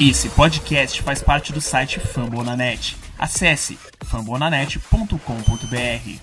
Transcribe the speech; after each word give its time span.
Esse 0.00 0.28
podcast 0.28 1.02
faz 1.02 1.20
parte 1.20 1.52
do 1.52 1.60
site 1.60 1.98
Fambonanet. 1.98 2.96
Acesse 3.18 3.76
fambonanet.com.br. 4.04 6.20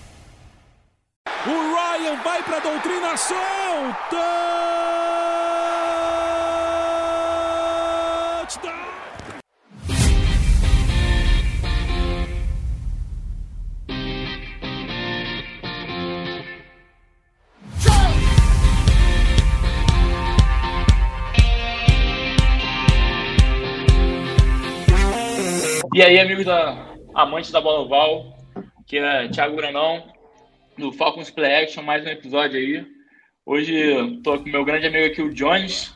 O 1.46 1.50
Ryan 1.50 2.16
vai 2.22 2.42
para 2.42 2.56
a 2.56 2.60
doutrinação. 2.60 3.36
Touchdown! 4.08 5.35
E 25.96 26.02
aí, 26.02 26.20
amigos 26.20 26.44
da 26.44 26.76
amantes 27.14 27.50
da 27.50 27.58
bola 27.58 27.80
oval, 27.80 28.36
que 28.86 28.98
é 28.98 29.28
Thiago 29.28 29.56
Granão, 29.56 30.02
do 30.76 30.92
Falcons 30.92 31.30
Play 31.30 31.62
Action, 31.62 31.82
mais 31.82 32.04
um 32.04 32.10
episódio 32.10 32.58
aí. 32.58 32.84
Hoje 33.46 34.20
tô 34.22 34.38
com 34.38 34.46
meu 34.46 34.62
grande 34.62 34.86
amigo 34.88 35.06
aqui, 35.06 35.22
o 35.22 35.32
Jones. 35.32 35.94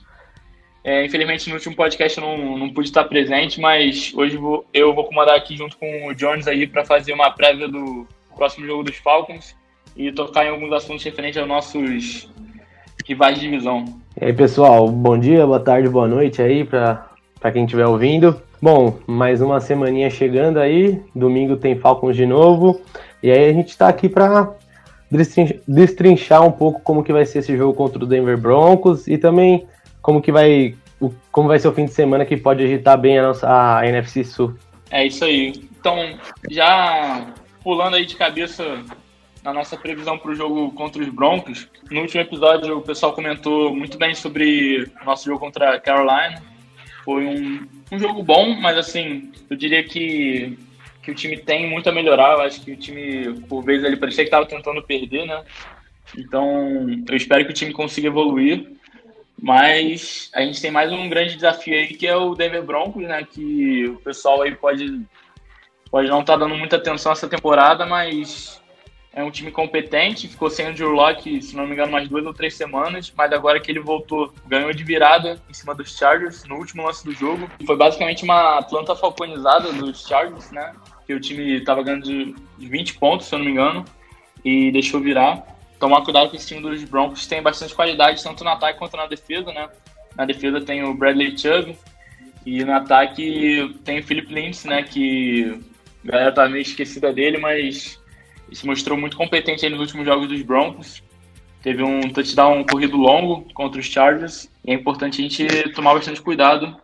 É, 0.83 1.05
infelizmente 1.05 1.51
no 1.51 1.57
último 1.57 1.77
podcast 1.77 2.19
eu 2.19 2.27
não, 2.27 2.57
não 2.57 2.73
pude 2.73 2.89
estar 2.89 3.05
presente, 3.05 3.61
mas 3.61 4.11
hoje 4.15 4.39
vou, 4.39 4.65
eu 4.73 4.95
vou 4.95 5.05
comandar 5.05 5.37
aqui 5.37 5.55
junto 5.55 5.77
com 5.77 6.07
o 6.07 6.15
Jones 6.15 6.49
aí 6.49 6.67
para 6.67 6.83
fazer 6.83 7.13
uma 7.13 7.31
prévia 7.33 7.69
do 7.69 8.09
próximo 8.35 8.67
jogo 8.67 8.85
dos 8.85 8.97
Falcons 8.97 9.55
e 9.95 10.11
tocar 10.13 10.47
em 10.47 10.49
alguns 10.49 10.73
assuntos 10.73 11.05
referentes 11.05 11.37
aos 11.37 11.47
nossos 11.47 12.27
rivais 13.07 13.35
de 13.35 13.43
divisão. 13.43 13.85
E 14.19 14.25
aí, 14.25 14.33
pessoal, 14.33 14.89
bom 14.89 15.19
dia, 15.19 15.45
boa 15.45 15.61
tarde, 15.61 15.91
boa 15.91 16.09
noite 16.09 16.41
aí 16.41 16.65
para 16.65 17.53
quem 17.53 17.65
estiver 17.67 17.87
ouvindo. 17.87 18.49
Bom, 18.63 18.99
mais 19.07 19.41
uma 19.41 19.59
semaninha 19.59 20.11
chegando 20.11 20.61
aí, 20.61 21.03
domingo 21.15 21.57
tem 21.57 21.79
Falcons 21.79 22.15
de 22.15 22.27
novo, 22.27 22.83
e 23.23 23.31
aí 23.31 23.49
a 23.49 23.53
gente 23.55 23.71
está 23.71 23.89
aqui 23.89 24.07
para 24.07 24.55
destrinchar 25.67 26.47
um 26.47 26.53
pouco 26.53 26.83
como 26.83 27.03
que 27.03 27.11
vai 27.11 27.25
ser 27.25 27.39
esse 27.39 27.57
jogo 27.57 27.73
contra 27.73 28.05
o 28.05 28.07
Denver 28.07 28.37
Broncos 28.37 29.09
e 29.09 29.17
também 29.17 29.67
como 30.03 30.21
que 30.21 30.31
vai 30.31 30.75
como 31.33 31.49
vai 31.49 31.59
ser 31.59 31.69
o 31.69 31.73
fim 31.73 31.87
de 31.87 31.93
semana 31.93 32.27
que 32.27 32.37
pode 32.37 32.63
agitar 32.63 32.99
bem 32.99 33.19
a 33.19 33.29
nossa 33.29 33.49
a 33.79 33.87
NFC 33.89 34.23
Sul. 34.23 34.55
É 34.91 35.07
isso 35.07 35.25
aí. 35.25 35.55
Então, 35.81 36.19
já 36.51 37.33
pulando 37.65 37.97
aí 37.97 38.05
de 38.05 38.15
cabeça 38.15 38.85
na 39.43 39.55
nossa 39.55 39.75
previsão 39.75 40.19
para 40.19 40.33
o 40.33 40.35
jogo 40.35 40.71
contra 40.73 41.01
os 41.01 41.09
Broncos, 41.09 41.67
no 41.91 42.03
último 42.03 42.21
episódio 42.21 42.77
o 42.77 42.83
pessoal 42.83 43.15
comentou 43.15 43.75
muito 43.75 43.97
bem 43.97 44.15
sobre 44.15 44.87
o 45.01 45.05
nosso 45.07 45.25
jogo 45.25 45.41
contra 45.41 45.77
a 45.77 45.81
Carolina. 45.81 46.43
Foi 47.05 47.25
um, 47.27 47.67
um 47.93 47.99
jogo 47.99 48.23
bom, 48.23 48.55
mas 48.55 48.77
assim, 48.77 49.33
eu 49.49 49.57
diria 49.57 49.83
que, 49.83 50.59
que 51.03 51.11
o 51.11 51.15
time 51.15 51.37
tem 51.37 51.69
muito 51.69 51.89
a 51.89 51.93
melhorar. 51.93 52.35
Eu 52.35 52.43
acho 52.43 52.61
que 52.63 52.73
o 52.73 52.77
time, 52.77 53.41
por 53.49 53.63
vezes, 53.63 53.85
ele 53.85 53.97
parecia 53.97 54.25
que 54.25 54.29
estava 54.29 54.47
tentando 54.47 54.83
perder, 54.83 55.27
né? 55.27 55.45
Então, 56.17 56.87
eu 57.09 57.17
espero 57.17 57.45
que 57.45 57.51
o 57.51 57.55
time 57.55 57.73
consiga 57.73 58.09
evoluir. 58.09 58.67
Mas 59.43 60.31
a 60.35 60.43
gente 60.43 60.61
tem 60.61 60.71
mais 60.71 60.93
um 60.93 61.09
grande 61.09 61.35
desafio 61.35 61.75
aí, 61.75 61.89
que 61.89 62.07
é 62.07 62.15
o 62.15 62.35
Denver 62.35 62.63
Broncos, 62.63 63.03
né? 63.05 63.27
Que 63.29 63.87
o 63.87 63.97
pessoal 63.97 64.43
aí 64.43 64.55
pode, 64.55 65.01
pode 65.91 66.09
não 66.09 66.21
estar 66.21 66.35
tá 66.35 66.41
dando 66.41 66.55
muita 66.57 66.77
atenção 66.77 67.11
essa 67.11 67.27
temporada, 67.27 67.87
mas 67.87 68.60
é 69.13 69.23
um 69.23 69.31
time 69.31 69.51
competente. 69.51 70.29
Ficou 70.29 70.49
sem 70.51 70.71
o 70.71 70.75
Drew 70.75 70.91
Locke, 70.91 71.43
se 71.43 71.57
não 71.57 71.67
me 71.67 71.73
engano, 71.73 71.93
mais 71.93 72.09
duas 72.09 72.25
ou 72.25 72.35
três 72.35 72.55
semanas. 72.55 73.13
Mas 73.17 73.33
agora 73.33 73.61
que 73.61 73.71
ele 73.71 73.81
voltou, 73.81 74.33
ganhou 74.47 74.73
de 74.73 74.85
virada 74.85 75.41
em 75.49 75.55
cima 75.55 75.75
dos 75.75 75.97
Chargers 75.97 76.45
no 76.45 76.57
último 76.57 76.85
lance 76.85 77.05
do 77.05 77.13
jogo. 77.13 77.51
Foi 77.67 77.77
basicamente 77.77 78.25
uma 78.25 78.63
planta 78.63 78.95
falconizada 78.95 79.73
dos 79.73 80.07
Chargers, 80.07 80.51
né? 80.51 80.73
Que 81.07 81.15
o 81.15 81.21
time 81.21 81.59
estava 81.59 81.83
ganhando 81.83 82.05
de 82.05 82.35
20 82.59 82.99
pontos, 82.99 83.27
se 83.27 83.33
não 83.33 83.45
me 83.45 83.51
engano, 83.51 83.85
e 84.45 84.71
deixou 84.71 85.01
virar 85.01 85.45
tomar 85.81 86.03
cuidado 86.03 86.29
com 86.29 86.37
esse 86.37 86.47
time 86.47 86.61
dos 86.61 86.85
Broncos. 86.85 87.27
Tem 87.27 87.43
bastante 87.43 87.75
qualidade, 87.75 88.23
tanto 88.23 88.45
no 88.45 88.51
ataque 88.51 88.79
quanto 88.79 88.97
na 88.97 89.07
defesa, 89.07 89.51
né? 89.53 89.69
Na 90.15 90.27
defesa 90.27 90.61
tem 90.61 90.85
o 90.85 90.95
Bradley 90.95 91.37
Chubb 91.37 91.77
e 92.45 92.63
no 92.63 92.73
ataque 92.73 93.75
tem 93.85 93.99
o 93.99 94.05
Philip 94.05 94.33
Lindsay, 94.33 94.71
né? 94.71 94.83
Que 94.83 95.61
a 96.07 96.13
galera 96.13 96.33
tá 96.33 96.49
meio 96.49 96.63
esquecida 96.63 97.13
dele, 97.13 97.39
mas 97.39 98.00
se 98.53 98.67
mostrou 98.67 98.99
muito 98.99 99.17
competente 99.17 99.69
nos 99.69 99.81
últimos 99.81 100.07
jogos 100.07 100.29
dos 100.29 100.43
Broncos. 100.43 101.03
Teve 101.63 101.83
um 101.83 102.01
touchdown 102.11 102.65
corrido 102.65 102.97
longo 102.97 103.47
contra 103.53 103.81
os 103.81 103.87
Chargers. 103.87 104.51
E 104.65 104.71
é 104.71 104.75
importante 104.75 105.21
a 105.21 105.23
gente 105.23 105.73
tomar 105.75 105.95
bastante 105.95 106.21
cuidado, 106.23 106.77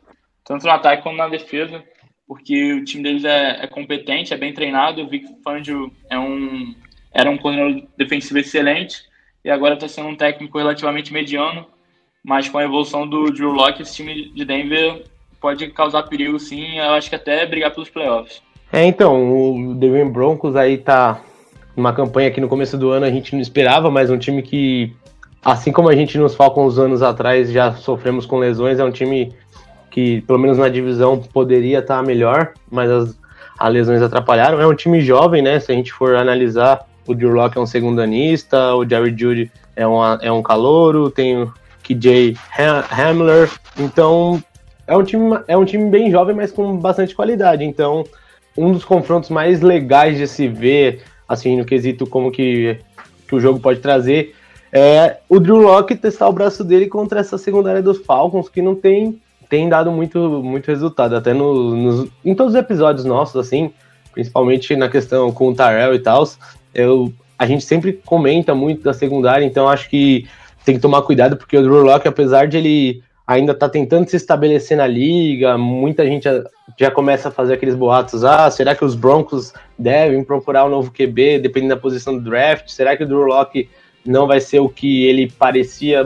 tanto 0.44 0.64
no 0.64 0.72
ataque 0.72 1.02
quanto 1.02 1.16
na 1.16 1.28
defesa, 1.28 1.82
porque 2.26 2.74
o 2.74 2.84
time 2.84 3.02
deles 3.02 3.24
é, 3.24 3.64
é 3.64 3.66
competente, 3.66 4.34
é 4.34 4.36
bem 4.36 4.52
treinado. 4.52 5.02
O 5.02 5.08
Vic 5.08 5.26
Fangio 5.42 5.90
é 6.10 6.18
um 6.18 6.74
era 7.12 7.30
um 7.30 7.38
coordenador 7.38 7.82
defensivo 7.96 8.38
excelente 8.38 8.98
e 9.42 9.50
agora 9.50 9.74
está 9.74 9.88
sendo 9.88 10.08
um 10.08 10.16
técnico 10.16 10.58
relativamente 10.58 11.12
mediano, 11.12 11.64
mas 12.22 12.46
com 12.46 12.58
a 12.58 12.64
evolução 12.64 13.08
do 13.08 13.30
Drew 13.30 13.52
Locke, 13.52 13.80
esse 13.80 13.94
time 13.94 14.30
de 14.32 14.44
Denver 14.44 15.04
pode 15.40 15.68
causar 15.68 16.02
perigo 16.02 16.38
sim, 16.38 16.76
eu 16.76 16.90
acho 16.90 17.08
que 17.08 17.16
até 17.16 17.46
brigar 17.46 17.72
pelos 17.72 17.88
playoffs. 17.88 18.42
É, 18.70 18.84
então, 18.84 19.32
o 19.32 19.74
Denver 19.74 20.10
Broncos 20.10 20.56
aí 20.56 20.76
tá 20.76 21.22
numa 21.76 21.92
campanha 21.92 22.30
que 22.30 22.40
no 22.40 22.48
começo 22.48 22.78
do 22.78 22.90
ano 22.90 23.04
a 23.04 23.10
gente 23.10 23.34
não 23.34 23.40
esperava, 23.42 23.90
mas 23.90 24.10
um 24.10 24.18
time 24.18 24.42
que, 24.42 24.94
assim 25.44 25.70
como 25.70 25.88
a 25.88 25.94
gente 25.94 26.16
nos 26.18 26.34
Falcons 26.34 26.78
anos 26.78 27.02
atrás 27.02 27.52
já 27.52 27.72
sofremos 27.72 28.24
com 28.24 28.38
lesões, 28.38 28.78
é 28.78 28.84
um 28.84 28.90
time 28.90 29.34
que, 29.90 30.22
pelo 30.22 30.38
menos 30.38 30.58
na 30.58 30.68
divisão, 30.68 31.18
poderia 31.18 31.78
estar 31.78 32.02
melhor, 32.02 32.52
mas 32.70 32.90
as, 32.90 33.18
as 33.58 33.72
lesões 33.72 34.02
atrapalharam. 34.02 34.60
É 34.60 34.66
um 34.66 34.74
time 34.74 35.00
jovem, 35.00 35.42
né? 35.42 35.60
Se 35.60 35.70
a 35.70 35.74
gente 35.74 35.92
for 35.92 36.16
analisar 36.16 36.86
o 37.06 37.14
Drew 37.14 37.30
Locke 37.30 37.56
é 37.56 37.60
um 37.60 37.66
segundanista, 37.66 38.74
o 38.74 38.88
Jerry 38.88 39.14
Judy 39.16 39.50
é, 39.74 39.86
uma, 39.86 40.18
é 40.20 40.30
um 40.32 40.42
calouro, 40.42 41.10
tem 41.10 41.42
o 41.42 41.52
KJ 41.82 42.36
Hamler, 42.90 43.50
então 43.78 44.42
é 44.86 44.96
um, 44.96 45.04
time, 45.04 45.38
é 45.46 45.56
um 45.56 45.64
time 45.64 45.88
bem 45.88 46.10
jovem, 46.10 46.34
mas 46.34 46.50
com 46.50 46.76
bastante 46.76 47.14
qualidade, 47.14 47.64
então 47.64 48.04
um 48.56 48.72
dos 48.72 48.84
confrontos 48.84 49.30
mais 49.30 49.60
legais 49.60 50.16
de 50.16 50.26
se 50.26 50.48
ver, 50.48 51.02
assim, 51.28 51.56
no 51.56 51.64
quesito 51.64 52.06
como 52.06 52.30
que, 52.30 52.78
que 53.26 53.34
o 53.34 53.40
jogo 53.40 53.60
pode 53.60 53.80
trazer, 53.80 54.34
é 54.72 55.18
o 55.28 55.38
Drew 55.38 55.58
Locke 55.58 55.94
testar 55.94 56.28
o 56.28 56.32
braço 56.32 56.62
dele 56.62 56.86
contra 56.86 57.20
essa 57.20 57.38
secundária 57.38 57.82
dos 57.82 57.98
Falcons, 57.98 58.48
que 58.48 58.60
não 58.60 58.74
tem, 58.74 59.20
tem 59.48 59.68
dado 59.68 59.90
muito, 59.90 60.18
muito 60.42 60.66
resultado, 60.66 61.16
até 61.16 61.32
no, 61.32 61.76
nos, 61.76 62.10
em 62.24 62.34
todos 62.34 62.54
os 62.54 62.58
episódios 62.58 63.04
nossos, 63.04 63.36
assim, 63.36 63.72
principalmente 64.12 64.74
na 64.76 64.88
questão 64.88 65.32
com 65.32 65.48
o 65.48 65.54
Tarell 65.54 65.94
e 65.94 65.98
tal, 65.98 66.28
eu, 66.74 67.12
a 67.38 67.46
gente 67.46 67.64
sempre 67.64 67.92
comenta 67.92 68.54
muito 68.54 68.82
da 68.82 68.92
secundária, 68.92 69.44
então 69.44 69.68
acho 69.68 69.88
que 69.88 70.26
tem 70.64 70.74
que 70.74 70.80
tomar 70.80 71.02
cuidado, 71.02 71.36
porque 71.36 71.56
o 71.56 71.62
Drew 71.62 71.82
Locke, 71.82 72.08
apesar 72.08 72.48
de 72.48 72.56
ele 72.56 73.02
ainda 73.26 73.52
tá 73.54 73.68
tentando 73.68 74.08
se 74.08 74.16
estabelecer 74.16 74.76
na 74.76 74.86
liga, 74.86 75.58
muita 75.58 76.06
gente 76.06 76.24
já, 76.24 76.44
já, 76.78 76.90
começa 76.90 77.28
a 77.28 77.32
fazer 77.32 77.54
aqueles 77.54 77.74
boatos, 77.74 78.24
ah, 78.24 78.48
será 78.50 78.74
que 78.74 78.84
os 78.84 78.94
Broncos 78.94 79.52
devem 79.76 80.22
procurar 80.22 80.64
um 80.64 80.68
novo 80.68 80.92
QB, 80.92 81.40
dependendo 81.40 81.74
da 81.74 81.80
posição 81.80 82.16
do 82.16 82.22
draft? 82.22 82.68
Será 82.68 82.96
que 82.96 83.02
o 83.02 83.06
Drew 83.06 83.24
Locke 83.24 83.68
não 84.04 84.26
vai 84.26 84.40
ser 84.40 84.60
o 84.60 84.68
que 84.68 85.04
ele 85.04 85.30
parecia 85.30 86.04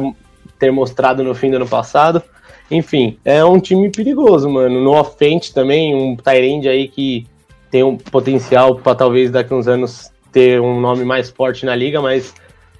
ter 0.59 0.71
mostrado 0.71 1.23
no 1.23 1.35
fim 1.35 1.51
do 1.51 1.57
ano 1.57 1.69
passado? 1.69 2.23
Enfim, 2.71 3.19
é 3.25 3.45
um 3.45 3.61
time 3.61 3.91
perigoso, 3.91 4.49
mano. 4.49 4.81
No 4.81 4.99
offense 4.99 5.53
também, 5.53 5.95
um 5.95 6.17
Tyrande 6.17 6.69
aí 6.69 6.89
que 6.89 7.27
tem 7.71 7.83
um 7.83 7.97
potencial 7.97 8.77
para 8.77 8.95
talvez 8.95 9.31
daqui 9.31 9.53
uns 9.53 9.69
anos 9.69 10.11
ter 10.33 10.61
um 10.61 10.81
nome 10.81 11.05
mais 11.05 11.31
forte 11.31 11.67
na 11.67 11.75
liga, 11.75 12.01
mas 12.01 12.33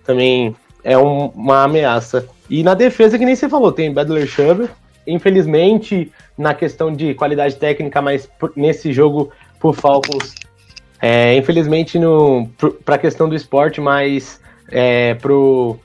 também 0.05 0.55
é 0.83 0.97
um, 0.97 1.27
uma 1.29 1.65
ameaça. 1.65 2.27
E 2.49 2.63
na 2.63 2.75
defesa, 2.75 3.19
que 3.19 3.25
nem 3.25 3.37
você 3.37 3.49
falou, 3.49 3.73
tem 3.73 3.93
Badler 3.93 4.27
Chubb. 4.27 4.69
Infelizmente, 5.07 6.11
na 6.37 6.55
questão 6.55 6.93
de 6.95 7.15
qualidade 7.15 7.57
técnica, 7.57 8.01
mas 8.03 8.29
nesse 8.55 8.93
jogo 8.93 9.31
por 9.59 9.75
Falcons, 9.75 10.35
é, 11.01 11.35
infelizmente 11.35 11.99
para 12.85 12.95
a 12.95 12.99
questão 12.99 13.29
do 13.29 13.35
esporte, 13.35 13.81
mas 13.81 14.41
é, 14.71 15.15
pro, 15.15 15.79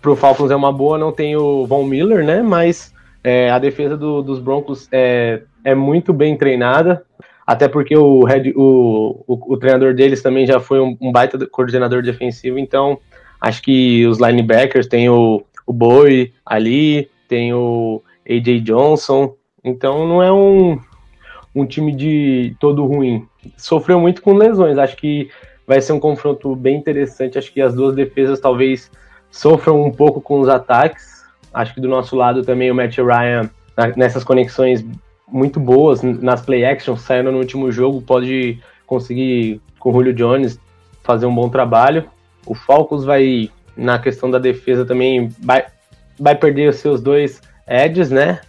pro 0.00 0.14
Falcons 0.14 0.50
é 0.50 0.56
uma 0.56 0.72
boa, 0.72 0.98
não 0.98 1.12
tem 1.12 1.36
o 1.36 1.66
Von 1.66 1.84
Miller, 1.84 2.24
né? 2.24 2.42
Mas 2.42 2.92
é, 3.24 3.50
a 3.50 3.58
defesa 3.58 3.96
do, 3.96 4.22
dos 4.22 4.38
Broncos 4.38 4.88
é, 4.92 5.42
é 5.64 5.74
muito 5.74 6.12
bem 6.12 6.36
treinada 6.36 7.04
até 7.50 7.66
porque 7.66 7.96
o, 7.96 8.22
head, 8.22 8.52
o, 8.54 9.24
o, 9.26 9.54
o, 9.54 9.56
treinador 9.56 9.92
deles 9.92 10.22
também 10.22 10.46
já 10.46 10.60
foi 10.60 10.78
um, 10.78 10.96
um, 11.00 11.10
baita 11.10 11.36
coordenador 11.48 12.00
defensivo, 12.00 12.60
então 12.60 13.00
acho 13.40 13.62
que 13.62 14.06
os 14.06 14.18
linebackers 14.18 14.86
tem 14.86 15.08
o, 15.08 15.42
o 15.66 15.72
Boy 15.72 16.32
ali, 16.44 17.08
tem 17.28 17.52
o 17.54 18.02
AJ 18.28 18.62
Johnson, 18.62 19.34
então 19.64 20.06
não 20.06 20.22
é 20.22 20.32
um, 20.32 20.78
um 21.54 21.66
time 21.66 21.94
de 21.94 22.54
todo 22.60 22.84
ruim. 22.84 23.26
Sofreu 23.56 24.00
muito 24.00 24.22
com 24.22 24.34
lesões, 24.34 24.78
acho 24.78 24.96
que 24.96 25.30
vai 25.66 25.80
ser 25.80 25.92
um 25.92 26.00
confronto 26.00 26.54
bem 26.56 26.76
interessante, 26.76 27.38
acho 27.38 27.52
que 27.52 27.60
as 27.60 27.74
duas 27.74 27.94
defesas 27.94 28.40
talvez 28.40 28.90
sofram 29.30 29.82
um 29.82 29.90
pouco 29.90 30.20
com 30.20 30.40
os 30.40 30.48
ataques, 30.48 31.24
acho 31.54 31.74
que 31.74 31.80
do 31.80 31.88
nosso 31.88 32.16
lado 32.16 32.42
também 32.42 32.70
o 32.70 32.74
Matt 32.74 32.98
Ryan 32.98 33.48
nessas 33.96 34.24
conexões 34.24 34.84
muito 35.28 35.60
boas 35.60 36.02
nas 36.02 36.42
play 36.42 36.64
actions, 36.64 37.02
saindo 37.02 37.30
no 37.30 37.38
último 37.38 37.70
jogo, 37.70 38.02
pode 38.02 38.58
conseguir 38.86 39.60
com 39.78 39.90
o 39.90 39.92
Julio 39.92 40.12
Jones 40.12 40.58
fazer 41.02 41.26
um 41.26 41.34
bom 41.34 41.48
trabalho. 41.48 42.04
O 42.46 42.54
Falcons 42.54 43.04
vai, 43.04 43.50
na 43.76 43.98
questão 43.98 44.30
da 44.30 44.38
defesa 44.38 44.84
também, 44.84 45.28
vai, 45.40 45.64
vai 46.18 46.34
perder 46.34 46.70
os 46.70 46.76
seus 46.76 47.00
dois 47.00 47.40
edges, 47.66 48.10
né? 48.10 48.40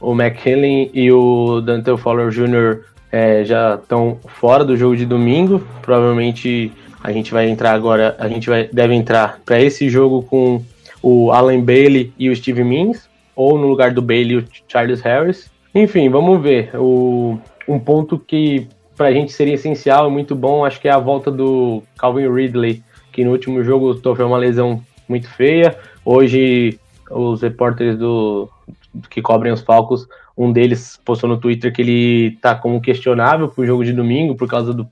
O 0.00 0.12
McKinley 0.12 0.90
e 0.92 1.10
o 1.12 1.60
Dante 1.60 1.96
Fowler 1.96 2.30
Jr. 2.30 2.82
É, 3.10 3.44
já 3.44 3.76
estão 3.76 4.18
fora 4.26 4.64
do 4.64 4.76
jogo 4.76 4.96
de 4.96 5.06
domingo. 5.06 5.62
Provavelmente 5.80 6.72
a 7.02 7.12
gente 7.12 7.32
vai 7.32 7.48
entrar 7.48 7.72
agora, 7.72 8.16
a 8.18 8.28
gente 8.28 8.48
vai, 8.48 8.68
deve 8.72 8.94
entrar 8.94 9.40
para 9.44 9.60
esse 9.60 9.88
jogo 9.88 10.22
com 10.22 10.62
o 11.02 11.30
Allen 11.30 11.62
Bailey 11.62 12.12
e 12.18 12.30
o 12.30 12.36
Steve 12.36 12.64
Means, 12.64 13.08
ou 13.36 13.58
no 13.58 13.66
lugar 13.66 13.92
do 13.92 14.00
Bailey 14.00 14.38
o 14.38 14.44
Charles 14.66 15.02
Harris. 15.02 15.50
Enfim, 15.74 16.08
vamos 16.08 16.40
ver. 16.42 16.70
O, 16.74 17.38
um 17.68 17.78
ponto 17.78 18.18
que 18.18 18.66
para 18.96 19.08
a 19.08 19.12
gente 19.12 19.32
seria 19.32 19.54
essencial 19.54 20.08
e 20.08 20.12
muito 20.12 20.34
bom, 20.34 20.64
acho 20.64 20.80
que 20.80 20.88
é 20.88 20.92
a 20.92 20.98
volta 20.98 21.30
do 21.30 21.82
Calvin 21.98 22.32
Ridley, 22.32 22.82
que 23.14 23.24
no 23.24 23.30
último 23.30 23.62
jogo 23.62 23.94
sofreu 23.94 24.26
uma 24.26 24.38
lesão 24.38 24.82
muito 25.08 25.28
feia. 25.30 25.78
Hoje, 26.04 26.78
os 27.08 27.42
repórteres 27.42 27.96
do 27.96 28.50
que 29.08 29.22
cobrem 29.22 29.52
os 29.52 29.60
Falcos, 29.60 30.08
um 30.36 30.52
deles 30.52 31.00
postou 31.04 31.30
no 31.30 31.38
Twitter 31.38 31.72
que 31.72 31.80
ele 31.80 32.36
tá 32.42 32.56
como 32.56 32.80
questionável 32.80 33.48
pro 33.48 33.64
jogo 33.64 33.84
de 33.84 33.92
domingo 33.92 34.34
por 34.34 34.48
causa 34.48 34.74
do, 34.74 34.84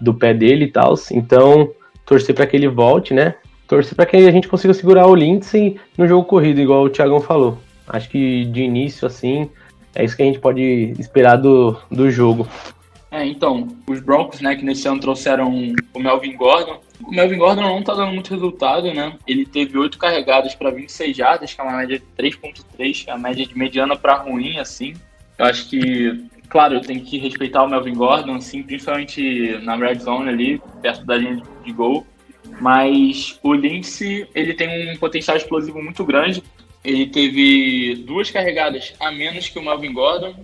do 0.00 0.12
pé 0.12 0.34
dele 0.34 0.64
e 0.64 0.72
tal. 0.72 0.94
Então, 1.12 1.70
torcer 2.04 2.34
para 2.34 2.48
que 2.48 2.56
ele 2.56 2.66
volte, 2.66 3.14
né? 3.14 3.36
Torcer 3.68 3.94
para 3.94 4.06
que 4.06 4.16
a 4.16 4.32
gente 4.32 4.48
consiga 4.48 4.74
segurar 4.74 5.06
o 5.06 5.14
Lindsay 5.14 5.76
no 5.96 6.08
jogo 6.08 6.24
corrido, 6.24 6.60
igual 6.60 6.82
o 6.82 6.90
Thiagão 6.90 7.20
falou. 7.20 7.58
Acho 7.86 8.10
que 8.10 8.44
de 8.46 8.62
início, 8.62 9.06
assim, 9.06 9.48
é 9.94 10.04
isso 10.04 10.16
que 10.16 10.22
a 10.22 10.26
gente 10.26 10.40
pode 10.40 10.94
esperar 10.98 11.36
do, 11.36 11.76
do 11.88 12.10
jogo. 12.10 12.48
É, 13.08 13.24
então, 13.24 13.68
os 13.86 14.00
Broncos, 14.00 14.40
né, 14.40 14.56
que 14.56 14.64
nesse 14.64 14.88
ano 14.88 14.98
trouxeram 14.98 15.74
o 15.94 16.00
Melvin 16.00 16.36
Gordon. 16.36 16.80
O 17.04 17.10
Melvin 17.10 17.38
Gordon 17.38 17.62
não 17.62 17.82
tá 17.82 17.94
dando 17.94 18.12
muito 18.12 18.32
resultado, 18.32 18.92
né? 18.92 19.16
Ele 19.26 19.44
teve 19.44 19.76
oito 19.78 19.98
carregadas 19.98 20.54
para 20.54 20.70
26 20.70 21.16
jardas, 21.16 21.52
que 21.52 21.60
é 21.60 21.64
uma 21.64 21.78
média 21.78 21.98
de 21.98 22.04
3.3, 22.16 23.04
é 23.08 23.10
a 23.10 23.18
média 23.18 23.46
de 23.46 23.56
mediana 23.56 23.96
para 23.96 24.14
ruim, 24.14 24.58
assim. 24.58 24.94
Eu 25.38 25.46
acho 25.46 25.68
que, 25.68 26.24
claro, 26.48 26.74
eu 26.74 26.80
tenho 26.80 27.02
que 27.04 27.18
respeitar 27.18 27.64
o 27.64 27.68
Melvin 27.68 27.94
Gordon, 27.94 28.36
assim, 28.36 28.62
principalmente 28.62 29.58
na 29.62 29.76
red 29.76 29.96
zone 29.96 30.28
ali, 30.28 30.62
perto 30.80 31.04
da 31.04 31.16
linha 31.16 31.42
de 31.64 31.72
gol. 31.72 32.06
Mas 32.60 33.38
o 33.42 33.52
Lindsay, 33.52 34.26
ele 34.34 34.54
tem 34.54 34.92
um 34.92 34.96
potencial 34.96 35.36
explosivo 35.36 35.82
muito 35.82 36.04
grande. 36.04 36.42
Ele 36.84 37.06
teve 37.06 38.04
duas 38.06 38.30
carregadas 38.30 38.94
a 39.00 39.10
menos 39.10 39.48
que 39.48 39.58
o 39.58 39.62
Melvin 39.62 39.92
Gordon 39.92 40.34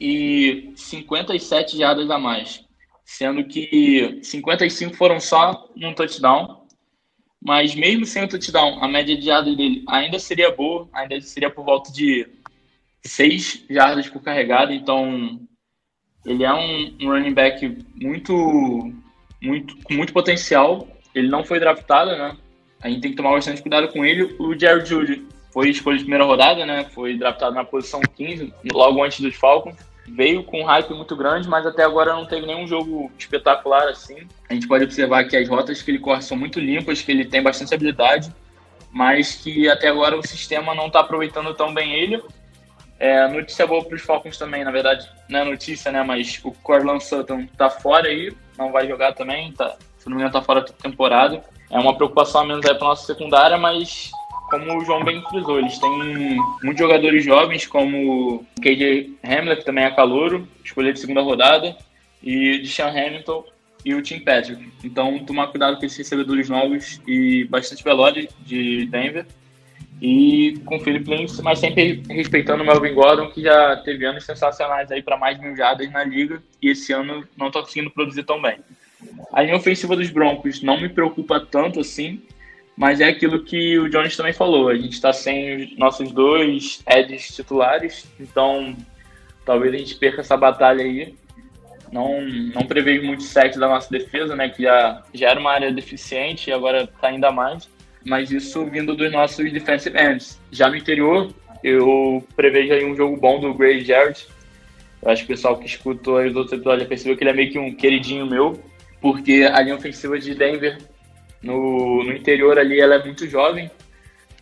e 0.00 0.72
57 0.76 1.78
jardas 1.78 2.10
a 2.10 2.18
mais, 2.18 2.63
sendo 3.04 3.44
que 3.44 4.18
55 4.22 4.96
foram 4.96 5.20
só 5.20 5.70
num 5.76 5.94
touchdown. 5.94 6.64
Mas 7.40 7.74
mesmo 7.74 8.06
sem 8.06 8.24
o 8.24 8.28
touchdown, 8.28 8.82
a 8.82 8.88
média 8.88 9.14
de 9.16 9.26
jardas 9.26 9.54
dele 9.54 9.84
ainda 9.86 10.18
seria 10.18 10.50
boa, 10.50 10.88
ainda 10.92 11.20
seria 11.20 11.50
por 11.50 11.64
volta 11.64 11.92
de 11.92 12.26
6 13.04 13.66
jardas 13.68 14.08
por 14.08 14.22
carregada. 14.22 14.72
Então, 14.72 15.40
ele 16.24 16.42
é 16.42 16.52
um, 16.54 16.96
um 17.02 17.10
running 17.10 17.34
back 17.34 17.84
muito, 17.94 18.92
muito, 19.42 19.76
com 19.84 19.92
muito 19.92 20.12
potencial. 20.12 20.88
Ele 21.14 21.28
não 21.28 21.44
foi 21.44 21.60
draftado, 21.60 22.12
né? 22.12 22.36
A 22.82 22.88
gente 22.88 23.02
tem 23.02 23.10
que 23.10 23.16
tomar 23.16 23.32
bastante 23.32 23.60
cuidado 23.60 23.88
com 23.88 24.04
ele. 24.04 24.34
O 24.38 24.58
Jared 24.58 24.88
Judy 24.88 25.26
foi 25.52 25.68
escolha 25.68 25.98
de 25.98 26.04
primeira 26.04 26.24
rodada, 26.24 26.64
né? 26.64 26.84
Foi 26.94 27.16
draftado 27.16 27.54
na 27.54 27.64
posição 27.64 28.00
15, 28.00 28.52
logo 28.72 29.04
antes 29.04 29.20
dos 29.20 29.34
Falcons. 29.34 29.76
Veio 30.06 30.44
com 30.44 30.60
um 30.60 30.64
hype 30.64 30.92
muito 30.92 31.16
grande, 31.16 31.48
mas 31.48 31.66
até 31.66 31.82
agora 31.82 32.12
não 32.12 32.26
teve 32.26 32.46
nenhum 32.46 32.66
jogo 32.66 33.10
espetacular 33.18 33.88
assim. 33.88 34.28
A 34.48 34.54
gente 34.54 34.68
pode 34.68 34.84
observar 34.84 35.24
que 35.24 35.36
as 35.36 35.48
rotas 35.48 35.80
que 35.80 35.90
ele 35.90 35.98
corre 35.98 36.20
são 36.22 36.36
muito 36.36 36.60
limpas, 36.60 37.00
que 37.00 37.10
ele 37.10 37.24
tem 37.24 37.42
bastante 37.42 37.74
habilidade, 37.74 38.30
mas 38.92 39.36
que 39.36 39.68
até 39.68 39.88
agora 39.88 40.16
o 40.16 40.26
sistema 40.26 40.74
não 40.74 40.88
está 40.88 41.00
aproveitando 41.00 41.54
tão 41.54 41.72
bem 41.72 41.94
ele. 41.94 42.22
É, 42.98 43.26
notícia 43.26 43.66
boa 43.66 43.84
para 43.84 43.96
os 43.96 44.02
Falcons 44.02 44.38
também, 44.38 44.62
na 44.62 44.70
verdade, 44.70 45.08
não 45.28 45.40
é 45.40 45.44
notícia, 45.44 45.90
né? 45.90 46.02
Mas 46.02 46.40
o 46.44 46.52
Corland 46.52 47.02
Sutton 47.02 47.46
tá 47.56 47.68
fora 47.68 48.08
aí, 48.08 48.32
não 48.56 48.70
vai 48.70 48.86
jogar 48.86 49.14
também, 49.14 49.52
tá, 49.52 49.76
se 49.98 50.08
não 50.08 50.16
me 50.16 50.22
engano, 50.22 50.32
tá 50.32 50.42
fora 50.42 50.60
da 50.60 50.68
temporada. 50.68 51.42
É 51.70 51.78
uma 51.78 51.96
preocupação 51.96 52.42
a 52.42 52.46
menos 52.46 52.64
aí 52.66 52.74
para 52.74 52.88
nossa 52.88 53.06
secundária, 53.06 53.58
mas 53.58 54.10
como 54.58 54.78
o 54.78 54.84
João 54.84 55.04
bem 55.04 55.22
frisou, 55.22 55.58
eles 55.58 55.78
têm 55.78 56.38
muitos 56.62 56.78
jogadores 56.78 57.24
jovens, 57.24 57.66
como 57.66 58.46
KJ 58.60 59.18
Hamler, 59.22 59.58
que 59.58 59.64
também 59.64 59.84
é 59.84 59.90
calouro, 59.90 60.48
escolhido 60.64 60.94
de 60.94 61.00
segunda 61.00 61.20
rodada, 61.20 61.76
e 62.22 62.58
de 62.58 62.68
Sean 62.68 62.88
Hamilton 62.88 63.44
e 63.84 63.94
o 63.94 64.02
Tim 64.02 64.20
Patrick. 64.20 64.66
Então, 64.82 65.18
tomar 65.20 65.48
cuidado 65.48 65.78
com 65.78 65.84
esses 65.84 65.98
recebedores 65.98 66.48
novos 66.48 67.00
e 67.06 67.44
bastante 67.44 67.84
velozes 67.84 68.28
de 68.46 68.86
Denver. 68.86 69.26
E 70.00 70.58
com 70.64 70.76
o 70.76 70.80
Philip 70.80 71.08
Links, 71.08 71.40
mas 71.40 71.58
sempre 71.58 72.02
respeitando 72.08 72.62
o 72.62 72.66
Melvin 72.66 72.94
Gordon, 72.94 73.30
que 73.30 73.42
já 73.42 73.76
teve 73.76 74.04
anos 74.04 74.24
sensacionais 74.24 74.90
aí 74.90 75.02
para 75.02 75.16
mais 75.16 75.38
mil 75.38 75.56
jardas 75.56 75.90
na 75.90 76.02
liga, 76.04 76.42
e 76.60 76.70
esse 76.70 76.92
ano 76.92 77.26
não 77.36 77.48
está 77.48 77.60
conseguindo 77.60 77.90
produzir 77.90 78.24
tão 78.24 78.40
bem. 78.40 78.56
A 79.32 79.42
linha 79.42 79.56
ofensiva 79.56 79.96
dos 79.96 80.10
Broncos 80.10 80.62
não 80.62 80.80
me 80.80 80.88
preocupa 80.88 81.40
tanto 81.40 81.80
assim, 81.80 82.22
mas 82.76 83.00
é 83.00 83.08
aquilo 83.08 83.44
que 83.44 83.78
o 83.78 83.88
Jones 83.88 84.16
também 84.16 84.32
falou. 84.32 84.68
A 84.68 84.74
gente 84.74 84.92
está 84.92 85.12
sem 85.12 85.56
os 85.56 85.78
nossos 85.78 86.10
dois 86.10 86.82
Eds 86.86 87.34
titulares, 87.34 88.06
então 88.18 88.76
talvez 89.44 89.74
a 89.74 89.78
gente 89.78 89.94
perca 89.94 90.20
essa 90.20 90.36
batalha 90.36 90.84
aí. 90.84 91.14
Não, 91.92 92.20
não 92.22 92.66
prevejo 92.66 93.04
muito 93.04 93.22
sexo 93.22 93.60
da 93.60 93.68
nossa 93.68 93.88
defesa, 93.88 94.34
né? 94.34 94.48
Que 94.48 94.64
já, 94.64 95.02
já 95.14 95.30
era 95.30 95.38
uma 95.38 95.52
área 95.52 95.72
deficiente 95.72 96.50
e 96.50 96.52
agora 96.52 96.82
está 96.82 97.08
ainda 97.08 97.30
mais. 97.30 97.68
Mas 98.04 98.32
isso 98.32 98.64
vindo 98.66 98.96
dos 98.96 99.12
nossos 99.12 99.52
defensive 99.52 99.96
ends. 99.96 100.40
Já 100.50 100.68
no 100.68 100.76
interior, 100.76 101.32
eu 101.62 102.26
prevejo 102.34 102.74
aí 102.74 102.84
um 102.84 102.96
jogo 102.96 103.16
bom 103.16 103.38
do 103.38 103.54
Gray 103.54 103.84
Jarrett. 103.84 104.26
Eu 105.00 105.10
acho 105.10 105.24
que 105.24 105.32
o 105.32 105.36
pessoal 105.36 105.56
que 105.56 105.66
escutou 105.66 106.16
aí 106.16 106.28
os 106.28 106.34
outros 106.34 106.54
episódios 106.54 106.88
percebeu 106.88 107.16
que 107.16 107.22
ele 107.22 107.30
é 107.30 107.34
meio 107.34 107.52
que 107.52 107.58
um 107.58 107.72
queridinho 107.74 108.26
meu, 108.26 108.60
porque 109.00 109.48
a 109.50 109.60
linha 109.62 109.76
ofensiva 109.76 110.18
de 110.18 110.34
Denver 110.34 110.78
no, 111.44 112.02
no 112.02 112.12
interior 112.12 112.58
ali 112.58 112.80
ela 112.80 112.96
é 112.96 113.04
muito 113.04 113.28
jovem. 113.28 113.70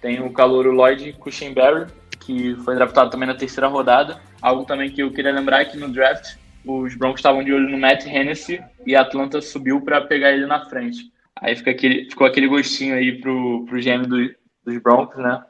Tem 0.01 0.21
o 0.21 0.33
calouro 0.33 0.73
Lloyd 0.73 1.13
Cushenberry, 1.15 1.87
que 2.21 2.55
foi 2.65 2.75
draftado 2.75 3.11
também 3.11 3.29
na 3.29 3.35
terceira 3.35 3.67
rodada. 3.67 4.21
Algo 4.41 4.65
também 4.65 4.91
que 4.91 5.03
eu 5.03 5.13
queria 5.13 5.33
lembrar 5.33 5.63
é 5.63 5.65
que 5.65 5.77
no 5.77 5.89
draft 5.89 6.37
os 6.65 6.95
Broncos 6.95 7.19
estavam 7.19 7.43
de 7.43 7.53
olho 7.53 7.69
no 7.69 7.79
Matt 7.79 8.07
Hennessy 8.07 8.63
e 8.87 8.95
a 8.95 9.03
Atlanta 9.03 9.41
subiu 9.41 9.81
para 9.81 10.01
pegar 10.01 10.33
ele 10.33 10.47
na 10.47 10.65
frente. 10.67 11.11
Aí 11.37 11.57
fica 11.57 11.73
aquele, 11.73 12.09
ficou 12.09 12.27
aquele 12.27 12.47
gostinho 12.47 12.95
aí 12.95 13.21
pro, 13.21 13.65
pro 13.67 13.81
GM 13.81 14.07
do, 14.07 14.33
dos 14.65 14.81
Broncos, 14.81 15.17
né? 15.17 15.43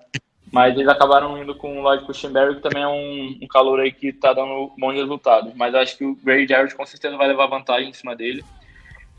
Mas 0.50 0.74
eles 0.74 0.88
acabaram 0.88 1.42
indo 1.42 1.54
com 1.54 1.78
o 1.78 1.82
Lloyd 1.82 2.04
Cushenberry, 2.04 2.56
que 2.56 2.62
também 2.62 2.82
é 2.82 2.88
um, 2.88 3.38
um 3.42 3.46
calor 3.46 3.80
aí 3.80 3.92
que 3.92 4.12
tá 4.12 4.32
dando 4.32 4.72
bons 4.78 4.94
resultados. 4.94 5.52
Mas 5.54 5.74
acho 5.74 5.96
que 5.96 6.04
o 6.04 6.14
Gray 6.16 6.46
Jarrett 6.46 6.74
com 6.74 6.84
certeza 6.84 7.16
vai 7.16 7.28
levar 7.28 7.46
vantagem 7.46 7.90
em 7.90 7.94
cima 7.94 8.14
dele. 8.14 8.44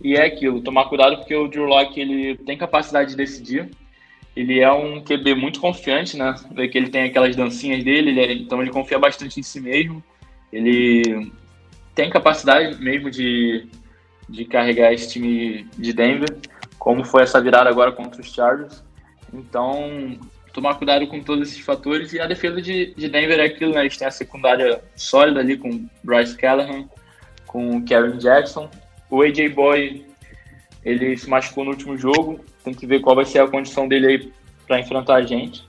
E 0.01 0.15
é 0.15 0.25
aquilo, 0.25 0.61
tomar 0.61 0.85
cuidado 0.85 1.17
porque 1.17 1.35
o 1.35 1.47
Drew 1.47 1.65
Locke 1.65 1.99
ele 1.99 2.35
tem 2.37 2.57
capacidade 2.57 3.11
de 3.11 3.15
decidir. 3.15 3.69
Ele 4.35 4.59
é 4.59 4.71
um 4.71 5.01
QB 5.01 5.35
muito 5.35 5.59
confiante, 5.59 6.17
né? 6.17 6.35
Vê 6.51 6.67
que 6.67 6.77
ele 6.77 6.89
tem 6.89 7.03
aquelas 7.03 7.35
dancinhas 7.35 7.83
dele, 7.83 8.09
ele 8.09 8.19
é, 8.19 8.33
então 8.33 8.61
ele 8.61 8.71
confia 8.71 8.97
bastante 8.97 9.39
em 9.39 9.43
si 9.43 9.61
mesmo. 9.61 10.03
Ele 10.51 11.31
tem 11.93 12.09
capacidade 12.09 12.81
mesmo 12.81 13.11
de, 13.11 13.67
de 14.27 14.45
carregar 14.45 14.91
esse 14.91 15.11
time 15.11 15.67
de 15.77 15.93
Denver, 15.93 16.35
como 16.79 17.05
foi 17.05 17.23
essa 17.23 17.39
virada 17.39 17.69
agora 17.69 17.91
contra 17.91 18.19
os 18.19 18.33
Chargers. 18.33 18.83
Então, 19.31 20.19
tomar 20.51 20.75
cuidado 20.75 21.07
com 21.07 21.19
todos 21.21 21.49
esses 21.49 21.63
fatores. 21.63 22.13
E 22.13 22.19
a 22.19 22.27
defesa 22.27 22.61
de, 22.61 22.93
de 22.95 23.09
Denver 23.09 23.39
é 23.39 23.45
aquilo, 23.45 23.73
né? 23.73 23.81
Eles 23.81 23.97
têm 23.97 24.07
a 24.07 24.11
secundária 24.11 24.81
sólida 24.95 25.39
ali 25.39 25.57
com 25.57 25.87
Bryce 26.03 26.37
Callahan, 26.37 26.87
com 27.45 27.83
Kevin 27.83 28.17
Jackson, 28.17 28.69
o 29.13 29.21
AJ 29.21 29.53
Boy, 29.53 30.03
ele 30.83 31.15
se 31.15 31.29
machucou 31.29 31.63
no 31.63 31.69
último 31.69 31.95
jogo. 31.95 32.39
Tem 32.63 32.73
que 32.73 32.87
ver 32.87 32.99
qual 32.99 33.15
vai 33.15 33.25
ser 33.25 33.39
a 33.39 33.47
condição 33.47 33.87
dele 33.87 34.07
aí 34.07 34.33
para 34.65 34.79
enfrentar 34.79 35.15
a 35.17 35.21
gente. 35.21 35.63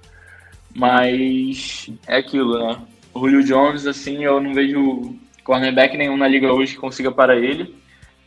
Mas 0.75 1.91
é 2.07 2.17
aquilo, 2.17 2.59
né? 2.59 2.81
O 3.13 3.21
Julio 3.21 3.45
Jones, 3.45 3.87
assim, 3.87 4.25
eu 4.25 4.41
não 4.41 4.55
vejo 4.55 5.15
cornerback 5.45 5.95
nenhum 5.95 6.17
na 6.17 6.27
liga 6.27 6.51
hoje 6.51 6.73
que 6.73 6.81
consiga 6.81 7.13
para 7.13 7.37
ele. 7.37 7.75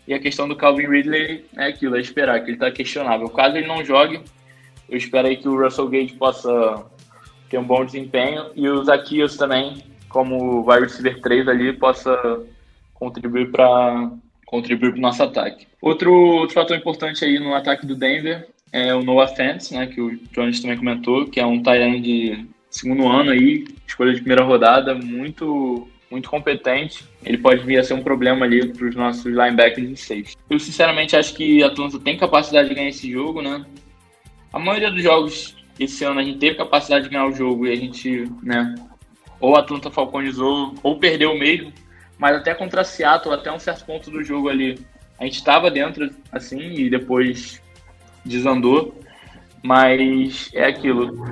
E 0.07 0.13
a 0.13 0.19
questão 0.19 0.47
do 0.47 0.55
Calvin 0.55 0.87
Ridley 0.87 1.45
é 1.57 1.65
aquilo, 1.65 1.97
é 1.97 1.99
esperar, 1.99 2.39
que 2.41 2.51
ele 2.51 2.57
está 2.57 2.69
questionável. 2.69 3.27
Caso 3.27 3.57
ele 3.57 3.67
não 3.67 3.83
jogue, 3.83 4.21
eu 4.87 4.97
espero 4.97 5.27
aí 5.27 5.35
que 5.35 5.49
o 5.49 5.59
Russell 5.59 5.89
Gage 5.89 6.13
possa 6.13 6.85
ter 7.49 7.57
um 7.57 7.63
bom 7.63 7.83
desempenho 7.83 8.51
e 8.55 8.69
o 8.69 8.83
Zacchaeus 8.83 9.35
também, 9.35 9.83
como 10.09 10.61
wide 10.69 10.83
receiver 10.83 11.19
3 11.21 11.47
ali, 11.47 11.73
possa 11.73 12.45
contribuir 12.93 13.51
para 13.51 14.11
contribuir 14.47 14.91
para 14.91 14.97
o 14.97 15.01
nosso 15.01 15.21
ataque. 15.21 15.67
Outro, 15.79 16.11
outro 16.11 16.55
fator 16.55 16.75
importante 16.75 17.23
aí 17.23 17.37
no 17.37 17.53
ataque 17.53 17.85
do 17.85 17.95
Denver 17.95 18.47
é 18.71 18.95
o 18.95 19.03
Noah 19.03 19.27
Fentz, 19.27 19.69
né, 19.71 19.85
que 19.85 20.01
o 20.01 20.17
Jones 20.31 20.59
também 20.59 20.77
comentou, 20.77 21.27
que 21.27 21.39
é 21.39 21.45
um 21.45 21.61
Tyrant 21.61 22.01
de 22.01 22.47
segundo 22.71 23.07
ano 23.07 23.31
aí, 23.31 23.65
escolha 23.85 24.13
de 24.13 24.19
primeira 24.19 24.43
rodada, 24.43 24.95
muito 24.95 25.87
muito 26.09 26.29
competente. 26.29 27.03
Ele 27.21 27.37
pode 27.37 27.65
vir 27.65 27.77
a 27.77 27.83
ser 27.83 27.93
um 27.93 28.01
problema 28.01 28.45
ali 28.45 28.65
para 28.71 28.87
os 28.87 28.95
nossos 28.95 29.25
linebackers 29.25 29.89
de 29.89 29.97
seis. 29.97 30.37
Eu 30.49 30.57
sinceramente 30.57 31.17
acho 31.17 31.33
que 31.33 31.61
a 31.61 31.67
Atlanta 31.67 31.99
tem 31.99 32.15
capacidade 32.15 32.69
de 32.69 32.75
ganhar 32.75 32.87
esse 32.87 33.11
jogo, 33.11 33.41
né? 33.41 33.65
A 34.53 34.57
maioria 34.57 34.89
dos 34.89 35.03
jogos 35.03 35.57
esse 35.77 36.05
ano 36.05 36.21
a 36.21 36.23
gente 36.23 36.39
teve 36.39 36.55
capacidade 36.55 37.03
de 37.03 37.09
ganhar 37.09 37.27
o 37.27 37.33
jogo 37.33 37.67
e 37.67 37.71
a 37.71 37.75
gente, 37.75 38.31
né, 38.41 38.73
ou 39.39 39.55
a 39.55 39.59
Atlanta 39.59 39.91
falconizou 39.91 40.73
ou 40.81 40.97
perdeu 40.97 41.37
mesmo, 41.37 41.71
mas 42.17 42.35
até 42.35 42.53
contra 42.53 42.83
Seattle, 42.83 43.33
até 43.33 43.51
um 43.51 43.59
certo 43.59 43.85
ponto 43.85 44.09
do 44.09 44.23
jogo 44.23 44.49
ali, 44.49 44.79
a 45.19 45.23
gente 45.25 45.35
estava 45.35 45.69
dentro, 45.69 46.09
assim, 46.31 46.59
e 46.59 46.89
depois 46.89 47.61
desandou, 48.23 48.99
mas 49.63 50.49
é 50.53 50.65
aquilo. 50.65 51.25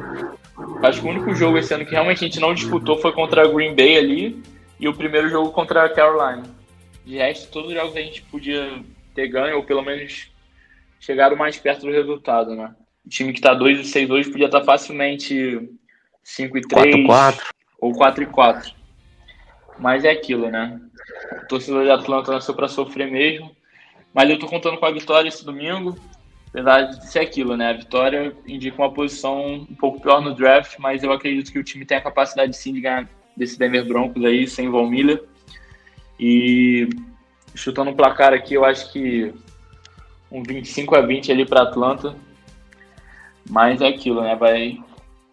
Acho 0.83 1.01
que 1.01 1.07
o 1.07 1.09
único 1.09 1.33
jogo 1.35 1.57
esse 1.57 1.73
ano 1.73 1.85
que 1.85 1.91
realmente 1.91 2.23
a 2.23 2.27
gente 2.27 2.39
não 2.39 2.53
disputou 2.53 2.97
foi 2.97 3.11
contra 3.11 3.43
a 3.43 3.47
Green 3.47 3.75
Bay 3.75 3.97
ali, 3.97 4.43
e 4.79 4.87
o 4.87 4.93
primeiro 4.93 5.29
jogo 5.29 5.51
contra 5.51 5.85
a 5.85 5.89
Carolina. 5.89 6.43
De 7.05 7.17
resto, 7.17 7.51
todos 7.51 7.69
os 7.69 7.75
jogos 7.75 7.95
a 7.95 8.01
gente 8.01 8.21
podia 8.23 8.83
ter 9.13 9.27
ganho, 9.27 9.57
ou 9.57 9.63
pelo 9.63 9.81
menos 9.81 10.31
chegar 10.99 11.35
mais 11.35 11.57
perto 11.57 11.85
do 11.85 11.91
resultado, 11.91 12.55
né? 12.55 12.73
O 13.05 13.09
time 13.09 13.31
que 13.31 13.39
está 13.39 13.53
2 13.53 13.79
e 13.79 13.83
6 13.83 14.09
hoje 14.09 14.31
podia 14.31 14.47
estar 14.47 14.61
tá 14.61 14.65
facilmente 14.65 15.69
5 16.23 16.57
e 16.57 16.61
3 16.61 17.05
4, 17.05 17.45
ou 17.79 17.93
4 17.93 18.23
e 18.23 18.25
4. 18.25 18.74
Mas 19.77 20.05
é 20.05 20.11
aquilo, 20.11 20.49
né? 20.49 20.79
O 21.43 21.47
torcedor 21.47 21.83
de 21.83 21.91
Atlanta 21.91 22.31
nasceu 22.31 22.53
para 22.53 22.67
sofrer 22.67 23.09
mesmo. 23.09 23.51
Mas 24.13 24.29
eu 24.29 24.39
tô 24.39 24.47
contando 24.47 24.77
com 24.77 24.85
a 24.85 24.91
vitória 24.91 25.27
esse 25.27 25.45
domingo. 25.45 25.97
Apesar 26.49 26.83
de 26.83 27.05
ser 27.07 27.19
aquilo, 27.19 27.57
né? 27.57 27.71
A 27.71 27.73
vitória 27.73 28.33
indica 28.47 28.81
uma 28.81 28.93
posição 28.93 29.65
um 29.69 29.75
pouco 29.75 29.99
pior 29.99 30.21
no 30.21 30.33
draft, 30.33 30.79
mas 30.79 31.03
eu 31.03 31.11
acredito 31.11 31.51
que 31.51 31.59
o 31.59 31.63
time 31.63 31.85
tem 31.85 31.97
a 31.97 32.01
capacidade 32.01 32.55
sim 32.55 32.73
de 32.73 32.79
ganhar 32.79 33.09
desse 33.35 33.59
Denver 33.59 33.85
Broncos 33.85 34.23
aí, 34.23 34.47
sem 34.47 34.69
Von 34.69 34.87
Miller. 34.87 35.21
E 36.17 36.87
chutando 37.53 37.91
um 37.91 37.95
placar 37.95 38.33
aqui, 38.33 38.53
eu 38.53 38.63
acho 38.63 38.91
que 38.93 39.33
um 40.31 40.43
25 40.43 40.95
a 40.95 41.01
20 41.01 41.31
ali 41.31 41.45
para 41.45 41.63
Atlanta. 41.63 42.15
Mas 43.49 43.81
é 43.81 43.87
aquilo, 43.87 44.21
né? 44.21 44.35
Vai, 44.35 44.77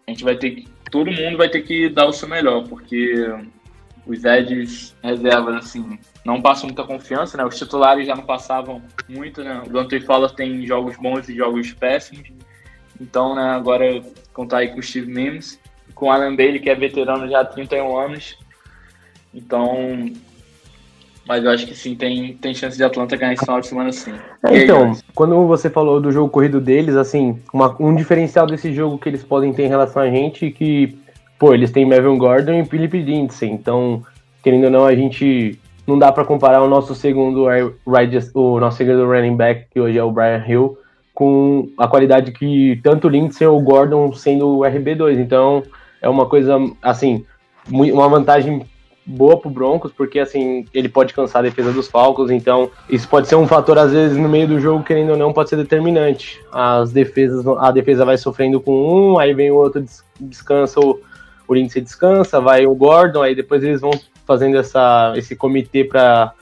a 0.05 0.11
gente 0.11 0.23
vai 0.25 0.35
ter 0.35 0.51
que. 0.51 0.67
Todo 0.91 1.09
mundo 1.09 1.37
vai 1.37 1.49
ter 1.49 1.61
que 1.61 1.89
dar 1.89 2.05
o 2.05 2.13
seu 2.13 2.27
melhor, 2.27 2.67
porque 2.67 3.25
os 4.05 4.23
Eds 4.25 4.95
reservas, 5.01 5.55
assim, 5.55 5.97
não 6.25 6.41
passam 6.41 6.67
muita 6.67 6.83
confiança, 6.83 7.37
né? 7.37 7.45
Os 7.45 7.57
titulares 7.57 8.05
já 8.05 8.15
não 8.15 8.23
passavam 8.23 8.81
muito, 9.07 9.43
né? 9.43 9.61
O 9.65 9.69
Dante 9.69 9.99
Fowler 10.01 10.31
tem 10.31 10.65
jogos 10.65 10.97
bons 10.97 11.29
e 11.29 11.35
jogos 11.35 11.73
péssimos. 11.73 12.31
Então, 12.99 13.35
né, 13.35 13.51
agora 13.51 14.01
contar 14.33 14.59
aí 14.59 14.69
com 14.69 14.79
o 14.79 14.83
Steve 14.83 15.11
Mims, 15.11 15.59
com 15.95 16.07
o 16.07 16.11
Alan 16.11 16.35
Bailey, 16.35 16.59
que 16.59 16.69
é 16.69 16.75
veterano 16.75 17.27
já 17.27 17.41
há 17.41 17.45
31 17.45 17.97
anos. 17.97 18.37
Então, 19.33 20.11
mas 21.27 21.43
eu 21.43 21.51
acho 21.51 21.65
que 21.65 21.75
sim, 21.75 21.95
tem, 21.95 22.33
tem 22.35 22.53
chance 22.53 22.75
de 22.75 22.83
Atlanta 22.83 23.15
ganhar 23.15 23.33
esse 23.33 23.45
final 23.45 23.61
de 23.61 23.67
semana 23.67 23.91
sim. 23.91 24.13
É, 24.43 24.63
então, 24.63 24.91
aí, 24.91 24.99
quando 25.15 25.47
você 25.47 25.69
falou 25.69 26.01
do 26.01 26.11
jogo 26.11 26.29
corrido 26.29 26.59
deles, 26.59 26.95
assim, 26.95 27.39
uma, 27.53 27.75
um 27.79 27.95
diferencial 27.95 28.45
desse 28.45 28.73
jogo 28.73 28.97
que 28.97 29.07
eles 29.07 29.23
podem 29.23 29.53
ter 29.53 29.63
em 29.63 29.69
relação 29.69 30.01
a 30.01 30.09
gente, 30.09 30.51
que, 30.51 30.97
pô, 31.43 31.53
eles 31.53 31.71
têm 31.71 31.85
Melvin 31.85 32.17
Gordon 32.17 32.53
e 32.53 32.63
Philip 32.63 33.01
Lindsay, 33.01 33.49
então, 33.49 34.01
querendo 34.41 34.63
ou 34.63 34.69
não, 34.69 34.85
a 34.85 34.95
gente 34.95 35.59
não 35.85 35.99
dá 35.99 36.09
para 36.09 36.23
comparar 36.23 36.61
o 36.61 36.69
nosso 36.69 36.95
segundo 36.95 37.47
o 38.33 38.59
nosso 38.61 38.77
segundo 38.77 39.05
running 39.05 39.35
back, 39.35 39.65
que 39.69 39.77
hoje 39.77 39.97
é 39.97 40.03
o 40.05 40.09
Brian 40.09 40.41
Hill, 40.47 40.77
com 41.13 41.67
a 41.77 41.85
qualidade 41.85 42.31
que 42.31 42.79
tanto 42.81 43.09
Lindsay 43.09 43.45
ou 43.45 43.59
Gordon 43.59 44.13
sendo 44.13 44.59
o 44.59 44.59
RB2, 44.61 45.19
então 45.19 45.61
é 46.01 46.07
uma 46.07 46.27
coisa, 46.27 46.57
assim, 46.81 47.25
uma 47.69 48.07
vantagem 48.07 48.65
boa 49.05 49.37
pro 49.37 49.49
Broncos, 49.49 49.91
porque 49.91 50.19
assim, 50.19 50.65
ele 50.73 50.87
pode 50.87 51.13
cansar 51.13 51.41
a 51.41 51.49
defesa 51.49 51.73
dos 51.73 51.89
Falcons, 51.89 52.31
então 52.31 52.71
isso 52.89 53.05
pode 53.09 53.27
ser 53.27 53.35
um 53.35 53.45
fator, 53.45 53.77
às 53.77 53.91
vezes, 53.91 54.17
no 54.17 54.29
meio 54.29 54.47
do 54.47 54.61
jogo, 54.61 54.81
querendo 54.81 55.09
ou 55.09 55.17
não, 55.17 55.33
pode 55.33 55.49
ser 55.49 55.57
determinante. 55.57 56.39
As 56.53 56.93
defesas, 56.93 57.45
a 57.45 57.69
defesa 57.69 58.05
vai 58.05 58.17
sofrendo 58.17 58.61
com 58.61 58.71
um, 58.71 59.19
aí 59.19 59.33
vem 59.33 59.51
o 59.51 59.55
outro, 59.55 59.83
descansa, 60.21 60.79
o, 60.79 61.01
o 61.47 61.53
Lindsay 61.53 61.81
descansa, 61.81 62.39
vai 62.39 62.65
o 62.65 62.75
Gordon, 62.75 63.21
aí 63.21 63.35
depois 63.35 63.63
eles 63.63 63.81
vão 63.81 63.91
fazendo 64.25 64.57
essa, 64.57 65.13
esse 65.15 65.35
comitê 65.35 65.83
para 65.83 66.33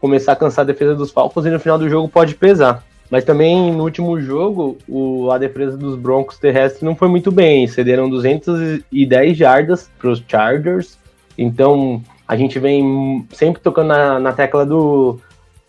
começar 0.00 0.32
a 0.32 0.36
cansar 0.36 0.64
a 0.64 0.66
defesa 0.66 0.94
dos 0.94 1.10
Falcons 1.10 1.46
e 1.46 1.50
no 1.50 1.60
final 1.60 1.78
do 1.78 1.88
jogo 1.88 2.08
pode 2.08 2.34
pesar. 2.34 2.84
Mas 3.10 3.24
também 3.24 3.72
no 3.72 3.84
último 3.84 4.20
jogo, 4.20 4.76
o, 4.86 5.30
a 5.30 5.38
defesa 5.38 5.76
dos 5.76 5.96
Broncos 5.96 6.38
terrestres 6.38 6.82
não 6.82 6.94
foi 6.94 7.08
muito 7.08 7.32
bem. 7.32 7.66
Cederam 7.66 8.10
210 8.10 9.36
jardas 9.36 9.90
para 9.98 10.10
os 10.10 10.22
Chargers 10.28 10.98
então, 11.38 12.02
a 12.26 12.36
gente 12.36 12.58
vem 12.58 13.24
sempre 13.30 13.62
tocando 13.62 13.88
na, 13.88 14.18
na 14.18 14.32
tecla 14.32 14.66
do, 14.66 15.20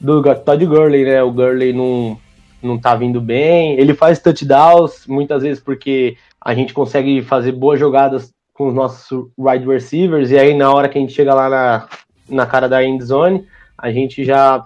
do 0.01 0.23
Todd 0.37 0.65
Gurley, 0.65 1.05
né? 1.05 1.21
O 1.21 1.31
Gurley 1.31 1.71
não, 1.71 2.17
não 2.61 2.79
tá 2.79 2.95
vindo 2.95 3.21
bem. 3.21 3.79
Ele 3.79 3.93
faz 3.93 4.17
touchdowns, 4.17 5.05
muitas 5.05 5.43
vezes 5.43 5.61
porque 5.61 6.17
a 6.41 6.55
gente 6.55 6.73
consegue 6.73 7.21
fazer 7.21 7.51
boas 7.51 7.79
jogadas 7.79 8.33
com 8.59 8.67
os 8.67 8.73
nossos 8.73 9.25
wide 9.37 9.65
receivers, 9.65 10.31
e 10.31 10.37
aí 10.37 10.53
na 10.53 10.69
hora 10.69 10.89
que 10.89 10.97
a 10.97 11.01
gente 11.01 11.13
chega 11.13 11.33
lá 11.33 11.49
na, 11.49 11.87
na 12.27 12.45
cara 12.45 12.67
da 12.67 12.83
end 12.83 13.01
zone, 13.01 13.47
a 13.77 13.89
gente 13.89 14.25
já. 14.25 14.65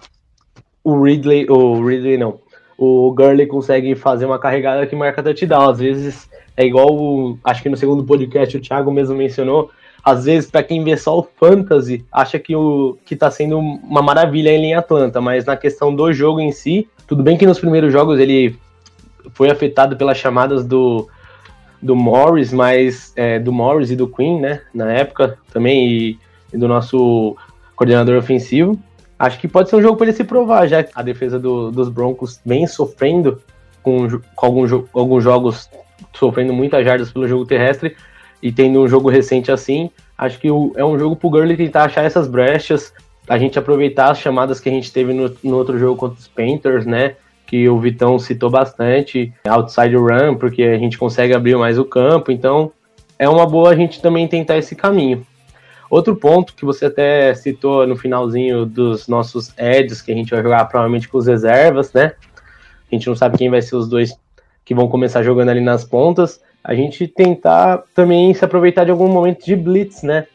O 0.84 1.00
Ridley, 1.00 1.46
o 1.48 1.86
Ridley 1.86 2.18
não. 2.18 2.40
O 2.76 3.14
Gurley 3.14 3.46
consegue 3.46 3.94
fazer 3.94 4.26
uma 4.26 4.40
carregada 4.40 4.88
que 4.88 4.96
marca 4.96 5.22
touchdown. 5.22 5.70
Às 5.70 5.78
vezes 5.78 6.28
é 6.58 6.66
igual, 6.66 6.92
o, 6.92 7.38
acho 7.44 7.62
que 7.62 7.70
no 7.70 7.78
segundo 7.78 8.04
podcast 8.04 8.58
o 8.58 8.60
Thiago 8.60 8.92
mesmo 8.92 9.16
mencionou, 9.16 9.70
às 10.04 10.26
vezes, 10.26 10.50
para 10.50 10.64
quem 10.64 10.84
vê 10.84 10.98
só 10.98 11.20
o 11.20 11.28
fantasy, 11.40 12.04
acha 12.12 12.40
que 12.40 12.56
o 12.56 12.98
que 13.06 13.16
tá 13.16 13.30
sendo 13.30 13.60
uma 13.60 14.02
maravilha 14.02 14.50
ele 14.50 14.66
em 14.66 14.74
Atlanta, 14.74 15.22
mas 15.22 15.46
na 15.46 15.56
questão 15.56 15.96
do 15.96 16.12
jogo 16.12 16.40
em 16.40 16.52
si, 16.52 16.90
tudo 17.06 17.22
bem 17.22 17.38
que 17.38 17.46
nos 17.46 17.60
primeiros 17.60 17.94
jogos 17.94 18.20
ele 18.20 18.58
foi 19.34 19.52
afetado 19.52 19.96
pelas 19.96 20.18
chamadas 20.18 20.66
do, 20.66 21.08
do 21.84 21.96
Morris, 21.96 22.54
mas 22.54 23.12
é, 23.16 23.38
do 23.38 23.52
Morris 23.52 23.92
e 23.92 23.96
do 23.96 24.08
Queen, 24.08 24.40
né, 24.40 24.62
na 24.74 24.92
época 24.92 25.38
também, 25.52 25.88
e, 25.88 26.20
e 26.54 26.58
do 26.58 26.68
nosso 26.68 27.36
coordenador 27.76 28.18
ofensivo. 28.18 28.80
Acho 29.20 29.40
que 29.40 29.48
pode 29.48 29.70
ser 29.70 29.76
um 29.76 29.82
jogo 29.82 29.98
para 29.98 30.08
ele 30.08 30.16
se 30.16 30.24
provar, 30.24 30.66
já 30.68 30.82
que 30.82 30.92
a 30.96 31.02
defesa 31.02 31.38
do, 31.38 31.72
dos 31.72 31.90
Broncos 31.90 32.40
vem 32.46 32.66
sofrendo 32.66 33.42
com, 33.82 34.08
com 34.36 34.46
alguns, 34.46 34.72
alguns 34.94 35.24
jogos 35.24 35.70
sofrendo 36.14 36.54
muitas 36.54 36.86
jardas 36.86 37.12
pelo 37.12 37.28
jogo 37.28 37.46
terrestre 37.46 37.96
e 38.42 38.52
tendo 38.52 38.82
um 38.82 38.88
jogo 38.88 39.10
recente 39.10 39.52
assim, 39.52 39.90
acho 40.18 40.40
que 40.40 40.48
é 40.48 40.86
um 40.86 40.98
jogo 40.98 41.16
pro 41.16 41.30
Gurley 41.30 41.58
tentar 41.58 41.86
achar 41.86 42.04
essas 42.04 42.28
brechas, 42.28 42.94
a 43.28 43.38
gente 43.38 43.60
aproveitar 43.60 44.12
as 44.12 44.20
chamadas 44.20 44.60
que 44.60 44.70
a 44.70 44.72
gente 44.72 44.92
teve 44.92 45.14
no, 45.14 45.34
no 45.44 45.58
outro 45.58 45.78
jogo 45.78 45.98
contra 45.98 46.20
os 46.20 46.28
Panthers, 46.28 46.86
né? 46.86 47.16
Que 47.54 47.70
o 47.70 47.80
Vitão 47.80 48.18
citou 48.18 48.50
bastante, 48.50 49.32
outside 49.48 49.96
run, 49.96 50.36
porque 50.36 50.64
a 50.64 50.78
gente 50.80 50.98
consegue 50.98 51.36
abrir 51.36 51.56
mais 51.56 51.78
o 51.78 51.86
campo, 51.86 52.32
então 52.32 52.72
é 53.20 53.30
uma 53.30 53.46
boa 53.46 53.70
a 53.70 53.76
gente 53.76 54.02
também 54.02 54.28
tentar 54.28 54.58
esse 54.58 54.76
caminho. 54.76 55.24
Outro 55.88 56.16
ponto 56.16 56.56
que 56.56 56.66
você 56.66 56.88
até 56.88 57.36
citou 57.36 57.86
no 57.86 57.96
finalzinho 57.96 58.66
dos 58.66 59.08
nossos 59.08 59.54
ads, 59.56 60.02
que 60.02 60.12
a 60.12 60.16
gente 60.16 60.32
vai 60.32 60.42
jogar 60.42 60.66
provavelmente 60.66 61.08
com 61.08 61.20
os 61.20 61.28
reservas, 61.28 61.94
né? 61.94 62.14
A 62.92 62.96
gente 62.96 63.06
não 63.06 63.16
sabe 63.16 63.38
quem 63.38 63.52
vai 63.52 63.62
ser 63.62 63.76
os 63.76 63.88
dois 63.88 64.18
que 64.66 64.74
vão 64.74 64.88
começar 64.88 65.22
jogando 65.22 65.50
ali 65.50 65.62
nas 65.62 65.84
pontas 65.84 66.42
a 66.64 66.74
gente 66.74 67.08
tentar 67.08 67.84
também 67.94 68.34
se 68.34 68.46
aproveitar 68.46 68.86
de 68.86 68.92
algum 68.92 69.10
momento 69.10 69.46
de 69.46 69.56
blitz, 69.56 70.02
né? 70.02 70.26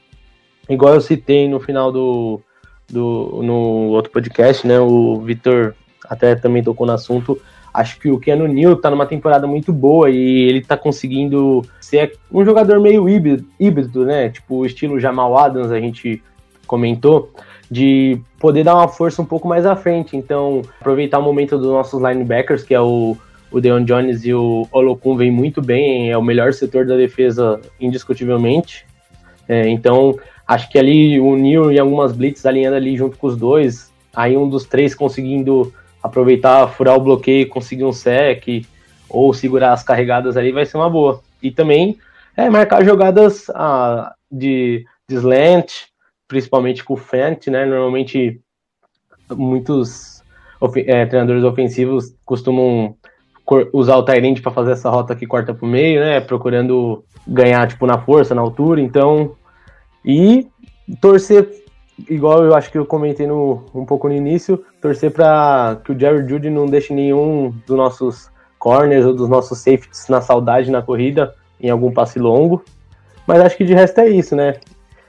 Igual 0.68 0.94
eu 0.94 1.00
citei 1.00 1.48
no 1.48 1.58
final 1.58 1.90
do, 1.90 2.40
do 2.88 3.40
no 3.42 3.88
outro 3.88 4.12
podcast, 4.12 4.66
né? 4.66 4.78
O 4.78 5.20
Vitor 5.22 5.75
até 6.05 6.35
também 6.35 6.62
tocou 6.62 6.87
no 6.87 6.93
assunto. 6.93 7.40
Acho 7.73 7.99
que 7.99 8.11
o 8.11 8.19
Keanu 8.19 8.49
Neal 8.49 8.76
tá 8.76 8.90
numa 8.90 9.07
temporada 9.07 9.47
muito 9.47 9.73
boa 9.73 10.11
e 10.11 10.49
ele 10.49 10.62
tá 10.62 10.76
conseguindo 10.76 11.64
ser 11.81 12.19
um 12.33 12.45
jogador 12.45 12.81
meio 12.81 13.09
híbrido, 13.09 14.05
né? 14.05 14.31
Tipo, 14.31 14.57
o 14.57 14.67
estilo 14.67 14.99
Jamal 14.99 15.37
Adams, 15.38 15.71
a 15.71 15.78
gente 15.78 16.23
comentou, 16.67 17.31
de 17.71 18.21
poder 18.38 18.64
dar 18.64 18.75
uma 18.75 18.88
força 18.88 19.23
um 19.23 19.25
pouco 19.25 19.47
mais 19.47 19.64
à 19.64 19.76
frente. 19.76 20.17
Então, 20.17 20.62
aproveitar 20.81 21.19
o 21.19 21.23
momento 21.23 21.57
dos 21.57 21.69
nossos 21.69 22.02
linebackers, 22.02 22.62
que 22.62 22.75
é 22.75 22.81
o 22.81 23.17
o 23.50 23.61
Deon 23.61 23.85
Jones 23.85 24.25
e 24.25 24.35
o 24.35 24.67
Olokun 24.71 25.17
vêm 25.17 25.31
muito 25.31 25.62
bem, 25.62 26.11
é 26.11 26.17
o 26.17 26.23
melhor 26.23 26.52
setor 26.52 26.87
da 26.87 26.97
defesa 26.97 27.61
indiscutivelmente. 27.81 28.85
É, 29.49 29.69
então, 29.69 30.19
acho 30.47 30.69
que 30.69 30.78
ali 30.78 31.19
o 31.19 31.35
Neil 31.35 31.73
e 31.73 31.78
algumas 31.78 32.12
blitz 32.12 32.45
alinhando 32.45 32.76
ali 32.76 32.97
junto 32.97 33.17
com 33.17 33.26
os 33.26 33.37
dois, 33.37 33.90
aí 34.14 34.37
um 34.37 34.49
dos 34.49 34.64
três 34.64 34.95
conseguindo 34.95 35.73
aproveitar, 36.02 36.69
furar 36.69 36.97
o 36.97 37.00
bloqueio, 37.00 37.49
conseguir 37.49 37.85
um 37.85 37.93
sec 37.93 38.64
ou 39.09 39.33
segurar 39.33 39.73
as 39.73 39.83
carregadas 39.83 40.37
ali 40.37 40.52
vai 40.52 40.67
ser 40.67 40.76
uma 40.76 40.90
boa. 40.90 41.21
E 41.43 41.50
também 41.50 41.99
é 42.37 42.49
marcar 42.50 42.85
jogadas 42.85 43.50
ah, 43.50 44.14
de, 44.31 44.85
de 45.09 45.17
slant, 45.17 45.88
principalmente 46.26 46.85
com 46.85 46.95
o 46.95 46.97
Fent, 46.97 47.49
né? 47.49 47.64
Normalmente 47.64 48.40
muitos 49.31 50.23
é, 50.87 51.07
treinadores 51.07 51.45
ofensivos 51.45 52.14
costumam 52.25 52.95
usar 53.73 53.97
o 53.97 54.02
Tyrande 54.02 54.43
para 54.43 54.52
fazer 54.52 54.73
essa 54.73 54.90
rota 54.90 55.17
que 55.17 55.26
corta 55.26 55.55
pro 55.55 55.67
meio, 55.67 56.00
né? 56.00 56.21
Procurando 56.21 57.02
ganhar 57.26 57.67
tipo 57.67 57.87
na 57.87 57.99
força, 57.99 58.35
na 58.35 58.43
altura, 58.43 58.81
então 58.81 59.35
e 60.05 60.47
torcer 61.00 61.49
igual 62.09 62.45
eu 62.45 62.55
acho 62.55 62.71
que 62.71 62.78
eu 62.78 62.87
comentei 62.87 63.26
no, 63.26 63.64
um 63.75 63.85
pouco 63.85 64.09
no 64.09 64.14
início, 64.14 64.64
torcer 64.81 65.11
para 65.11 65.81
que 65.85 65.93
o 65.93 65.99
Jerry 65.99 66.28
Judy 66.28 66.50
não 66.50 66.67
deixe 66.67 66.93
nenhum 66.93 67.52
dos 67.67 67.76
nossos 67.76 68.31
corners 68.59 69.07
ou 69.07 69.14
dos 69.14 69.28
nossos 69.28 69.59
safeties 69.59 70.09
na 70.09 70.21
saudade 70.21 70.71
na 70.71 70.83
corrida 70.83 71.35
em 71.61 71.71
algum 71.71 71.93
passe 71.93 72.19
longo. 72.19 72.64
Mas 73.26 73.40
acho 73.40 73.57
que 73.57 73.64
de 73.64 73.75
resto 73.75 74.00
é 74.00 74.09
isso, 74.09 74.35
né? 74.35 74.55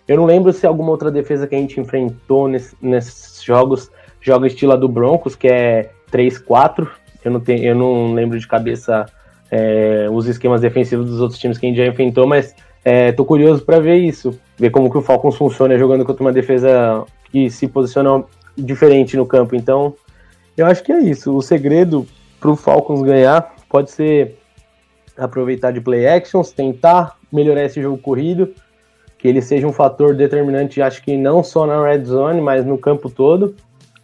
Eu 0.07 0.17
não 0.17 0.25
lembro 0.25 0.51
se 0.51 0.65
alguma 0.65 0.89
outra 0.89 1.11
defesa 1.11 1.45
que 1.45 1.55
a 1.55 1.57
gente 1.57 1.79
enfrentou 1.79 2.47
nesse, 2.47 2.75
nesses 2.81 3.43
jogos 3.43 3.91
joga 4.19 4.47
estilo 4.47 4.75
do 4.75 4.87
Broncos, 4.87 5.35
que 5.35 5.47
é 5.47 5.91
3-4. 6.11 6.87
Eu 7.23 7.31
não, 7.31 7.39
tenho, 7.39 7.63
eu 7.63 7.75
não 7.75 8.13
lembro 8.13 8.39
de 8.39 8.47
cabeça 8.47 9.05
é, 9.51 10.07
os 10.11 10.27
esquemas 10.27 10.61
defensivos 10.61 11.09
dos 11.09 11.21
outros 11.21 11.39
times 11.39 11.57
que 11.57 11.65
a 11.65 11.69
gente 11.69 11.77
já 11.77 11.85
enfrentou, 11.85 12.27
mas 12.27 12.55
é, 12.83 13.11
tô 13.11 13.25
curioso 13.25 13.63
para 13.63 13.79
ver 13.79 13.97
isso, 13.97 14.39
ver 14.57 14.69
como 14.69 14.89
que 14.89 14.97
o 14.97 15.01
Falcons 15.01 15.35
funciona 15.35 15.77
jogando 15.77 16.05
contra 16.05 16.23
uma 16.23 16.31
defesa 16.31 17.05
que 17.31 17.49
se 17.49 17.67
posiciona 17.67 18.23
diferente 18.57 19.17
no 19.17 19.25
campo. 19.25 19.55
Então, 19.55 19.93
eu 20.57 20.65
acho 20.65 20.83
que 20.83 20.91
é 20.91 20.99
isso. 20.99 21.35
O 21.35 21.41
segredo 21.41 22.05
para 22.39 22.49
o 22.49 22.55
Falcons 22.55 23.01
ganhar 23.01 23.53
pode 23.69 23.91
ser 23.91 24.37
aproveitar 25.17 25.71
de 25.71 25.81
play 25.81 26.07
actions, 26.07 26.51
tentar 26.51 27.17
melhorar 27.31 27.65
esse 27.65 27.81
jogo 27.81 27.97
corrido, 27.97 28.53
que 29.17 29.27
ele 29.27 29.41
seja 29.41 29.67
um 29.67 29.73
fator 29.73 30.15
determinante, 30.15 30.81
acho 30.81 31.03
que 31.03 31.17
não 31.17 31.43
só 31.43 31.65
na 31.65 31.83
red 31.83 32.05
zone, 32.05 32.39
mas 32.39 32.65
no 32.65 32.77
campo 32.77 33.09
todo. 33.09 33.55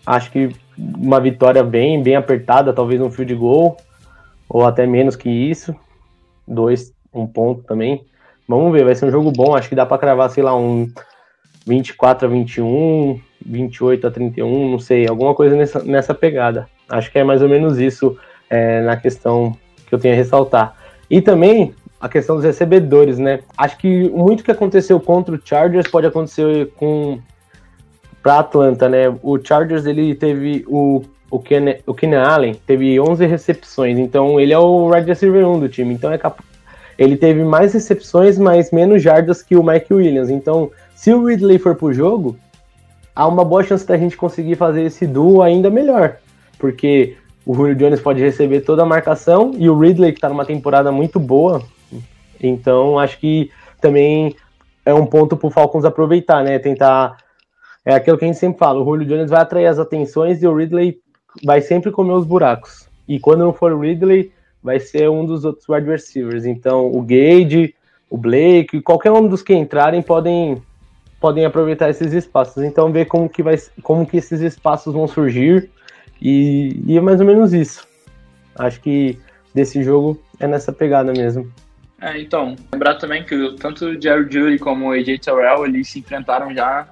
Acho 0.05 0.29
que 0.31 0.53
uma 0.77 1.19
vitória 1.19 1.63
bem, 1.63 2.03
bem 2.03 2.15
apertada, 2.15 2.73
talvez 2.73 2.99
um 3.01 3.09
field 3.09 3.33
goal, 3.35 3.77
ou 4.47 4.65
até 4.65 4.85
menos 4.85 5.15
que 5.15 5.29
isso. 5.29 5.73
Dois, 6.45 6.93
um 7.13 7.25
ponto 7.25 7.63
também. 7.63 8.05
Vamos 8.47 8.71
ver, 8.71 8.85
vai 8.85 8.95
ser 8.95 9.05
um 9.05 9.11
jogo 9.11 9.31
bom. 9.31 9.55
Acho 9.55 9.69
que 9.69 9.75
dá 9.75 9.85
para 9.85 9.97
cravar, 9.97 10.29
sei 10.29 10.43
lá, 10.43 10.55
um 10.55 10.89
24 11.65 12.27
a 12.27 12.29
21, 12.29 13.19
28 13.45 14.07
a 14.07 14.11
31, 14.11 14.71
não 14.71 14.79
sei, 14.79 15.07
alguma 15.07 15.33
coisa 15.33 15.55
nessa, 15.55 15.83
nessa 15.83 16.13
pegada. 16.13 16.67
Acho 16.87 17.11
que 17.11 17.19
é 17.19 17.23
mais 17.23 17.41
ou 17.41 17.49
menos 17.49 17.79
isso 17.79 18.17
é, 18.49 18.81
na 18.81 18.95
questão 18.95 19.57
que 19.87 19.93
eu 19.93 19.99
tenho 19.99 20.13
a 20.13 20.17
ressaltar. 20.17 20.75
E 21.09 21.21
também 21.21 21.73
a 21.99 22.07
questão 22.07 22.35
dos 22.35 22.45
recebedores, 22.45 23.17
né? 23.17 23.39
Acho 23.57 23.77
que 23.77 24.09
muito 24.09 24.43
que 24.43 24.51
aconteceu 24.51 24.99
contra 24.99 25.35
o 25.35 25.39
Chargers 25.43 25.87
pode 25.87 26.07
acontecer 26.07 26.71
com 26.75 27.19
para 28.21 28.39
Atlanta, 28.39 28.89
né? 28.89 29.15
O 29.21 29.39
Chargers 29.43 29.85
ele 29.85 30.15
teve 30.15 30.65
o 30.67 31.03
o 31.29 31.39
Ken, 31.39 31.77
o 31.85 31.93
Ken 31.93 32.15
Allen 32.15 32.53
teve 32.65 32.99
11 32.99 33.25
recepções, 33.25 33.97
então 33.97 34.39
ele 34.39 34.53
é 34.53 34.57
o 34.57 34.87
wide 34.87 35.07
receiver 35.07 35.47
1 35.47 35.59
do 35.59 35.69
time, 35.69 35.93
então 35.93 36.11
é 36.11 36.17
cap... 36.17 36.41
ele 36.97 37.17
teve 37.17 37.43
mais 37.43 37.73
recepções, 37.73 38.37
mas 38.37 38.71
menos 38.71 39.01
jardas 39.01 39.41
que 39.41 39.55
o 39.55 39.63
Mike 39.63 39.93
Williams. 39.93 40.29
Então, 40.29 40.71
se 40.95 41.13
o 41.13 41.25
Ridley 41.25 41.59
for 41.59 41.75
pro 41.75 41.93
jogo, 41.93 42.37
há 43.15 43.27
uma 43.27 43.43
boa 43.43 43.63
chance 43.63 43.85
da 43.85 43.97
gente 43.97 44.17
conseguir 44.17 44.55
fazer 44.55 44.83
esse 44.83 45.05
duo 45.05 45.41
ainda 45.41 45.69
melhor, 45.69 46.17
porque 46.57 47.15
o 47.45 47.53
Julio 47.53 47.75
Jones 47.75 47.99
pode 47.99 48.21
receber 48.21 48.61
toda 48.61 48.83
a 48.83 48.85
marcação 48.85 49.53
e 49.57 49.69
o 49.69 49.77
Ridley 49.77 50.11
que 50.11 50.17
está 50.17 50.29
numa 50.29 50.45
temporada 50.45 50.91
muito 50.91 51.19
boa, 51.19 51.61
então 52.41 52.97
acho 52.97 53.19
que 53.19 53.51
também 53.79 54.35
é 54.85 54.93
um 54.93 55.05
ponto 55.05 55.37
para 55.37 55.47
o 55.47 55.51
Falcons 55.51 55.85
aproveitar, 55.85 56.43
né? 56.43 56.59
Tentar 56.59 57.17
é 57.85 57.93
aquilo 57.93 58.17
que 58.17 58.25
a 58.25 58.27
gente 58.27 58.39
sempre 58.39 58.57
fala, 58.57 58.81
o 58.81 58.85
Julio 58.85 59.07
Jones 59.07 59.29
vai 59.29 59.41
atrair 59.41 59.67
as 59.67 59.77
atenções 59.77 60.41
e 60.41 60.47
o 60.47 60.55
Ridley 60.55 60.97
vai 61.43 61.61
sempre 61.61 61.91
comer 61.91 62.13
os 62.13 62.25
buracos. 62.25 62.89
E 63.07 63.19
quando 63.19 63.43
não 63.43 63.53
for 63.53 63.71
o 63.71 63.79
Ridley, 63.79 64.31
vai 64.65 64.79
ser 64.79 65.07
um 65.11 65.23
dos 65.23 65.45
outros 65.45 65.69
wide 65.69 65.87
receivers. 65.87 66.43
Então, 66.43 66.91
o 66.91 66.99
Gage, 67.03 67.75
o 68.09 68.17
Blake, 68.17 68.81
qualquer 68.81 69.11
um 69.11 69.27
dos 69.27 69.43
que 69.43 69.53
entrarem 69.53 70.01
podem 70.01 70.61
podem 71.21 71.45
aproveitar 71.45 71.89
esses 71.89 72.13
espaços. 72.13 72.63
Então, 72.63 72.91
ver 72.91 73.05
como 73.05 73.29
que 73.29 73.43
vai 73.43 73.55
como 73.83 74.07
que 74.07 74.17
esses 74.17 74.41
espaços 74.41 74.91
vão 74.91 75.07
surgir 75.07 75.69
e, 76.19 76.81
e 76.87 76.97
é 76.97 77.01
mais 77.01 77.21
ou 77.21 77.27
menos 77.27 77.53
isso. 77.53 77.87
Acho 78.55 78.81
que 78.81 79.19
desse 79.53 79.83
jogo 79.83 80.19
é 80.39 80.47
nessa 80.47 80.73
pegada 80.73 81.13
mesmo. 81.13 81.51
É, 82.01 82.19
então, 82.19 82.55
lembrar 82.73 82.95
também 82.95 83.23
que 83.23 83.55
tanto 83.59 83.85
o 83.85 84.01
Jerry 84.01 84.23
Judy 84.23 84.57
como 84.57 84.87
o 84.87 84.91
AJ 84.91 85.19
Terrell, 85.19 85.65
eles 85.65 85.89
se 85.89 85.99
enfrentaram 85.99 86.53
já 86.53 86.87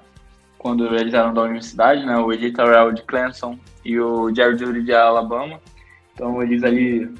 quando 0.58 0.86
eles 0.94 1.12
eram 1.12 1.34
da 1.34 1.42
universidade, 1.42 2.06
né? 2.06 2.16
O 2.18 2.30
AJ 2.30 2.52
Terrell 2.52 2.92
de 2.92 3.02
Clemson 3.02 3.58
e 3.84 3.98
o 3.98 4.32
Jerry 4.32 4.56
Judy 4.56 4.82
de 4.82 4.94
Alabama. 4.94 5.60
Então 6.14 6.40
eles 6.40 6.62
ali 6.62 7.12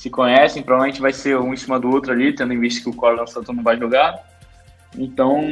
se 0.00 0.08
conhecem, 0.08 0.62
provavelmente 0.62 0.98
vai 0.98 1.12
ser 1.12 1.36
um 1.36 1.52
em 1.52 1.58
cima 1.58 1.78
do 1.78 1.90
outro 1.90 2.10
ali, 2.10 2.32
tendo 2.34 2.54
em 2.54 2.58
vista 2.58 2.82
que 2.82 2.88
o 2.88 2.96
Corland 2.98 3.30
Sutton 3.30 3.52
não 3.52 3.62
vai 3.62 3.78
jogar. 3.78 4.18
Então, 4.96 5.46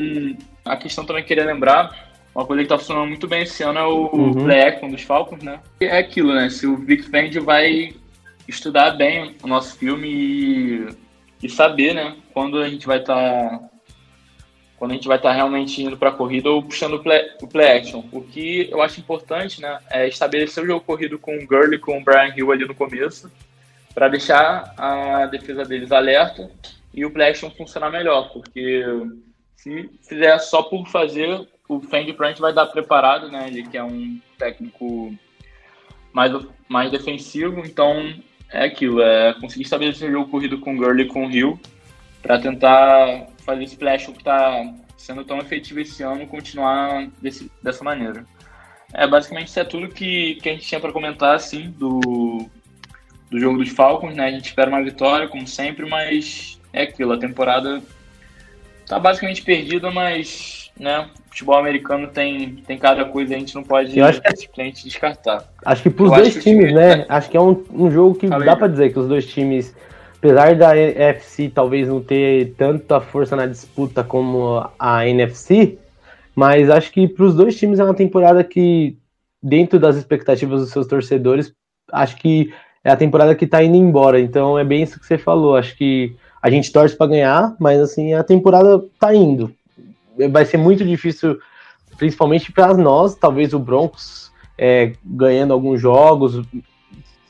a 0.65 0.75
questão 0.75 1.05
também 1.05 1.23
que 1.23 1.35
eu 1.35 1.37
queria 1.37 1.53
lembrar, 1.53 2.09
uma 2.35 2.47
coisa 2.47 2.63
que 2.63 2.69
tá 2.71 2.79
funcionando 2.79 3.09
muito 3.09 3.29
bem 3.29 3.43
esse 3.43 3.63
ano 3.63 3.79
é 3.79 3.85
o 3.85 4.09
uhum. 4.11 4.33
play 4.33 4.63
action 4.63 4.89
dos 4.89 5.03
Falcons, 5.03 5.43
né? 5.43 5.61
É 5.79 5.99
aquilo, 5.99 6.33
né? 6.33 6.49
Se 6.49 6.67
o 6.67 6.79
Vic 6.79 7.03
Fendi 7.11 7.39
vai 7.39 7.95
estudar 8.49 8.93
bem 8.93 9.37
o 9.43 9.47
nosso 9.47 9.77
filme 9.77 10.09
e, 10.09 10.89
e 11.43 11.51
saber, 11.51 11.93
né? 11.93 12.17
Quando 12.33 12.57
a 12.57 12.71
gente 12.71 12.87
vai 12.87 13.01
estar 13.01 13.15
tá 13.15 13.61
quando 14.79 14.93
a 14.93 14.95
gente 14.95 15.09
vai 15.09 15.19
estar 15.19 15.29
tá 15.29 15.35
realmente 15.35 15.83
indo 15.83 15.99
para 15.99 16.09
a 16.09 16.13
corrida 16.13 16.49
ou 16.49 16.63
puxando 16.63 16.95
o 16.95 17.03
play, 17.03 17.21
o 17.43 17.47
play 17.47 17.77
action. 17.77 18.03
O 18.11 18.23
que 18.23 18.71
eu 18.71 18.81
acho 18.81 18.99
importante 18.99 19.61
né, 19.61 19.79
é 19.91 20.09
estabelecer 20.09 20.65
o 20.65 20.67
jogo 20.67 20.87
corrido 20.87 21.19
com 21.19 21.37
o 21.37 21.47
Gurley 21.47 21.75
e 21.75 21.79
com 21.79 21.99
o 21.99 22.03
Brian 22.03 22.33
Hill 22.35 22.51
ali 22.51 22.65
no 22.65 22.75
começo, 22.75 23.31
para 23.95 24.09
deixar 24.09 24.73
a 24.77 25.27
defesa 25.27 25.65
deles 25.65 25.93
alerta 25.93 26.51
e 26.93 27.05
o 27.05 27.11
play 27.11 27.31
action 27.31 27.51
funcionar 27.51 27.91
melhor, 27.91 28.31
porque 28.33 28.85
se 29.57 29.91
fizer 30.03 30.39
só 30.39 30.63
por 30.63 30.87
fazer, 30.89 31.47
o 31.69 31.81
Fendi 31.81 32.13
Prant 32.13 32.39
vai 32.39 32.53
dar 32.53 32.67
preparado, 32.67 33.31
né? 33.31 33.49
Ele 33.49 33.63
que 33.65 33.77
é 33.77 33.85
um 33.85 34.21
técnico 34.39 35.15
mais, 36.13 36.33
mais 36.69 36.91
defensivo, 36.91 37.61
então 37.61 38.15
é 38.51 38.65
aquilo, 38.65 39.03
é 39.03 39.35
conseguir 39.35 39.65
estabelecer 39.65 40.17
o 40.17 40.27
corrido 40.27 40.59
com 40.59 40.75
o 40.75 40.77
Gurley 40.77 41.07
e 41.07 41.09
com 41.09 41.27
o 41.27 41.31
Hill 41.31 41.61
para 42.23 42.41
tentar 42.41 43.27
fazer 43.45 43.65
esse 43.65 43.77
flash 43.77 44.07
que 44.07 44.19
está 44.19 44.75
sendo 44.97 45.25
tão 45.25 45.39
efetivo 45.39 45.81
esse 45.81 46.03
ano 46.03 46.27
continuar 46.27 47.09
desse, 47.21 47.51
dessa 47.63 47.85
maneira. 47.85 48.25
É, 48.93 49.07
basicamente 49.07 49.49
isso 49.49 49.61
é 49.61 49.65
tudo 49.65 49.89
que, 49.89 50.37
que 50.37 50.49
a 50.49 50.53
gente 50.53 50.67
tinha 50.67 50.81
para 50.81 50.93
comentar 50.93 51.35
assim 51.35 51.71
do, 51.71 52.49
do 53.31 53.39
jogo 53.39 53.59
dos 53.59 53.71
Falcons, 53.71 54.15
né? 54.15 54.27
A 54.27 54.31
gente 54.31 54.47
espera 54.47 54.71
uma 54.71 54.83
vitória, 54.83 55.29
como 55.29 55.47
sempre, 55.47 55.87
mas 55.89 56.59
é 56.73 56.83
aquilo, 56.83 57.13
a 57.13 57.19
temporada 57.19 57.83
tá 58.87 58.99
basicamente 58.99 59.43
perdida, 59.43 59.91
mas 59.91 60.71
né, 60.79 61.09
futebol 61.29 61.57
americano 61.57 62.09
tem, 62.09 62.57
tem 62.67 62.79
cada 62.79 63.05
coisa 63.05 63.35
a 63.35 63.39
gente 63.39 63.55
não 63.55 63.63
pode 63.63 63.99
Eu 63.99 64.07
acho 64.07 64.21
que, 64.21 64.37
simplesmente 64.37 64.85
descartar. 64.85 65.45
Acho 65.65 65.83
que 65.83 65.91
pros 65.91 66.11
dois 66.11 66.43
times, 66.43 66.73
né? 66.73 67.05
Acho 67.09 67.29
que 67.29 67.37
é 67.37 67.41
um, 67.41 67.65
um 67.71 67.91
jogo 67.91 68.15
que 68.15 68.29
Falei. 68.29 68.47
dá 68.47 68.57
para 68.57 68.69
dizer 68.69 68.93
que 68.93 68.99
os 68.99 69.09
dois 69.09 69.27
times 69.27 69.75
apesar 70.19 70.57
da 70.57 70.77
NFC 70.77 71.49
talvez 71.49 71.89
não 71.89 72.03
ter 72.03 72.55
tanta 72.57 73.01
força 73.01 73.37
na 73.37 73.47
disputa 73.47 74.03
como 74.03 74.69
a 74.79 75.07
NFC, 75.07 75.79
mas 76.35 76.69
acho 76.69 76.93
que 76.93 77.07
para 77.09 77.25
os 77.25 77.35
dois 77.35 77.57
times 77.57 77.79
é 77.79 77.85
uma 77.85 77.95
temporada 77.95 78.43
que, 78.43 78.99
dentro 79.43 79.79
das 79.79 79.97
expectativas 79.97 80.61
dos 80.61 80.71
seus 80.71 80.87
torcedores, 80.87 81.53
acho 81.93 82.17
que 82.17 82.53
é 82.89 82.91
a 82.91 82.97
temporada 82.97 83.35
que 83.35 83.45
está 83.45 83.63
indo 83.63 83.77
embora. 83.77 84.19
Então 84.19 84.59
é 84.59 84.65
bem 84.65 84.83
isso 84.83 84.99
que 84.99 85.07
você 85.07 85.19
falou. 85.19 85.57
Acho 85.57 85.77
que 85.77 86.17
a 86.43 86.49
gente 86.49 86.73
torce 86.73 86.97
para 86.97 87.09
ganhar, 87.09 87.55
mas 87.61 87.79
assim 87.81 88.15
a 88.15 88.25
temporada 88.25 88.83
está 88.93 89.15
indo. 89.15 89.53
Vai 90.31 90.47
ser 90.47 90.57
muito 90.57 90.85
difícil, 90.85 91.39
principalmente 91.99 92.51
para 92.51 92.75
nós, 92.75 93.15
talvez 93.15 93.53
o 93.53 93.59
Broncos 93.59 94.33
é, 94.57 94.93
ganhando 95.05 95.53
alguns 95.53 95.81
jogos, 95.81 96.43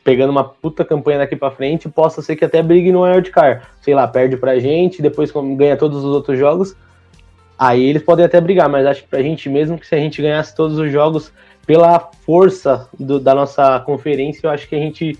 pegando 0.05 0.31
uma 0.31 0.44
puta 0.44 0.85
campanha 0.85 1.18
daqui 1.18 1.35
para 1.35 1.51
frente, 1.51 1.88
possa 1.88 2.23
ser 2.23 2.37
que 2.37 2.44
até 2.44 2.62
brigue 2.62 2.92
no 2.92 3.03
wildcard. 3.03 3.66
Sei 3.83 3.94
lá, 3.94 4.07
perde 4.07 4.37
pra 4.37 4.61
gente, 4.61 5.03
depois 5.03 5.33
ganha 5.57 5.77
todos 5.77 6.05
os 6.05 6.14
outros 6.14 6.38
jogos. 6.38 6.77
Aí 7.59 7.85
eles 7.85 8.03
podem 8.05 8.25
até 8.25 8.40
brigar, 8.40 8.68
mas 8.68 8.87
acho 8.87 9.03
que 9.03 9.09
pra 9.09 9.23
gente 9.23 9.49
mesmo 9.49 9.77
que 9.77 9.87
se 9.87 9.94
a 9.97 9.99
gente 9.99 10.23
ganhasse 10.23 10.55
todos 10.55 10.79
os 10.79 10.92
jogos 10.92 11.33
pela 11.66 11.99
força 12.25 12.88
do, 12.99 13.18
da 13.18 13.35
nossa 13.35 13.81
conferência, 13.81 14.47
eu 14.47 14.51
acho 14.51 14.68
que 14.68 14.77
a 14.77 14.79
gente 14.79 15.18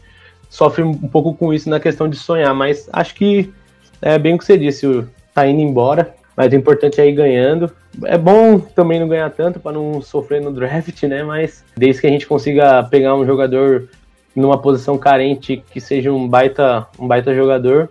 sofre 0.49 0.83
um 0.83 0.95
pouco 0.95 1.35
com 1.35 1.53
isso 1.53 1.69
na 1.69 1.81
questão 1.81 2.09
de 2.09 2.17
sonhar, 2.17 2.55
mas 2.55 2.89
acho 2.93 3.15
que 3.15 3.53
é 4.01 4.19
bem 4.19 4.35
o 4.35 4.39
que 4.39 4.45
você 4.45 4.57
disse, 4.57 5.05
tá 5.35 5.47
indo 5.47 5.61
embora, 5.61 6.15
mas 6.37 6.53
o 6.53 6.57
importante 6.57 7.01
é 7.01 7.09
ir 7.09 7.13
ganhando. 7.13 7.71
É 8.05 8.17
bom 8.17 8.61
também 8.61 9.01
não 9.01 9.09
ganhar 9.09 9.31
tanto 9.31 9.59
para 9.59 9.73
não 9.73 10.01
sofrer 10.01 10.41
no 10.41 10.53
draft, 10.53 11.03
né? 11.03 11.25
Mas 11.25 11.65
desde 11.77 12.01
que 12.01 12.07
a 12.07 12.11
gente 12.11 12.27
consiga 12.27 12.83
pegar 12.85 13.15
um 13.17 13.27
jogador 13.27 13.89
numa 14.37 14.57
posição 14.57 14.97
carente 14.97 15.63
que 15.73 15.81
seja 15.81 16.13
um 16.13 16.29
baita, 16.29 16.87
um 16.99 17.09
baita 17.09 17.35
jogador, 17.35 17.91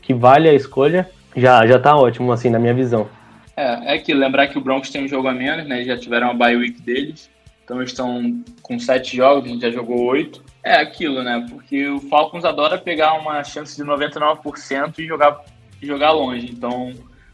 que 0.00 0.14
vale 0.14 0.48
a 0.48 0.54
escolha, 0.54 1.08
já, 1.36 1.66
já 1.66 1.78
tá 1.78 1.94
ótimo, 1.94 2.32
assim, 2.32 2.48
na 2.48 2.58
minha 2.58 2.72
visão. 2.72 3.08
É, 3.54 3.96
é 3.96 3.98
que 3.98 4.14
lembrar 4.14 4.46
que 4.48 4.56
o 4.56 4.60
Broncos 4.60 4.88
tem 4.88 5.04
um 5.04 5.08
jogo 5.08 5.28
a 5.28 5.34
menos, 5.34 5.66
né? 5.66 5.84
Já 5.84 5.96
tiveram 5.96 6.30
a 6.30 6.34
bye 6.34 6.56
week 6.56 6.80
deles. 6.80 7.30
Então 7.62 7.76
eles 7.76 7.90
estão 7.90 8.42
com 8.62 8.78
sete 8.78 9.16
jogos, 9.16 9.44
a 9.44 9.48
gente 9.48 9.60
já 9.60 9.70
jogou 9.70 10.02
oito. 10.06 10.42
É 10.64 10.76
aquilo, 10.76 11.22
né? 11.22 11.44
Porque 11.50 11.88
o 11.88 12.00
Falcons 12.00 12.44
adora 12.44 12.78
pegar 12.78 13.14
uma 13.14 13.42
chance 13.42 13.76
de 13.76 13.82
99% 13.82 14.98
e 14.98 15.06
jogar, 15.06 15.44
jogar 15.82 16.12
longe. 16.12 16.50
Então 16.50 16.92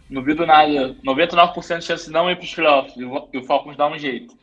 não 0.08 0.22
vi 0.22 0.34
do 0.34 0.46
nada. 0.46 0.94
99% 1.04 1.78
de 1.78 1.84
chance 1.84 2.06
de 2.06 2.12
não 2.12 2.30
ir 2.30 2.36
para 2.36 2.44
os 2.44 2.54
playoffs 2.54 2.94
e 2.96 3.04
o 3.04 3.44
Falcons 3.44 3.76
dá 3.76 3.86
um 3.86 3.98
jeito. 3.98 4.34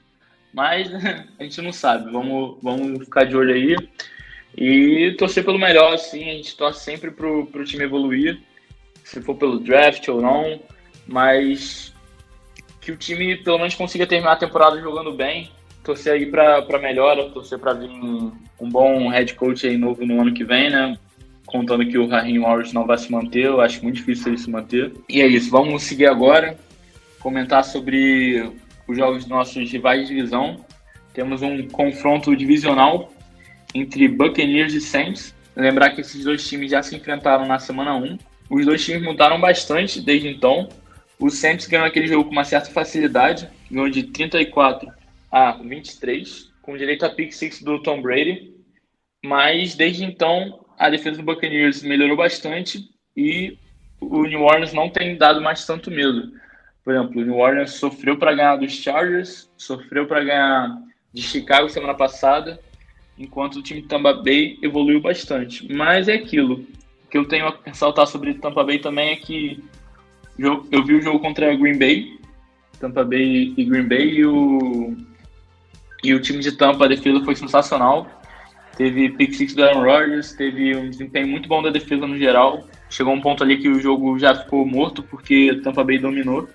Mas 0.54 0.90
a 1.40 1.44
gente 1.44 1.62
não 1.62 1.74
sabe. 1.74 2.12
Vamos, 2.12 2.58
vamos 2.62 3.04
ficar 3.04 3.26
de 3.26 3.36
olho 3.36 3.54
aí. 3.54 3.76
E 4.56 5.16
torcer 5.18 5.44
pelo 5.44 5.60
melhor, 5.60 5.94
assim. 5.94 6.30
A 6.30 6.34
gente 6.34 6.56
torce 6.56 6.84
sempre 6.84 7.12
pro, 7.12 7.48
pro 7.48 7.66
time 7.66 7.84
evoluir. 7.84 8.40
Se 9.04 9.22
for 9.22 9.36
pelo 9.36 9.60
draft 9.60 10.08
ou 10.08 10.22
não. 10.22 10.60
Mas 11.08 11.94
que 12.80 12.92
o 12.92 12.98
time 12.98 13.36
pelo 13.38 13.58
menos 13.58 13.74
consiga 13.74 14.06
terminar 14.06 14.34
a 14.34 14.38
temporada 14.38 14.80
jogando 14.80 15.12
bem. 15.12 15.52
Torcer 15.86 16.14
aí 16.14 16.26
pra 16.26 16.80
melhora, 16.82 17.30
torcer 17.30 17.60
pra 17.60 17.72
vir 17.74 17.92
um, 17.92 18.32
um 18.60 18.68
bom 18.68 19.08
head 19.10 19.36
coach 19.36 19.68
aí 19.68 19.78
novo 19.78 20.04
no 20.04 20.20
ano 20.20 20.34
que 20.34 20.44
vem, 20.44 20.72
né? 20.72 20.98
Contando 21.46 21.86
que 21.86 21.96
o 21.96 22.08
Raheem 22.08 22.40
Morris 22.40 22.74
não 22.74 22.88
vai 22.88 22.98
se 22.98 23.12
manter, 23.12 23.46
eu 23.46 23.62
acho 23.62 23.84
muito 23.84 23.98
difícil 23.98 24.30
ele 24.30 24.40
se 24.40 24.50
manter. 24.50 24.92
E 25.08 25.22
é 25.22 25.28
isso, 25.28 25.52
vamos 25.52 25.84
seguir 25.84 26.08
agora, 26.08 26.58
comentar 27.20 27.64
sobre 27.64 28.52
os 28.88 28.98
jogos 28.98 29.20
dos 29.20 29.28
nossos 29.28 29.72
rivais 29.72 30.02
de 30.02 30.16
divisão. 30.16 30.66
Temos 31.14 31.44
um 31.44 31.68
confronto 31.68 32.36
divisional 32.36 33.14
entre 33.76 34.08
Buccaneers 34.08 34.74
e 34.74 34.82
Saints. 34.82 35.36
Lembrar 35.56 35.92
que 35.92 36.02
esses 36.02 36.24
dois 36.24 36.48
times 36.50 36.72
já 36.72 36.82
se 36.82 36.96
enfrentaram 36.96 37.46
na 37.46 37.60
semana 37.60 37.96
1. 37.96 38.18
Os 38.50 38.66
dois 38.66 38.84
times 38.84 39.04
mudaram 39.04 39.40
bastante 39.40 40.02
desde 40.02 40.30
então. 40.30 40.68
O 41.20 41.30
Saints 41.30 41.68
ganhou 41.68 41.86
aquele 41.86 42.08
jogo 42.08 42.26
com 42.26 42.32
uma 42.32 42.44
certa 42.44 42.72
facilidade, 42.72 43.48
ganhou 43.70 43.88
de 43.88 44.02
34 44.02 44.92
a 45.36 45.52
23, 45.52 46.50
com 46.62 46.78
direito 46.78 47.06
a 47.06 47.10
pick 47.10 47.34
six 47.34 47.62
do 47.62 47.84
Tom 47.84 48.02
Brady. 48.02 48.54
Mas 49.22 49.76
desde 49.76 50.06
então 50.06 50.66
a 50.80 50.90
defesa 50.90 51.18
do 51.18 51.24
Buccaneers 51.24 51.84
melhorou 51.84 52.16
bastante 52.16 52.90
e 53.18 53.58
o 54.00 54.24
New 54.24 54.44
Orleans 54.44 54.72
não 54.72 54.90
tem 54.90 55.18
dado 55.18 55.42
mais 55.42 55.66
tanto 55.66 55.92
medo. 55.92 56.32
Por 56.86 56.94
exemplo, 56.94 57.22
o 57.22 57.26
New 57.26 57.36
Orleans 57.36 57.74
sofreu 57.74 58.18
para 58.18 58.34
ganhar 58.34 58.56
dos 58.56 58.72
Chargers, 58.72 59.52
sofreu 59.58 60.08
para 60.08 60.24
ganhar 60.24 60.82
de 61.12 61.22
Chicago 61.22 61.68
semana 61.68 61.96
passada, 61.96 62.58
enquanto 63.18 63.58
o 63.58 63.62
time 63.62 63.82
de 63.82 63.90
Tampa 63.90 64.14
Bay 64.14 64.58
evoluiu 64.62 65.02
bastante. 65.02 65.68
Mas 65.74 66.08
é 66.08 66.14
aquilo. 66.14 66.66
O 67.06 67.10
que 67.10 67.18
eu 67.18 67.28
tenho 67.28 67.46
a 67.48 67.60
ressaltar 67.66 68.08
sobre 68.08 68.36
Tampa 68.36 68.64
Bay 68.64 68.80
também 68.80 69.10
é 69.10 69.16
que 69.18 69.62
eu 70.40 70.86
vi 70.86 70.96
o 70.96 71.02
jogo 71.02 71.20
contra 71.20 71.54
Green 71.56 71.78
Bay, 71.78 72.20
Tampa 72.80 73.04
Bay 73.04 73.54
e 73.58 73.66
Green 73.66 73.88
Bay, 73.88 74.12
e 74.12 74.26
o, 74.26 74.96
e 76.04 76.14
o 76.14 76.22
time 76.22 76.40
de 76.40 76.52
Tampa, 76.52 76.86
a 76.86 76.88
defesa 76.88 77.24
foi 77.24 77.36
sensacional. 77.36 78.08
Teve 78.78 79.10
pick 79.10 79.34
six 79.34 79.54
do 79.56 79.64
Aaron 79.64 79.84
Rodgers, 79.84 80.34
teve 80.34 80.76
um 80.76 80.90
desempenho 80.90 81.28
muito 81.28 81.48
bom 81.48 81.62
da 81.64 81.70
defesa 81.70 82.06
no 82.06 82.18
geral. 82.18 82.68
Chegou 82.90 83.14
um 83.14 83.22
ponto 83.22 83.44
ali 83.44 83.58
que 83.58 83.70
o 83.70 83.80
jogo 83.80 84.20
já 84.20 84.36
ficou 84.36 84.66
morto 84.66 85.02
porque 85.02 85.62
Tampa 85.64 85.84
Bay 85.84 85.98
dominou. 85.98 86.48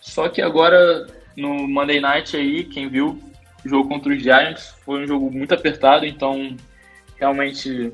Só 0.00 0.28
que 0.28 0.40
agora 0.40 1.06
no 1.36 1.68
Monday 1.68 2.00
Night 2.00 2.36
aí, 2.36 2.64
quem 2.64 2.88
viu 2.88 3.18
o 3.64 3.68
jogo 3.68 3.88
contra 3.88 4.12
os 4.12 4.22
Giants 4.22 4.74
foi 4.84 5.04
um 5.04 5.06
jogo 5.06 5.30
muito 5.30 5.54
apertado, 5.54 6.06
então 6.06 6.56
realmente 7.18 7.92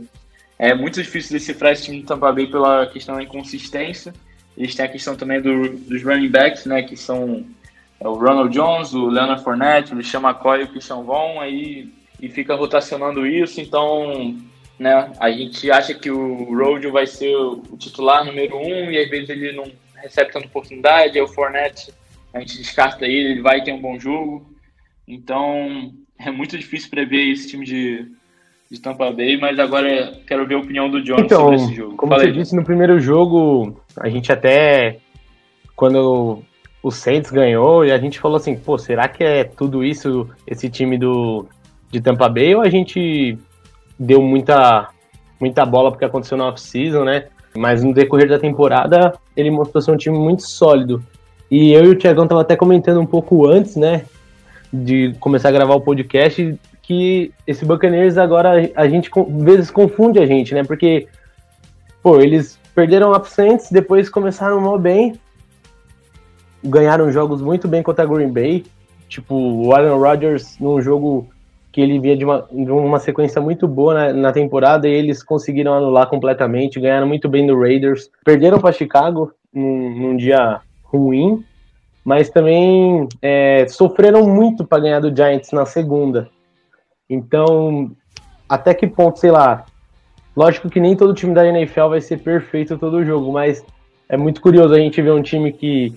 é 0.58 0.72
muito 0.74 1.02
difícil 1.02 1.32
decifrar 1.32 1.72
esse 1.72 1.84
time 1.84 2.00
de 2.00 2.06
Tampa 2.06 2.32
Bay 2.32 2.46
pela 2.46 2.86
questão 2.86 3.16
da 3.16 3.22
inconsistência. 3.22 4.14
Eles 4.56 4.74
têm 4.74 4.86
a 4.86 4.88
questão 4.88 5.16
também 5.16 5.40
do, 5.40 5.68
dos 5.70 6.02
running 6.02 6.30
backs, 6.30 6.64
né, 6.64 6.82
que 6.82 6.96
são 6.96 7.44
é, 8.00 8.08
o 8.08 8.14
Ronald 8.14 8.52
Jones, 8.52 8.92
o 8.94 9.06
Leonard 9.06 9.42
Fournette, 9.42 9.92
o 9.92 9.96
Christian 9.96 10.20
McCoy 10.20 10.60
e 10.60 10.64
o 10.64 10.68
Christian 10.68 11.02
Vaughn, 11.02 11.40
aí 11.40 11.88
e 12.20 12.28
fica 12.28 12.54
rotacionando 12.54 13.26
isso, 13.26 13.60
então 13.60 14.34
né, 14.78 15.12
a 15.18 15.30
gente 15.30 15.70
acha 15.70 15.94
que 15.94 16.10
o 16.10 16.54
Rodio 16.54 16.92
vai 16.92 17.06
ser 17.06 17.34
o 17.34 17.76
titular 17.78 18.24
número 18.24 18.56
um 18.56 18.90
e 18.90 18.98
às 18.98 19.08
vezes 19.08 19.28
ele 19.28 19.52
não 19.52 19.70
recebe 19.96 20.32
tanta 20.32 20.46
oportunidade, 20.46 21.18
aí 21.18 21.22
o 21.22 21.28
Fournette 21.28 21.92
a 22.32 22.40
gente 22.40 22.58
descarta 22.58 23.06
ele, 23.06 23.32
ele 23.32 23.42
vai 23.42 23.62
ter 23.62 23.72
um 23.72 23.80
bom 23.80 23.98
jogo. 23.98 24.46
Então 25.08 25.92
é 26.18 26.30
muito 26.30 26.56
difícil 26.56 26.90
prever 26.90 27.30
esse 27.30 27.48
time 27.48 27.64
de, 27.64 28.06
de 28.70 28.80
Tampa 28.80 29.10
Bay, 29.10 29.38
mas 29.38 29.58
agora 29.58 30.18
quero 30.26 30.46
ver 30.46 30.54
a 30.54 30.58
opinião 30.58 30.90
do 30.90 31.02
John 31.02 31.20
então, 31.20 31.40
sobre 31.40 31.56
esse 31.56 31.74
jogo. 31.74 31.96
Como 31.96 32.14
você 32.14 32.30
disse 32.30 32.54
no 32.54 32.64
primeiro 32.64 33.00
jogo, 33.00 33.80
a 33.98 34.08
gente 34.08 34.30
até 34.32 34.98
quando 35.74 36.42
o 36.86 36.90
Saints 36.92 37.30
ganhou 37.30 37.84
e 37.84 37.90
a 37.90 37.98
gente 37.98 38.20
falou 38.20 38.36
assim, 38.36 38.56
pô, 38.56 38.78
será 38.78 39.08
que 39.08 39.24
é 39.24 39.42
tudo 39.42 39.82
isso 39.82 40.28
esse 40.46 40.68
time 40.68 40.96
do 40.96 41.46
de 41.90 42.00
Tampa 42.00 42.28
Bay 42.28 42.54
ou 42.54 42.62
a 42.62 42.68
gente 42.68 43.38
deu 43.98 44.22
muita 44.22 44.90
muita 45.40 45.66
bola 45.66 45.90
porque 45.90 46.04
aconteceu 46.04 46.36
na 46.36 46.48
off-season, 46.48 47.04
né? 47.04 47.26
Mas 47.56 47.82
no 47.82 47.92
decorrer 47.92 48.28
da 48.28 48.38
temporada 48.38 49.14
ele 49.36 49.50
mostrou 49.50 49.82
ser 49.82 49.90
um 49.90 49.96
time 49.96 50.16
muito 50.16 50.42
sólido. 50.42 51.02
E 51.50 51.72
eu 51.72 51.84
e 51.84 51.88
o 51.88 51.98
Thiagão 51.98 52.28
tava 52.28 52.42
até 52.42 52.54
comentando 52.54 53.00
um 53.00 53.06
pouco 53.06 53.46
antes, 53.46 53.76
né? 53.76 54.04
de 54.72 55.14
começar 55.20 55.48
a 55.48 55.52
gravar 55.52 55.74
o 55.74 55.80
podcast 55.80 56.58
que 56.82 57.32
esse 57.46 57.64
Buccaneers 57.64 58.16
agora 58.16 58.70
a 58.74 58.88
gente 58.88 59.10
às 59.14 59.42
vezes 59.42 59.70
confunde 59.70 60.18
a 60.18 60.26
gente, 60.26 60.54
né? 60.54 60.62
Porque, 60.62 61.08
pô, 62.02 62.20
eles 62.20 62.58
perderam 62.74 63.12
a 63.12 63.24
Saints, 63.24 63.70
depois 63.70 64.08
começaram 64.08 64.60
mal 64.60 64.78
bem, 64.78 65.18
ganharam 66.64 67.10
jogos 67.10 67.40
muito 67.40 67.68
bem 67.68 67.82
contra 67.82 68.04
a 68.04 68.06
Green 68.06 68.32
Bay, 68.32 68.64
tipo 69.08 69.34
o 69.34 69.74
Aaron 69.74 69.98
Rodgers 69.98 70.58
num 70.58 70.80
jogo 70.80 71.28
que 71.76 71.80
ele 71.80 71.98
vinha 71.98 72.16
de 72.16 72.24
uma, 72.24 72.48
de 72.50 72.70
uma 72.70 72.98
sequência 72.98 73.40
muito 73.40 73.68
boa 73.68 73.92
na, 73.92 74.12
na, 74.12 74.32
temporada 74.32 74.88
e 74.88 74.92
eles 74.92 75.22
conseguiram 75.22 75.74
anular 75.74 76.08
completamente, 76.08 76.80
ganharam 76.80 77.06
muito 77.06 77.28
bem 77.28 77.46
no 77.46 77.60
Raiders, 77.60 78.10
perderam 78.24 78.58
para 78.58 78.72
Chicago 78.72 79.30
num, 79.52 79.90
num 79.90 80.16
dia 80.16 80.60
ruim, 80.84 81.44
mas 82.02 82.30
também 82.30 83.06
é, 83.20 83.66
sofreram 83.68 84.26
muito 84.26 84.64
para 84.64 84.82
ganhar 84.82 85.00
do 85.00 85.14
Giants 85.14 85.52
na 85.52 85.66
segunda. 85.66 86.30
Então, 87.10 87.90
até 88.48 88.72
que 88.72 88.86
ponto, 88.86 89.18
sei 89.18 89.30
lá. 89.30 89.66
Lógico 90.34 90.70
que 90.70 90.80
nem 90.80 90.96
todo 90.96 91.12
time 91.12 91.34
da 91.34 91.46
NFL 91.46 91.88
vai 91.88 92.00
ser 92.00 92.20
perfeito 92.20 92.78
todo 92.78 93.04
jogo, 93.04 93.32
mas 93.32 93.64
é 94.08 94.16
muito 94.16 94.40
curioso 94.40 94.72
a 94.72 94.78
gente 94.78 95.02
ver 95.02 95.12
um 95.12 95.22
time 95.22 95.52
que 95.52 95.94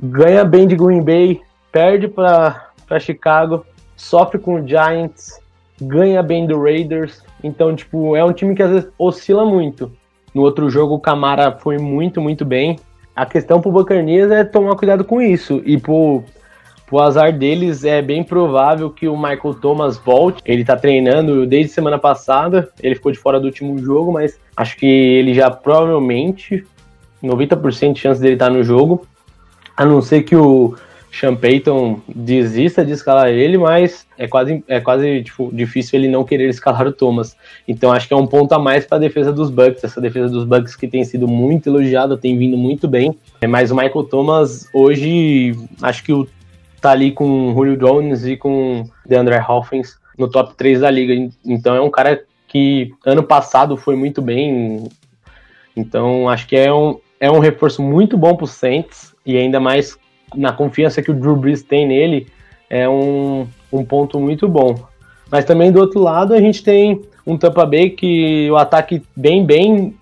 ganha 0.00 0.44
bem 0.44 0.66
de 0.66 0.76
Green 0.76 1.02
Bay, 1.02 1.40
perde 1.72 2.08
para 2.08 2.70
Chicago, 3.00 3.64
sofre 3.96 4.38
com 4.38 4.60
o 4.60 4.66
Giants, 4.66 5.40
ganha 5.80 6.22
bem 6.22 6.46
do 6.46 6.60
Raiders. 6.60 7.22
Então, 7.42 7.74
tipo, 7.74 8.16
é 8.16 8.24
um 8.24 8.32
time 8.32 8.54
que 8.54 8.62
às 8.62 8.70
vezes 8.70 8.88
oscila 8.98 9.44
muito. 9.44 9.92
No 10.34 10.42
outro 10.42 10.68
jogo, 10.68 10.94
o 10.94 11.00
Camara 11.00 11.52
foi 11.52 11.78
muito, 11.78 12.20
muito 12.20 12.44
bem. 12.44 12.78
A 13.14 13.24
questão 13.24 13.60
pro 13.60 13.72
Buccaneers 13.72 14.30
é 14.30 14.44
tomar 14.44 14.76
cuidado 14.76 15.04
com 15.04 15.22
isso. 15.22 15.62
E 15.64 15.78
pro, 15.78 16.22
pro 16.86 17.00
azar 17.00 17.32
deles, 17.32 17.84
é 17.84 18.02
bem 18.02 18.22
provável 18.22 18.90
que 18.90 19.08
o 19.08 19.16
Michael 19.16 19.54
Thomas 19.54 19.96
volte. 19.96 20.42
Ele 20.44 20.64
tá 20.64 20.76
treinando 20.76 21.46
desde 21.46 21.72
semana 21.72 21.98
passada. 21.98 22.68
Ele 22.82 22.94
ficou 22.94 23.10
de 23.10 23.18
fora 23.18 23.40
do 23.40 23.46
último 23.46 23.78
jogo, 23.78 24.12
mas 24.12 24.38
acho 24.54 24.76
que 24.76 24.86
ele 24.86 25.32
já 25.32 25.50
provavelmente, 25.50 26.66
90% 27.22 27.94
de 27.94 28.00
chance 28.00 28.20
dele 28.20 28.34
estar 28.34 28.48
tá 28.48 28.52
no 28.52 28.62
jogo. 28.62 29.06
A 29.76 29.84
não 29.84 30.00
ser 30.00 30.22
que 30.22 30.34
o 30.34 30.74
sean 31.10 31.34
Payton 31.34 32.00
desista 32.08 32.84
de 32.84 32.92
escalar 32.92 33.28
ele, 33.28 33.56
mas 33.56 34.06
é 34.18 34.28
quase, 34.28 34.62
é 34.68 34.80
quase 34.80 35.22
tipo, 35.22 35.50
difícil 35.52 35.98
ele 35.98 36.08
não 36.08 36.24
querer 36.24 36.48
escalar 36.48 36.86
o 36.86 36.92
Thomas. 36.92 37.36
Então 37.66 37.92
acho 37.92 38.06
que 38.06 38.14
é 38.14 38.16
um 38.16 38.26
ponto 38.26 38.52
a 38.52 38.58
mais 38.58 38.84
para 38.84 38.98
a 38.98 39.00
defesa 39.00 39.32
dos 39.32 39.50
Bucks. 39.50 39.82
Essa 39.82 40.00
defesa 40.00 40.28
dos 40.28 40.44
Bucks 40.44 40.76
que 40.76 40.86
tem 40.86 41.04
sido 41.04 41.26
muito 41.26 41.68
elogiada, 41.68 42.16
tem 42.16 42.36
vindo 42.36 42.56
muito 42.56 42.86
bem. 42.86 43.16
É, 43.40 43.46
mas 43.46 43.70
o 43.70 43.76
Michael 43.76 44.04
Thomas 44.04 44.68
hoje 44.72 45.56
acho 45.82 46.04
que 46.04 46.12
o, 46.12 46.28
tá 46.80 46.90
ali 46.90 47.12
com 47.12 47.50
o 47.50 47.54
Julio 47.54 47.76
Jones 47.76 48.24
e 48.26 48.36
com 48.36 48.88
DeAndre 49.06 49.36
Hopkins 49.36 49.98
no 50.18 50.28
top 50.28 50.54
3 50.54 50.80
da 50.80 50.90
liga. 50.90 51.30
Então 51.44 51.74
é 51.74 51.80
um 51.80 51.90
cara 51.90 52.22
que 52.46 52.92
ano 53.04 53.22
passado 53.22 53.76
foi 53.76 53.96
muito 53.96 54.20
bem. 54.20 54.88
Então 55.74 56.28
acho 56.28 56.46
que 56.46 56.56
é 56.56 56.72
um, 56.72 56.98
é 57.18 57.30
um 57.30 57.38
reforço 57.38 57.82
muito 57.82 58.18
bom 58.18 58.36
para 58.36 58.44
o 58.44 58.48
Saints 58.48 59.15
e 59.26 59.36
ainda 59.36 59.58
mais 59.58 59.98
na 60.34 60.52
confiança 60.52 61.02
que 61.02 61.10
o 61.10 61.14
Drew 61.14 61.36
Brees 61.36 61.62
tem 61.62 61.86
nele, 61.86 62.28
é 62.70 62.88
um, 62.88 63.46
um 63.72 63.84
ponto 63.84 64.18
muito 64.20 64.48
bom. 64.48 64.76
Mas 65.30 65.44
também 65.44 65.72
do 65.72 65.80
outro 65.80 66.00
lado 66.00 66.32
a 66.32 66.40
gente 66.40 66.62
tem 66.62 67.02
um 67.26 67.36
Tampa 67.36 67.66
Bay 67.66 67.90
que 67.90 68.48
o 68.50 68.56
ataque 68.56 69.02
bem, 69.16 69.44
bem, 69.44 69.94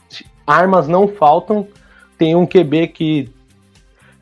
armas 0.46 0.86
não 0.86 1.08
faltam. 1.08 1.66
Tem 2.18 2.36
um 2.36 2.46
QB 2.46 2.88
que 2.88 3.30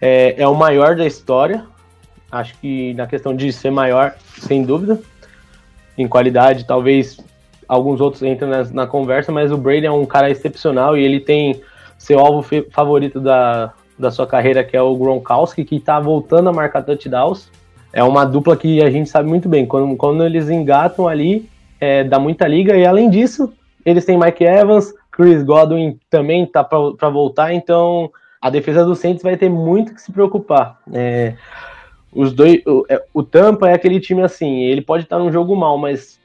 é, 0.01 0.41
é 0.41 0.49
o 0.49 0.55
maior 0.55 0.95
da 0.95 1.05
história. 1.05 1.65
Acho 2.31 2.57
que 2.59 2.95
na 2.95 3.07
questão 3.07 3.35
de 3.35 3.53
ser 3.53 3.71
maior, 3.71 4.15
sem 4.39 4.63
dúvida. 4.63 5.01
Em 5.99 6.09
qualidade, 6.09 6.67
talvez 6.67 7.21
alguns 7.69 8.01
outros 8.01 8.23
entram 8.23 8.49
na, 8.49 8.65
na 8.65 8.87
conversa, 8.87 9.31
mas 9.31 9.53
o 9.53 9.59
Brady 9.59 9.87
é 9.87 9.91
um 9.91 10.07
cara 10.07 10.31
excepcional 10.31 10.97
e 10.97 11.05
ele 11.05 11.21
tem 11.21 11.61
seu 11.99 12.19
alvo 12.19 12.47
favorito 12.71 13.21
da, 13.21 13.73
da 13.99 14.11
sua 14.11 14.27
carreira, 14.27 14.65
que 14.65 14.77
é 14.77 14.83
o 14.83 14.97
Gronkowski, 14.97 15.65
que 15.65 15.77
está 15.77 16.01
voltando 16.01 16.49
a 16.49 16.53
marcar 16.53 16.83
touchdowns. 16.83 17.51
É 17.93 18.03
uma 18.03 18.25
dupla 18.25 18.57
que 18.57 18.83
a 18.83 18.91
gente 18.91 19.11
sabe 19.11 19.29
muito 19.29 19.49
bem. 19.49 19.67
Quando, 19.67 19.95
quando 19.97 20.25
eles 20.25 20.49
engatam 20.49 21.07
ali, 21.07 21.49
é, 21.81 22.03
dá 22.03 22.19
muita 22.19 22.49
liga. 22.49 22.77
E 22.77 22.87
além 22.87 23.11
disso, 23.11 23.53
eles 23.85 24.05
têm 24.05 24.19
Mike 24.19 24.45
Evans, 24.45 24.95
Chris 25.11 25.43
Godwin 25.43 25.99
também 26.09 26.47
tá 26.47 26.65
para 26.65 27.09
voltar. 27.11 27.53
Então, 27.53 28.11
a 28.41 28.49
defesa 28.49 28.85
do 28.85 28.97
Saints 28.97 29.23
vai 29.23 29.37
ter 29.37 29.51
muito 29.51 29.95
que 29.95 30.01
se 30.01 30.11
preocupar. 30.11 30.81
É, 30.93 31.35
os 32.13 32.33
dois, 32.33 32.61
o, 32.67 32.85
é, 32.89 33.03
o, 33.13 33.23
Tampa 33.23 33.69
é 33.69 33.75
aquele 33.75 34.01
time 34.01 34.23
assim, 34.23 34.63
ele 34.63 34.83
pode 34.83 35.05
estar 35.05 35.19
num 35.19 35.33
jogo 35.33 35.55
mal, 35.57 35.79
mas 35.79 36.19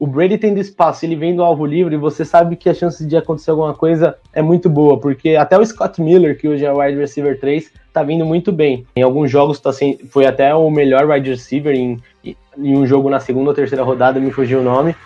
o 0.00 0.06
Brady 0.06 0.38
tendo 0.38 0.58
espaço, 0.58 1.04
ele 1.04 1.14
vem 1.14 1.36
do 1.36 1.42
alvo 1.42 1.66
livre, 1.66 1.94
você 1.98 2.24
sabe 2.24 2.56
que 2.56 2.70
a 2.70 2.74
chance 2.74 3.04
de 3.04 3.14
acontecer 3.18 3.50
alguma 3.50 3.74
coisa 3.74 4.16
é 4.32 4.40
muito 4.40 4.70
boa, 4.70 4.98
porque 4.98 5.36
até 5.36 5.58
o 5.58 5.64
Scott 5.64 6.00
Miller, 6.00 6.38
que 6.38 6.48
hoje 6.48 6.64
é 6.64 6.72
wide 6.72 6.98
receiver 6.98 7.38
3, 7.38 7.70
tá 7.92 8.02
vindo 8.02 8.24
muito 8.24 8.50
bem. 8.50 8.86
Em 8.96 9.02
alguns 9.02 9.30
jogos 9.30 9.60
tá 9.60 9.74
sem, 9.74 9.98
foi 9.98 10.24
até 10.24 10.54
o 10.54 10.70
melhor 10.70 11.06
wide 11.06 11.28
receiver 11.28 11.76
em, 11.76 11.98
em 12.24 12.78
um 12.78 12.86
jogo 12.86 13.10
na 13.10 13.20
segunda 13.20 13.50
ou 13.50 13.54
terceira 13.54 13.84
rodada, 13.84 14.18
me 14.18 14.30
fugiu 14.30 14.60
o 14.60 14.64
nome, 14.64 14.96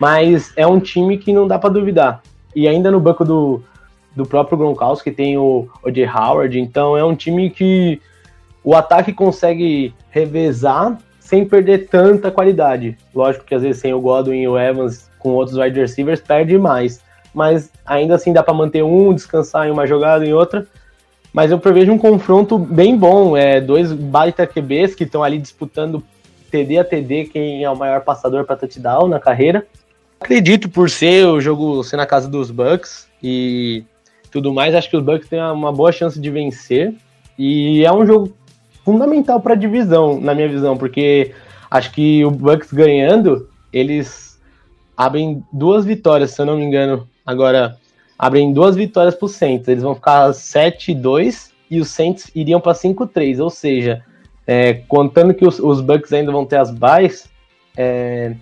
mas 0.00 0.52
é 0.56 0.66
um 0.66 0.80
time 0.80 1.16
que 1.16 1.32
não 1.32 1.46
dá 1.46 1.56
para 1.56 1.70
duvidar. 1.70 2.20
E 2.52 2.66
ainda 2.66 2.90
no 2.90 2.98
banco 2.98 3.24
do, 3.24 3.62
do 4.16 4.26
próprio 4.26 4.58
Gronkowski 4.58 5.12
tem 5.12 5.38
o 5.38 5.68
O.J. 5.80 6.08
Howard, 6.08 6.58
então 6.58 6.96
é 6.96 7.04
um 7.04 7.14
time 7.14 7.50
que 7.50 8.00
o 8.64 8.74
ataque 8.74 9.12
consegue 9.12 9.94
revezar 10.10 10.98
sem 11.30 11.44
perder 11.44 11.86
tanta 11.86 12.28
qualidade. 12.28 12.98
Lógico 13.14 13.44
que 13.44 13.54
às 13.54 13.62
vezes 13.62 13.80
sem 13.80 13.94
o 13.94 14.00
Godwin 14.00 14.40
e 14.40 14.48
o 14.48 14.58
Evans 14.58 15.08
com 15.16 15.30
outros 15.30 15.56
wide 15.56 15.78
receivers 15.78 16.20
perde 16.20 16.58
mais, 16.58 17.00
mas 17.32 17.70
ainda 17.86 18.16
assim 18.16 18.32
dá 18.32 18.42
para 18.42 18.52
manter 18.52 18.82
um, 18.82 19.14
descansar 19.14 19.68
em 19.68 19.70
uma 19.70 19.86
jogada 19.86 20.26
em 20.26 20.32
outra. 20.32 20.66
Mas 21.32 21.52
eu 21.52 21.60
prevejo 21.60 21.92
um 21.92 21.98
confronto 21.98 22.58
bem 22.58 22.98
bom, 22.98 23.36
é 23.36 23.60
dois 23.60 23.92
baita 23.92 24.44
QBs 24.44 24.96
que 24.96 25.04
estão 25.04 25.22
ali 25.22 25.38
disputando 25.38 26.02
TD 26.50 26.78
a 26.78 26.84
TD 26.84 27.26
quem 27.26 27.62
é 27.62 27.70
o 27.70 27.76
maior 27.76 28.00
passador 28.00 28.44
para 28.44 28.56
touchdown 28.56 29.06
na 29.06 29.20
carreira. 29.20 29.64
Acredito 30.20 30.68
por 30.68 30.90
ser 30.90 31.26
o 31.26 31.40
jogo 31.40 31.84
ser 31.84 31.96
na 31.96 32.06
casa 32.06 32.26
dos 32.26 32.50
Bucks 32.50 33.06
e 33.22 33.84
tudo 34.32 34.52
mais, 34.52 34.74
acho 34.74 34.90
que 34.90 34.96
os 34.96 35.04
Bucks 35.04 35.28
têm 35.28 35.40
uma 35.40 35.70
boa 35.70 35.92
chance 35.92 36.20
de 36.20 36.28
vencer. 36.28 36.92
E 37.38 37.84
é 37.84 37.92
um 37.92 38.04
jogo 38.04 38.36
fundamental 38.90 39.40
para 39.40 39.54
a 39.54 39.56
divisão, 39.56 40.20
na 40.20 40.34
minha 40.34 40.48
visão, 40.48 40.76
porque 40.76 41.32
acho 41.70 41.92
que 41.92 42.24
o 42.24 42.30
Bucks 42.30 42.72
ganhando, 42.72 43.48
eles 43.72 44.40
abrem 44.96 45.44
duas 45.52 45.84
vitórias, 45.84 46.32
se 46.32 46.42
eu 46.42 46.46
não 46.46 46.56
me 46.56 46.64
engano. 46.64 47.08
Agora, 47.24 47.76
abrem 48.18 48.52
duas 48.52 48.74
vitórias 48.74 49.14
para 49.14 49.26
o 49.26 49.28
Saints. 49.28 49.68
Eles 49.68 49.84
vão 49.84 49.94
ficar 49.94 50.28
7-2 50.30 51.50
e 51.70 51.80
os 51.80 51.88
Saints 51.88 52.30
iriam 52.34 52.60
para 52.60 52.72
5-3. 52.72 53.40
Ou 53.40 53.48
seja, 53.48 54.04
é, 54.46 54.74
contando 54.88 55.32
que 55.32 55.46
os, 55.46 55.60
os, 55.60 55.80
Bucks 55.80 56.12
ainda 56.12 56.32
vão 56.32 56.44
ter 56.44 56.56
as 56.56 56.72
buys, 56.72 57.30
é, 57.76 58.34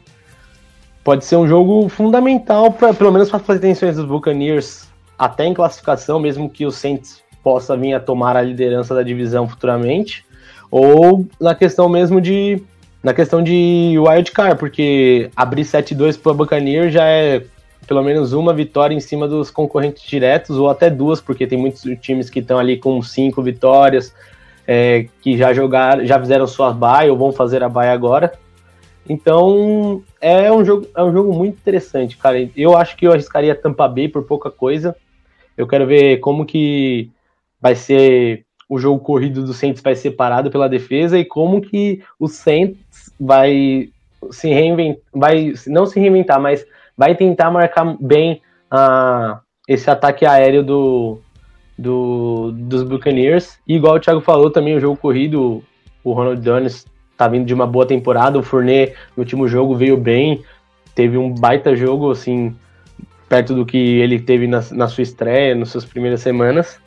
pode 1.05 1.27
ser 1.27 1.37
um 1.37 1.47
jogo 1.47 1.89
fundamental, 1.89 2.73
pra, 2.73 2.95
pelo 2.95 3.13
menos 3.13 3.29
para 3.29 3.39
as 3.39 3.47
pretensões 3.47 3.97
dos 3.97 4.07
Buccaneers, 4.07 4.89
até 5.19 5.45
em 5.45 5.53
classificação, 5.53 6.19
mesmo 6.19 6.49
que 6.49 6.65
o 6.65 6.71
Saints 6.71 7.23
possa 7.43 7.77
vir 7.77 7.95
a 7.95 8.01
tomar 8.01 8.37
a 8.37 8.43
liderança 8.43 8.95
da 8.95 9.03
divisão 9.03 9.49
futuramente, 9.49 10.25
ou 10.71 11.27
na 11.41 11.55
questão 11.55 11.89
mesmo 11.89 12.21
de 12.21 12.63
na 13.03 13.15
questão 13.15 13.43
de 13.43 13.95
wild 13.97 14.33
card, 14.33 14.59
porque 14.59 15.31
abrir 15.37 15.63
7-2 15.63 16.21
para 16.21 16.33
o 16.33 16.35
Buccaneers 16.35 16.93
já 16.93 17.05
é 17.05 17.45
pelo 17.87 18.03
menos 18.03 18.35
uma 18.35 18.53
vitória 18.53 18.95
em 18.95 19.01
cima 19.01 19.27
dos 19.27 19.51
concorrentes 19.51 20.03
diretos, 20.03 20.59
ou 20.59 20.69
até 20.69 20.91
duas, 20.91 21.21
porque 21.23 21.47
tem 21.47 21.59
muitos 21.59 21.83
times 22.01 22.29
que 22.29 22.41
estão 22.41 22.59
ali 22.59 22.77
com 22.77 23.01
cinco 23.01 23.43
vitórias, 23.43 24.15
é, 24.67 25.07
que 25.23 25.39
já 25.39 25.55
jogaram, 25.55 26.05
já 26.05 26.21
fizeram 26.21 26.47
suas 26.47 26.77
bye 26.77 27.09
ou 27.09 27.17
vão 27.17 27.33
fazer 27.33 27.63
a 27.63 27.69
bye 27.69 27.89
agora. 27.89 28.33
Então 29.09 30.03
é 30.21 30.53
um 30.53 30.63
jogo, 30.63 30.87
é 30.95 31.03
um 31.03 31.11
jogo 31.11 31.33
muito 31.33 31.57
interessante, 31.57 32.19
cara. 32.19 32.47
Eu 32.55 32.77
acho 32.77 32.95
que 32.95 33.07
eu 33.07 33.13
arriscaria 33.13 33.55
Tampa 33.55 33.89
Bay 33.89 34.09
por 34.09 34.25
pouca 34.25 34.51
coisa. 34.51 34.95
Eu 35.57 35.67
quero 35.67 35.87
ver 35.87 36.19
como 36.19 36.45
que 36.45 37.11
vai 37.59 37.75
ser 37.75 38.45
o 38.69 38.79
jogo 38.79 39.01
corrido 39.01 39.45
do 39.45 39.55
Saints 39.55 39.83
vai 39.83 39.95
ser 39.95 40.13
parado 40.13 40.51
pela 40.51 40.69
defesa 40.69 41.19
e 41.19 41.25
como 41.25 41.61
que 41.61 42.03
o 42.19 42.29
Saints 42.29 43.11
vai 43.19 43.89
se 44.31 44.49
reinventar, 44.49 45.03
vai 45.15 45.55
não 45.67 45.87
se 45.87 45.99
reinventar, 45.99 46.41
mas 46.41 46.67
vai 46.97 47.15
tentar 47.15 47.51
marcar 47.51 47.97
bem 48.01 48.43
uh, 48.73 49.39
esse 49.67 49.89
ataque 49.91 50.27
aéreo 50.27 50.63
do, 50.63 51.19
do, 51.79 52.53
dos 52.53 52.83
Buccaneers. 52.83 53.59
E 53.67 53.77
igual 53.77 53.97
o 53.97 54.01
Thiago 54.01 54.21
falou 54.21 54.51
também, 54.51 54.77
o 54.77 54.81
jogo 54.81 54.97
corrido, 54.97 55.63
o 56.03 56.13
Ronald 56.13 56.43
Jones 56.43 56.85
tá 57.17 57.29
vindo 57.29 57.47
de 57.47 57.55
uma 57.55 57.67
boa 57.67 57.87
temporada. 57.87 58.39
O 58.39 58.43
Fournet 58.43 58.95
no 59.17 59.23
último 59.23 59.47
jogo 59.49 59.77
veio 59.77 59.97
bem, 59.97 60.43
teve 60.95 61.17
um 61.17 61.33
baita 61.33 61.77
jogo, 61.77 62.11
assim, 62.11 62.55
perto 63.29 63.55
do 63.55 63.65
que 63.65 63.79
ele 63.79 64.19
teve 64.19 64.47
na, 64.47 64.63
na 64.73 64.89
sua 64.89 65.03
estreia, 65.03 65.55
nas 65.55 65.69
suas 65.69 65.85
primeiras 65.85 66.21
semanas. 66.21 66.81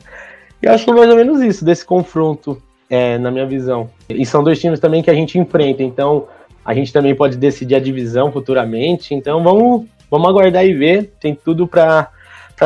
E 0.62 0.68
acho 0.68 0.84
que 0.84 0.90
é 0.90 0.94
mais 0.94 1.10
ou 1.10 1.16
menos 1.16 1.40
isso, 1.42 1.64
desse 1.64 1.84
confronto, 1.84 2.62
é, 2.88 3.18
na 3.18 3.30
minha 3.30 3.46
visão. 3.46 3.90
E 4.08 4.24
são 4.24 4.44
dois 4.44 4.60
times 4.60 4.78
também 4.78 5.02
que 5.02 5.10
a 5.10 5.14
gente 5.14 5.38
enfrenta, 5.38 5.82
então 5.82 6.28
a 6.64 6.72
gente 6.74 6.92
também 6.92 7.14
pode 7.14 7.36
decidir 7.36 7.74
a 7.74 7.80
divisão 7.80 8.30
futuramente. 8.30 9.14
Então 9.14 9.42
vamos, 9.42 9.86
vamos 10.10 10.28
aguardar 10.28 10.64
e 10.64 10.72
ver. 10.72 11.12
Tem 11.20 11.34
tudo 11.34 11.66
para 11.66 12.08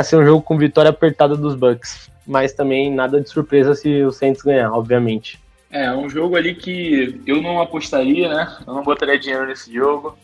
ser 0.03 0.17
um 0.17 0.25
jogo 0.25 0.43
com 0.43 0.59
vitória 0.59 0.91
apertada 0.91 1.37
dos 1.37 1.55
Bucks. 1.55 2.11
Mas 2.27 2.53
também 2.53 2.93
nada 2.93 3.21
de 3.21 3.31
surpresa 3.31 3.75
se 3.75 4.03
o 4.03 4.11
Saints 4.11 4.43
ganhar, 4.43 4.73
obviamente. 4.73 5.41
É, 5.71 5.93
um 5.93 6.09
jogo 6.09 6.37
ali 6.37 6.55
que 6.55 7.21
eu 7.27 7.41
não 7.41 7.61
apostaria, 7.61 8.29
né? 8.29 8.57
Eu 8.67 8.75
não 8.75 8.83
botaria 8.83 9.19
dinheiro 9.19 9.47
nesse 9.47 9.73
jogo. 9.73 10.17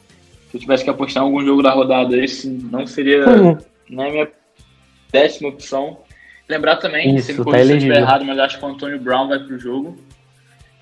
Se 0.51 0.57
eu 0.57 0.61
tivesse 0.61 0.85
que 0.85 0.91
apostar 0.91 1.23
em 1.23 1.27
algum 1.27 1.45
jogo 1.45 1.63
da 1.63 1.71
rodada, 1.71 2.17
esse 2.17 2.49
não 2.49 2.87
seria 2.87 3.27
uhum. 3.29 3.57
nem 3.89 4.07
a 4.07 4.11
minha 4.11 4.29
décima 5.11 5.49
opção. 5.49 5.99
Lembrar 6.53 6.77
também, 6.77 7.17
Isso, 7.17 7.33
se 7.33 7.39
me 7.39 7.51
tá 7.51 7.63
estiver 7.63 7.97
errado, 7.97 8.27
mas 8.27 8.39
acho 8.39 8.59
que 8.59 8.65
o 8.65 8.69
Antônio 8.69 9.01
Brown 9.01 9.27
vai 9.27 9.39
pro 9.39 9.59
jogo. 9.59 9.97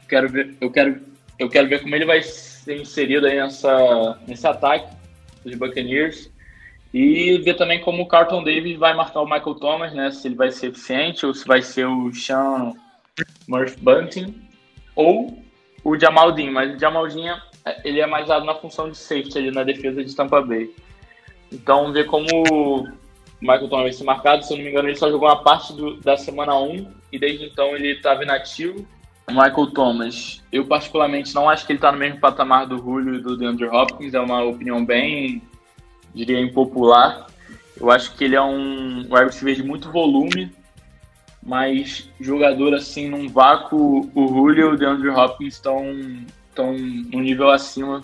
Quero 0.08 0.28
ver, 0.28 0.56
eu, 0.60 0.68
quero, 0.68 1.00
eu 1.38 1.48
quero 1.48 1.68
ver 1.68 1.80
como 1.80 1.94
ele 1.94 2.04
vai 2.04 2.20
ser 2.22 2.80
inserido 2.80 3.24
aí 3.24 3.36
nessa, 3.36 4.18
nesse 4.26 4.44
ataque 4.44 4.92
dos 5.44 5.54
Buccaneers. 5.54 6.28
E 6.92 7.38
ver 7.38 7.54
também 7.54 7.80
como 7.80 8.02
o 8.02 8.08
Carlton 8.08 8.42
Davis 8.42 8.76
vai 8.76 8.94
marcar 8.94 9.20
o 9.20 9.24
Michael 9.24 9.54
Thomas, 9.54 9.94
né? 9.94 10.10
Se 10.10 10.26
ele 10.26 10.34
vai 10.34 10.50
ser 10.50 10.70
eficiente 10.70 11.24
ou 11.24 11.32
se 11.32 11.46
vai 11.46 11.62
ser 11.62 11.86
o 11.86 12.12
Sean 12.12 12.72
Murphy 13.46 13.78
Bunting 13.80 14.34
ou 14.96 15.40
o 15.84 15.96
Jamaldin, 15.96 16.50
mas 16.50 16.74
o 16.74 16.78
Jamaldin 16.80 17.26
ele 17.84 18.00
é 18.00 18.06
mais 18.08 18.26
dado 18.26 18.44
na 18.44 18.56
função 18.56 18.90
de 18.90 18.98
safety 18.98 19.38
ali 19.38 19.50
na 19.52 19.62
defesa 19.62 20.02
de 20.02 20.16
Tampa 20.16 20.42
Bay. 20.42 20.68
Então, 21.52 21.92
ver 21.92 22.06
como 22.06 22.26
Michael 23.40 23.68
Thomas 23.68 24.00
marcado, 24.02 24.44
se 24.44 24.52
eu 24.52 24.56
não 24.56 24.64
me 24.64 24.70
engano, 24.70 24.88
ele 24.88 24.96
só 24.96 25.10
jogou 25.10 25.28
uma 25.28 25.42
parte 25.42 25.72
do, 25.72 25.96
da 26.00 26.16
semana 26.16 26.58
1 26.58 26.86
e 27.12 27.18
desde 27.18 27.46
então 27.46 27.74
ele 27.74 27.92
estava 27.92 28.22
inativo. 28.22 28.86
O 29.28 29.32
Michael 29.32 29.70
Thomas, 29.72 30.42
eu 30.52 30.66
particularmente 30.66 31.34
não 31.34 31.48
acho 31.48 31.64
que 31.64 31.72
ele 31.72 31.78
está 31.78 31.90
no 31.92 31.98
mesmo 31.98 32.20
patamar 32.20 32.66
do 32.66 32.78
Julio 32.78 33.14
e 33.14 33.22
do 33.22 33.36
DeAndre 33.36 33.66
Hopkins, 33.66 34.12
é 34.12 34.20
uma 34.20 34.42
opinião 34.42 34.84
bem, 34.84 35.42
diria, 36.14 36.40
impopular. 36.40 37.26
Eu 37.80 37.90
acho 37.90 38.14
que 38.14 38.24
ele 38.24 38.36
é 38.36 38.42
um 38.42 39.02
wide 39.02 39.26
receiver 39.26 39.54
de 39.54 39.62
muito 39.62 39.90
volume, 39.90 40.52
mas 41.42 42.10
jogador 42.20 42.74
assim 42.74 43.08
num 43.08 43.28
vácuo, 43.28 44.10
o 44.14 44.28
Julio 44.28 44.70
e 44.70 44.74
o 44.74 44.76
DeAndre 44.76 45.08
Hopkins 45.10 45.54
estão 45.54 45.84
estão 46.50 46.70
um 46.70 47.20
nível 47.20 47.50
acima, 47.50 48.02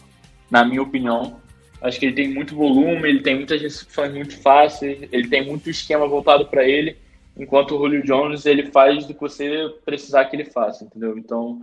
na 0.51 0.65
minha 0.65 0.81
opinião. 0.81 1.41
Acho 1.81 2.01
que 2.01 2.07
ele 2.07 2.15
tem 2.15 2.29
muito 2.33 2.57
volume, 2.57 3.09
ele 3.09 3.21
tem 3.21 3.37
muitas 3.37 3.61
recepções 3.61 4.13
muito 4.13 4.41
fáceis, 4.41 5.09
ele 5.13 5.29
tem 5.29 5.47
muito 5.47 5.69
esquema 5.69 6.07
voltado 6.07 6.47
para 6.47 6.67
ele, 6.67 6.97
enquanto 7.37 7.75
o 7.75 7.79
Julio 7.79 8.03
Jones 8.03 8.47
ele 8.47 8.71
faz 8.71 9.07
do 9.07 9.15
que 9.15 9.21
você 9.21 9.69
precisar 9.85 10.25
que 10.25 10.37
ele 10.37 10.45
faça, 10.47 10.85
entendeu? 10.85 11.19
Então, 11.19 11.61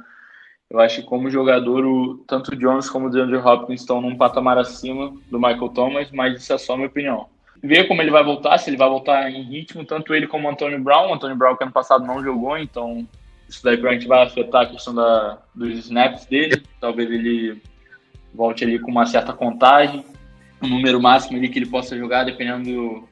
eu 0.69 0.79
acho 0.79 1.01
que 1.01 1.07
como 1.07 1.29
jogador, 1.29 1.85
o, 1.85 2.17
tanto 2.27 2.53
o 2.53 2.55
Jones 2.55 2.89
como 2.89 3.07
o 3.07 3.09
DeAndre 3.09 3.37
Hopkins 3.37 3.81
estão 3.81 4.01
num 4.01 4.15
patamar 4.15 4.57
acima 4.57 5.13
do 5.29 5.39
Michael 5.39 5.69
Thomas, 5.69 6.11
mas 6.11 6.41
isso 6.41 6.53
é 6.53 6.57
só 6.57 6.75
minha 6.75 6.87
opinião 6.87 7.27
ver 7.63 7.87
como 7.87 8.01
ele 8.01 8.11
vai 8.11 8.23
voltar, 8.23 8.57
se 8.57 8.69
ele 8.69 8.77
vai 8.77 8.89
voltar 8.89 9.31
em 9.31 9.41
ritmo, 9.41 9.85
tanto 9.85 10.13
ele 10.13 10.27
como 10.27 10.47
o 10.47 10.51
Antônio 10.51 10.77
Brown. 10.83 11.09
O 11.09 11.13
Antônio 11.13 11.37
Brown 11.37 11.55
que 11.55 11.63
ano 11.63 11.71
passado 11.71 12.05
não 12.05 12.21
jogou, 12.21 12.57
então 12.57 13.07
isso 13.47 13.63
daí 13.63 13.77
provavelmente 13.77 14.07
vai 14.07 14.23
afetar 14.23 14.63
a 14.63 14.65
questão 14.65 14.93
da, 14.93 15.37
dos 15.55 15.71
snaps 15.79 16.25
dele. 16.25 16.61
Talvez 16.81 17.09
ele 17.09 17.61
volte 18.33 18.63
ali 18.63 18.79
com 18.79 18.91
uma 18.91 19.05
certa 19.05 19.33
contagem, 19.33 20.05
um 20.61 20.67
número 20.67 21.01
máximo 21.01 21.37
ali 21.37 21.49
que 21.49 21.59
ele 21.59 21.65
possa 21.65 21.97
jogar, 21.97 22.23
dependendo 22.23 22.63
do, 22.63 23.09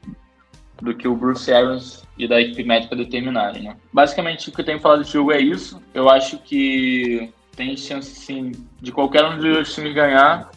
do 0.80 0.94
que 0.94 1.06
o 1.06 1.14
Bruce 1.14 1.52
Arians 1.52 2.02
e 2.18 2.26
da 2.26 2.40
equipe 2.40 2.64
médica 2.64 2.96
determinarem, 2.96 3.62
né? 3.62 3.76
Basicamente, 3.92 4.48
o 4.48 4.52
que 4.52 4.60
eu 4.60 4.64
tenho 4.64 4.80
falado 4.80 5.00
desse 5.00 5.12
jogo 5.12 5.32
é 5.32 5.40
isso. 5.40 5.80
Eu 5.94 6.08
acho 6.08 6.38
que 6.38 7.32
tem 7.54 7.76
chance, 7.76 8.10
sim, 8.10 8.52
de 8.80 8.90
qualquer 8.90 9.24
um 9.24 9.38
dos 9.38 9.74
times 9.74 9.94
ganhar, 9.94 10.50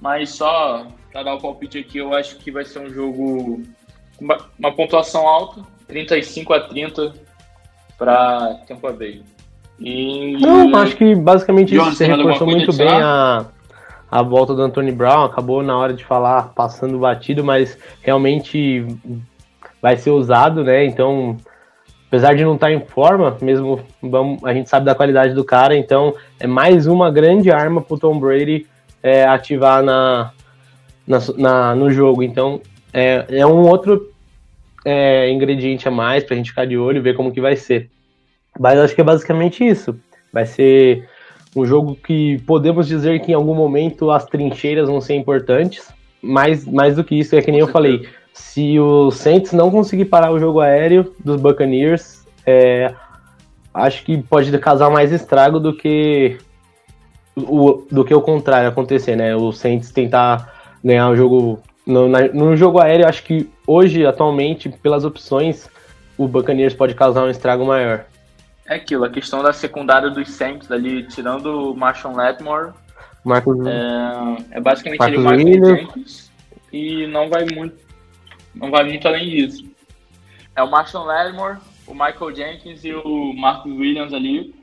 mas 0.00 0.30
só 0.30 0.86
para 1.12 1.22
dar 1.24 1.34
o 1.34 1.40
palpite 1.40 1.78
aqui, 1.78 1.98
eu 1.98 2.14
acho 2.14 2.36
que 2.36 2.50
vai 2.50 2.64
ser 2.64 2.78
um 2.80 2.90
jogo 2.90 3.62
com 4.16 4.24
uma, 4.24 4.38
uma 4.58 4.72
pontuação 4.72 5.26
alta, 5.26 5.62
35 5.86 6.52
a 6.52 6.60
30 6.60 7.12
para 7.96 8.54
Tampa 8.66 8.92
Bay. 8.92 9.22
E... 9.80 10.36
Não, 10.40 10.74
acho 10.76 10.96
que 10.96 11.14
basicamente 11.14 11.74
isso 11.74 11.84
você 11.84 12.06
reforçou 12.06 12.46
muito 12.46 12.72
bem 12.72 12.88
a, 12.88 13.46
a 14.10 14.22
volta 14.22 14.54
do 14.54 14.62
Anthony 14.62 14.92
Brown, 14.92 15.24
acabou 15.24 15.62
na 15.62 15.76
hora 15.76 15.92
de 15.92 16.04
falar 16.04 16.52
passando 16.54 16.98
batido, 16.98 17.44
mas 17.44 17.78
realmente 18.02 18.86
vai 19.80 19.96
ser 19.96 20.10
usado, 20.10 20.64
né? 20.64 20.84
Então 20.84 21.36
apesar 22.08 22.34
de 22.34 22.42
não 22.42 22.54
estar 22.54 22.72
em 22.72 22.80
forma, 22.80 23.36
mesmo 23.40 23.80
vamos, 24.02 24.42
a 24.42 24.52
gente 24.52 24.68
sabe 24.68 24.86
da 24.86 24.94
qualidade 24.94 25.34
do 25.34 25.44
cara, 25.44 25.76
então 25.76 26.14
é 26.40 26.46
mais 26.46 26.86
uma 26.86 27.10
grande 27.10 27.50
arma 27.50 27.82
para 27.82 27.94
o 27.94 27.98
Tom 27.98 28.18
Brady 28.18 28.66
é, 29.02 29.24
ativar 29.24 29.82
na, 29.82 30.32
na, 31.06 31.18
na, 31.36 31.74
no 31.74 31.90
jogo. 31.90 32.22
Então 32.22 32.60
é, 32.92 33.24
é 33.28 33.46
um 33.46 33.60
outro 33.68 34.10
é, 34.84 35.30
ingrediente 35.30 35.86
a 35.86 35.90
mais 35.90 36.24
para 36.24 36.34
a 36.34 36.36
gente 36.36 36.50
ficar 36.50 36.66
de 36.66 36.76
olho 36.76 36.98
e 36.98 37.02
ver 37.02 37.14
como 37.14 37.32
que 37.32 37.40
vai 37.40 37.56
ser. 37.56 37.90
Mas 38.58 38.78
acho 38.78 38.94
que 38.94 39.00
é 39.00 39.04
basicamente 39.04 39.64
isso. 39.64 39.98
Vai 40.32 40.46
ser 40.46 41.07
um 41.56 41.64
jogo 41.64 41.94
que 41.94 42.38
podemos 42.46 42.86
dizer 42.86 43.20
que 43.20 43.32
em 43.32 43.34
algum 43.34 43.54
momento 43.54 44.10
as 44.10 44.24
trincheiras 44.26 44.88
vão 44.88 45.00
ser 45.00 45.14
importantes. 45.14 45.88
Mais, 46.20 46.66
mais 46.66 46.96
do 46.96 47.04
que 47.04 47.14
isso, 47.14 47.36
é 47.36 47.42
que 47.42 47.50
nem 47.50 47.60
eu 47.60 47.68
falei 47.68 48.08
se 48.38 48.78
o 48.78 49.10
Saints 49.10 49.52
não 49.52 49.70
conseguir 49.70 50.04
parar 50.04 50.30
o 50.30 50.38
jogo 50.38 50.60
aéreo 50.60 51.12
dos 51.24 51.40
Buccaneers, 51.40 52.24
é, 52.46 52.94
acho 53.74 54.04
que 54.04 54.16
pode 54.22 54.56
causar 54.58 54.90
mais 54.90 55.12
estrago 55.12 55.58
do 55.58 55.74
que 55.74 56.38
o, 57.36 57.84
do 57.90 58.04
que 58.04 58.14
o 58.14 58.22
contrário 58.22 58.68
acontecer, 58.68 59.16
né? 59.16 59.34
O 59.34 59.52
Saints 59.52 59.90
tentar 59.90 60.54
ganhar 60.82 61.10
o 61.10 61.16
jogo 61.16 61.60
no, 61.84 62.08
na, 62.08 62.28
no 62.28 62.56
jogo 62.56 62.78
aéreo, 62.80 63.08
acho 63.08 63.24
que 63.24 63.50
hoje, 63.66 64.06
atualmente, 64.06 64.68
pelas 64.68 65.04
opções, 65.04 65.68
o 66.16 66.28
Buccaneers 66.28 66.74
pode 66.74 66.94
causar 66.94 67.24
um 67.24 67.30
estrago 67.30 67.64
maior. 67.66 68.04
É 68.68 68.74
aquilo, 68.74 69.04
a 69.04 69.10
questão 69.10 69.42
da 69.42 69.52
secundária 69.52 70.10
dos 70.10 70.30
Saints 70.30 70.70
ali, 70.70 71.04
tirando 71.04 71.72
o 71.72 71.76
Marshall 71.76 72.14
Lattimore, 72.14 72.72
Marcos, 73.24 73.66
é, 73.66 74.56
é 74.58 74.60
basicamente 74.60 74.98
Marcos 74.98 75.18
ele 75.18 75.26
o 75.26 75.30
Michael 75.30 75.46
Williams. 75.46 75.78
Jenkins 75.78 76.30
e 76.72 77.06
não 77.06 77.28
vai 77.28 77.46
muito 77.46 77.76
não 78.54 78.70
vai 78.70 78.84
muito 78.84 79.06
além 79.06 79.28
disso. 79.28 79.64
É 80.54 80.62
o 80.62 80.70
Marshall 80.70 81.06
Lattimore, 81.06 81.58
o 81.86 81.92
Michael 81.92 82.34
Jenkins 82.34 82.84
e 82.84 82.92
o 82.92 83.32
Marcus 83.32 83.72
Williams 83.72 84.12
ali. 84.12 84.54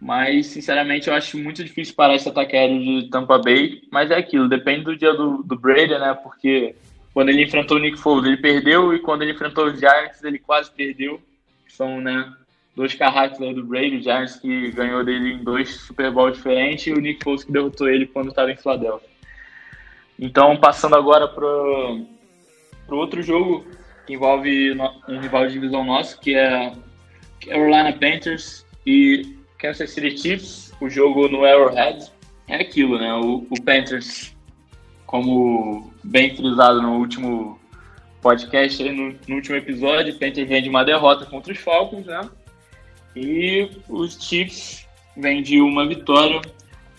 Mas, 0.00 0.46
sinceramente, 0.46 1.08
eu 1.08 1.14
acho 1.14 1.36
muito 1.38 1.64
difícil 1.64 1.94
parar 1.94 2.14
esse 2.14 2.28
ataque 2.28 2.56
aéreo 2.56 2.78
de 2.78 3.10
Tampa 3.10 3.38
Bay. 3.38 3.82
Mas 3.90 4.10
é 4.10 4.16
aquilo, 4.16 4.48
depende 4.48 4.84
do 4.84 4.96
dia 4.96 5.12
do, 5.12 5.42
do 5.42 5.58
Brady, 5.58 5.98
né? 5.98 6.16
Porque 6.22 6.74
quando 7.12 7.30
ele 7.30 7.42
enfrentou 7.42 7.76
o 7.76 7.80
Nick 7.80 7.98
Foles, 7.98 8.26
ele 8.26 8.36
perdeu. 8.36 8.94
E 8.94 9.00
quando 9.00 9.22
ele 9.22 9.32
enfrentou 9.32 9.66
os 9.66 9.78
Giants, 9.78 10.22
ele 10.22 10.38
quase 10.38 10.70
perdeu. 10.70 11.20
São, 11.68 12.00
né, 12.00 12.32
dois 12.78 12.94
carracos 12.94 13.38
do 13.38 13.64
Brady. 13.64 13.96
O 13.96 14.02
Giants 14.02 14.36
que 14.36 14.70
ganhou 14.70 15.04
dele 15.04 15.34
em 15.34 15.44
dois 15.44 15.74
Super 15.80 16.10
Bowl 16.10 16.30
diferentes. 16.30 16.86
E 16.86 16.92
o 16.92 17.00
Nick 17.00 17.22
Foles 17.22 17.44
que 17.44 17.52
derrotou 17.52 17.90
ele 17.90 18.06
quando 18.06 18.28
estava 18.28 18.50
em 18.50 18.56
Philadelphia. 18.56 19.08
Então, 20.18 20.56
passando 20.56 20.96
agora 20.96 21.28
para 21.28 21.46
para 22.86 22.96
outro 22.96 23.22
jogo 23.22 23.66
que 24.06 24.14
envolve 24.14 24.72
um 25.06 25.20
rival 25.20 25.46
de 25.46 25.52
divisão 25.52 25.84
nosso, 25.84 26.18
que 26.18 26.34
é 26.34 26.72
Carolina 27.46 27.92
Panthers 27.92 28.64
e 28.86 29.36
Kansas 29.58 29.90
City 29.90 30.16
Chiefs, 30.16 30.72
o 30.80 30.88
jogo 30.88 31.28
no 31.28 31.44
Arrowhead. 31.44 32.10
É 32.46 32.56
aquilo, 32.56 32.98
né? 32.98 33.12
O, 33.12 33.46
o 33.50 33.62
Panthers, 33.62 34.34
como 35.04 35.92
bem 36.02 36.34
frisado 36.34 36.80
no 36.80 36.96
último 36.98 37.60
podcast, 38.22 38.82
no, 38.90 39.14
no 39.28 39.34
último 39.34 39.56
episódio, 39.56 40.14
o 40.14 40.18
Panthers 40.18 40.48
vem 40.48 40.62
de 40.62 40.70
uma 40.70 40.82
derrota 40.82 41.26
contra 41.26 41.52
os 41.52 41.58
Falcons, 41.58 42.06
né? 42.06 42.20
E 43.20 43.70
os 43.88 44.16
Chiefs 44.22 44.86
vêm 45.16 45.42
de 45.42 45.60
uma 45.60 45.86
vitória, 45.86 46.40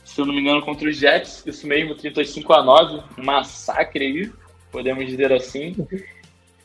se 0.04 0.20
eu 0.20 0.26
não 0.26 0.34
me 0.34 0.42
engano, 0.42 0.62
contra 0.62 0.90
os 0.90 0.98
Jets, 0.98 1.44
isso 1.46 1.66
mesmo, 1.66 1.96
35 1.96 2.54
a 2.54 2.64
9, 2.64 3.04
um 3.18 3.24
massacre 3.24 4.06
aí 4.06 4.32
podemos 4.72 5.06
dizer 5.06 5.32
assim. 5.32 5.76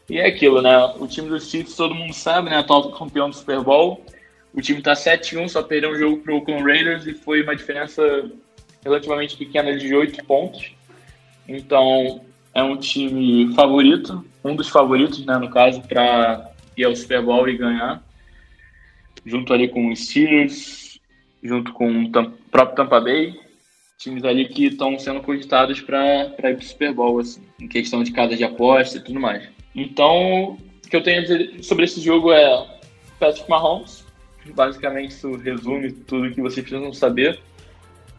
E 0.08 0.18
é 0.18 0.26
aquilo, 0.26 0.60
né? 0.60 0.76
O 0.98 1.06
time 1.06 1.28
dos 1.28 1.48
Chiefs, 1.48 1.76
todo 1.76 1.94
mundo 1.94 2.12
sabe, 2.12 2.50
né? 2.50 2.58
Atual 2.58 2.90
campeão 2.92 3.30
do 3.30 3.36
Super 3.36 3.60
Bowl. 3.60 4.04
O 4.52 4.60
time 4.60 4.82
tá 4.82 4.92
7-1, 4.92 5.48
só 5.48 5.62
perdeu 5.62 5.90
um 5.90 5.98
jogo 5.98 6.18
pro 6.18 6.36
Oakland 6.36 6.62
Raiders 6.62 7.06
e 7.06 7.14
foi 7.14 7.42
uma 7.42 7.56
diferença 7.56 8.30
relativamente 8.84 9.36
pequena 9.36 9.76
de 9.76 9.94
8 9.94 10.24
pontos. 10.24 10.72
Então, 11.48 12.20
é 12.52 12.62
um 12.62 12.76
time 12.76 13.52
favorito, 13.54 14.24
um 14.44 14.54
dos 14.54 14.68
favoritos, 14.68 15.24
né, 15.24 15.36
no 15.38 15.50
caso, 15.50 15.80
para 15.82 16.50
ir 16.76 16.84
ao 16.84 16.94
Super 16.94 17.22
Bowl 17.22 17.48
e 17.48 17.56
ganhar. 17.56 18.02
Junto 19.24 19.52
ali 19.52 19.68
com 19.68 19.90
os 19.90 20.06
Steelers, 20.06 21.00
junto 21.42 21.72
com 21.72 22.04
o 22.04 22.10
próprio 22.50 22.76
Tampa 22.76 23.00
Bay, 23.00 23.34
times 23.98 24.24
ali 24.24 24.46
que 24.46 24.66
estão 24.66 24.98
sendo 24.98 25.20
cogitados 25.20 25.80
para 25.80 26.26
ir 26.26 26.37
para 26.37 26.52
o 26.52 26.62
Super 26.62 26.92
Bowl, 26.92 27.18
assim, 27.18 27.40
em 27.60 27.68
questão 27.68 28.02
de 28.02 28.12
casa 28.12 28.37
de 28.37 28.44
aposta 28.44 28.98
e 28.98 29.00
tudo 29.00 29.20
mais. 29.20 29.48
Então, 29.74 30.58
o 30.84 30.88
que 30.88 30.94
eu 30.94 31.02
tenho 31.02 31.18
a 31.18 31.22
dizer 31.22 31.62
sobre 31.62 31.84
esse 31.84 32.00
jogo 32.00 32.32
é 32.32 32.66
Patrick 33.18 33.48
Mahomes. 33.48 34.04
Basicamente, 34.54 35.12
isso 35.12 35.37
resume 35.37 35.92
tudo 35.92 36.30
que 36.30 36.40
vocês 36.40 36.66
precisam 36.66 36.92
saber. 36.92 37.40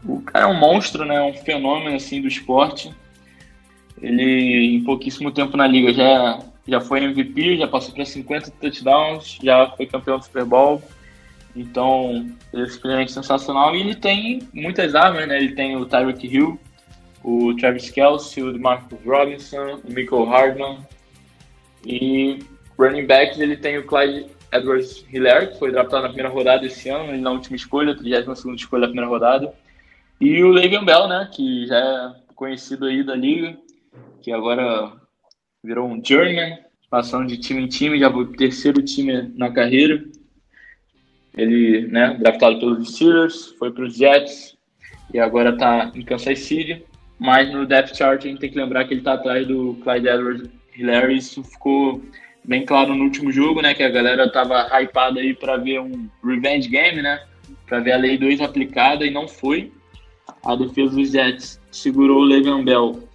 O 0.04 0.20
cara 0.22 0.46
é 0.46 0.48
um 0.48 0.58
monstro, 0.58 1.04
né? 1.04 1.20
Um 1.22 1.34
fenômeno 1.34 1.94
assim 1.94 2.20
do 2.20 2.28
esporte. 2.28 2.92
Ele, 4.02 4.76
em 4.76 4.84
pouquíssimo 4.84 5.30
tempo 5.30 5.56
na 5.56 5.66
liga, 5.66 5.92
já, 5.92 6.40
já 6.66 6.80
foi 6.80 7.02
MVP, 7.04 7.58
já 7.58 7.68
passou 7.68 7.94
para 7.94 8.04
50 8.04 8.50
touchdowns, 8.60 9.38
já 9.42 9.70
foi 9.70 9.86
campeão 9.86 10.18
do 10.18 10.24
Super 10.24 10.44
Bowl. 10.44 10.82
Então, 11.56 12.26
ele 12.52 12.64
é 12.64 13.06
sensacional. 13.08 13.74
E 13.74 13.80
ele 13.80 13.94
tem 13.94 14.40
muitas 14.52 14.94
armas, 14.94 15.26
né? 15.26 15.38
Ele 15.38 15.54
tem 15.54 15.76
o 15.76 15.86
Tyreek 15.86 16.26
Hill, 16.26 16.60
o 17.24 17.54
Travis 17.56 17.90
Kelce, 17.90 18.42
o 18.42 18.58
Marcus 18.60 18.98
Robinson, 19.04 19.80
o 19.82 19.92
Michael 19.92 20.24
Hardman. 20.24 20.78
E 21.84 22.40
running 22.78 23.06
backs, 23.06 23.40
ele 23.40 23.56
tem 23.56 23.78
o 23.78 23.86
Clyde 23.86 24.26
Edwards 24.52 25.04
Hilaire, 25.12 25.48
que 25.48 25.58
foi 25.58 25.72
draftado 25.72 26.02
na 26.02 26.08
primeira 26.08 26.28
rodada 26.28 26.66
esse 26.66 26.88
ano, 26.88 27.12
ele 27.12 27.20
na 27.20 27.30
última 27.30 27.56
escolha, 27.56 27.96
32 27.96 28.44
escolha 28.56 28.82
da 28.82 28.88
primeira 28.88 29.08
rodada. 29.08 29.52
E 30.20 30.42
o 30.42 30.50
Le'Veon 30.50 30.84
Bell, 30.84 31.08
né? 31.08 31.28
Que 31.32 31.66
já 31.66 31.78
é 31.78 32.34
conhecido 32.34 32.86
aí 32.86 33.02
da 33.02 33.14
liga, 33.14 33.56
que 34.22 34.30
agora 34.30 34.92
virou 35.62 35.88
um 35.88 36.02
journeyman, 36.04 36.58
passando 36.90 37.26
de 37.26 37.38
time 37.38 37.62
em 37.62 37.68
time, 37.68 37.98
já 37.98 38.10
foi 38.12 38.24
o 38.24 38.32
terceiro 38.32 38.82
time 38.82 39.32
na 39.36 39.50
carreira. 39.50 40.04
Ele, 41.36 41.86
né, 41.88 42.16
draftado 42.18 42.58
pelos 42.58 42.94
Steelers, 42.94 43.54
foi 43.58 43.70
para 43.70 43.84
os 43.84 43.94
Jets 43.94 44.56
e 45.12 45.18
agora 45.18 45.50
está 45.50 45.92
em 45.94 46.02
Kansas 46.02 46.38
City. 46.40 46.84
Mas 47.18 47.50
no 47.50 47.66
depth 47.66 47.96
chart 47.96 48.24
a 48.24 48.28
gente 48.28 48.40
tem 48.40 48.50
que 48.50 48.58
lembrar 48.58 48.84
que 48.84 48.92
ele 48.92 49.00
está 49.00 49.14
atrás 49.14 49.46
do 49.46 49.78
Clyde 49.82 50.08
Edwards 50.08 50.50
Hilaire. 50.76 51.16
Isso 51.16 51.42
ficou 51.42 52.02
bem 52.44 52.64
claro 52.64 52.94
no 52.94 53.04
último 53.04 53.32
jogo, 53.32 53.62
né? 53.62 53.74
Que 53.74 53.82
a 53.82 53.88
galera 53.88 54.30
tava 54.30 54.68
hypada 54.80 55.20
aí 55.20 55.34
para 55.34 55.56
ver 55.56 55.80
um 55.80 56.08
revenge 56.22 56.68
game, 56.68 57.00
né? 57.00 57.20
Para 57.66 57.80
ver 57.80 57.92
a 57.92 57.96
Lei 57.96 58.18
2 58.18 58.40
aplicada 58.40 59.04
e 59.06 59.10
não 59.10 59.26
foi. 59.26 59.72
A 60.44 60.54
defesa 60.54 60.94
dos 60.94 61.10
Jets 61.10 61.60
segurou 61.70 62.20
o 62.20 62.24
Le'Veon 62.24 62.64
Bell 62.64 63.08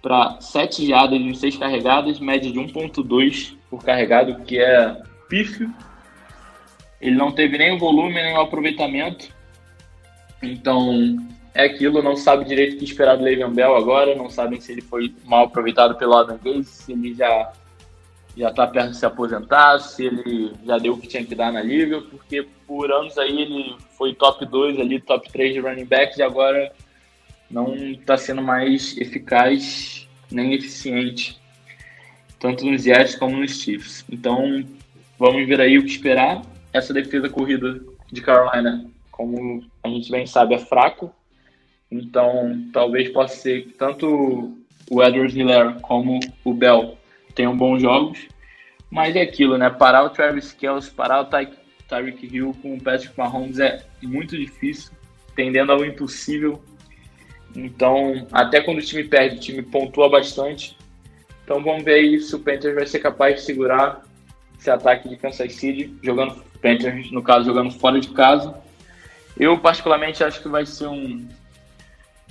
para 0.00 0.40
7 0.40 0.86
jardas 0.86 1.20
em 1.20 1.34
6 1.34 1.58
carregadas, 1.58 2.18
média 2.18 2.50
de 2.50 2.58
1.2 2.58 3.54
por 3.70 3.84
carregado, 3.84 4.42
que 4.44 4.58
é 4.58 4.96
pífio. 5.28 5.72
Ele 7.02 7.16
não 7.16 7.32
teve 7.32 7.58
nem 7.58 7.74
o 7.74 7.78
volume, 7.78 8.14
nem 8.14 8.34
o 8.34 8.40
aproveitamento. 8.40 9.28
Então, 10.40 11.18
é 11.52 11.64
aquilo, 11.64 12.02
não 12.02 12.16
sabe 12.16 12.44
direito 12.44 12.76
o 12.76 12.78
que 12.78 12.84
esperar 12.84 13.16
do 13.16 13.24
Le'Veon 13.24 13.50
Bell 13.50 13.76
agora, 13.76 14.14
não 14.14 14.30
sabem 14.30 14.60
se 14.60 14.72
ele 14.72 14.80
foi 14.80 15.14
mal 15.24 15.44
aproveitado 15.44 15.96
pelo 15.96 16.14
Adam 16.14 16.38
Gaze, 16.42 16.64
se 16.64 16.92
ele 16.92 17.12
já 17.12 17.52
já 18.34 18.48
está 18.48 18.66
perto 18.66 18.92
de 18.92 18.96
se 18.96 19.04
aposentar, 19.04 19.78
se 19.78 20.06
ele 20.06 20.52
já 20.64 20.78
deu 20.78 20.94
o 20.94 20.98
que 20.98 21.06
tinha 21.06 21.22
que 21.22 21.34
dar 21.34 21.52
na 21.52 21.62
liga, 21.62 22.00
porque 22.00 22.48
por 22.66 22.90
anos 22.90 23.18
aí 23.18 23.42
ele 23.42 23.76
foi 23.98 24.14
top 24.14 24.46
2 24.46 24.80
ali, 24.80 24.98
top 25.00 25.30
3 25.30 25.52
de 25.52 25.60
running 25.60 25.84
backs 25.84 26.16
e 26.16 26.22
agora 26.22 26.72
não 27.50 27.74
está 27.74 28.16
sendo 28.16 28.40
mais 28.40 28.96
eficaz 28.96 30.08
nem 30.30 30.54
eficiente, 30.54 31.38
tanto 32.38 32.64
nos 32.64 32.84
Jets 32.84 33.14
como 33.14 33.36
nos 33.36 33.60
Chiefs. 33.60 34.02
Então, 34.10 34.64
vamos 35.18 35.46
ver 35.46 35.60
aí 35.60 35.76
o 35.76 35.84
que 35.84 35.90
esperar. 35.90 36.40
Essa 36.72 36.94
defesa 36.94 37.28
corrida 37.28 37.80
de 38.10 38.20
Carolina, 38.20 38.90
como 39.10 39.64
a 39.82 39.88
gente 39.88 40.10
bem 40.10 40.26
sabe, 40.26 40.54
é 40.54 40.58
fraco. 40.58 41.14
Então, 41.90 42.68
talvez 42.72 43.10
possa 43.10 43.36
ser 43.36 43.64
que 43.64 43.72
tanto 43.74 44.56
o 44.90 45.02
Edwards 45.02 45.36
Hilaire 45.36 45.80
como 45.82 46.18
o 46.44 46.54
Bell 46.54 46.96
tenham 47.34 47.56
bons 47.56 47.82
jogos. 47.82 48.26
Mas 48.90 49.16
é 49.16 49.22
aquilo, 49.22 49.56
né? 49.56 49.70
Parar 49.70 50.04
o 50.04 50.10
Travis 50.10 50.52
Kelce, 50.52 50.90
parar 50.90 51.20
o 51.20 51.24
Ty 51.24 51.48
Tyreek 51.88 52.26
Hill 52.34 52.56
com 52.62 52.74
o 52.74 52.80
Patrick 52.80 53.12
Mahomes 53.18 53.58
é 53.58 53.84
muito 54.02 54.36
difícil, 54.36 54.92
tendendo 55.36 55.72
ao 55.72 55.84
impossível. 55.84 56.62
Então, 57.54 58.26
até 58.32 58.62
quando 58.62 58.78
o 58.78 58.82
time 58.82 59.04
perde, 59.04 59.36
o 59.36 59.40
time 59.40 59.62
pontua 59.62 60.08
bastante. 60.08 60.76
Então, 61.44 61.62
vamos 61.62 61.84
ver 61.84 61.94
aí 61.94 62.20
se 62.20 62.34
o 62.34 62.38
Panthers 62.38 62.74
vai 62.74 62.86
ser 62.86 63.00
capaz 63.00 63.36
de 63.36 63.40
segurar 63.42 64.02
esse 64.58 64.70
ataque 64.70 65.08
de 65.08 65.16
Kansas 65.16 65.54
City, 65.54 65.94
jogando 66.02 66.42
Panthers, 66.62 67.10
no 67.10 67.22
caso, 67.22 67.44
jogando 67.44 67.72
fora 67.72 68.00
de 68.00 68.08
casa. 68.08 68.54
Eu, 69.36 69.58
particularmente, 69.58 70.22
acho 70.22 70.40
que 70.40 70.48
vai 70.48 70.64
ser 70.64 70.86
um. 70.86 71.28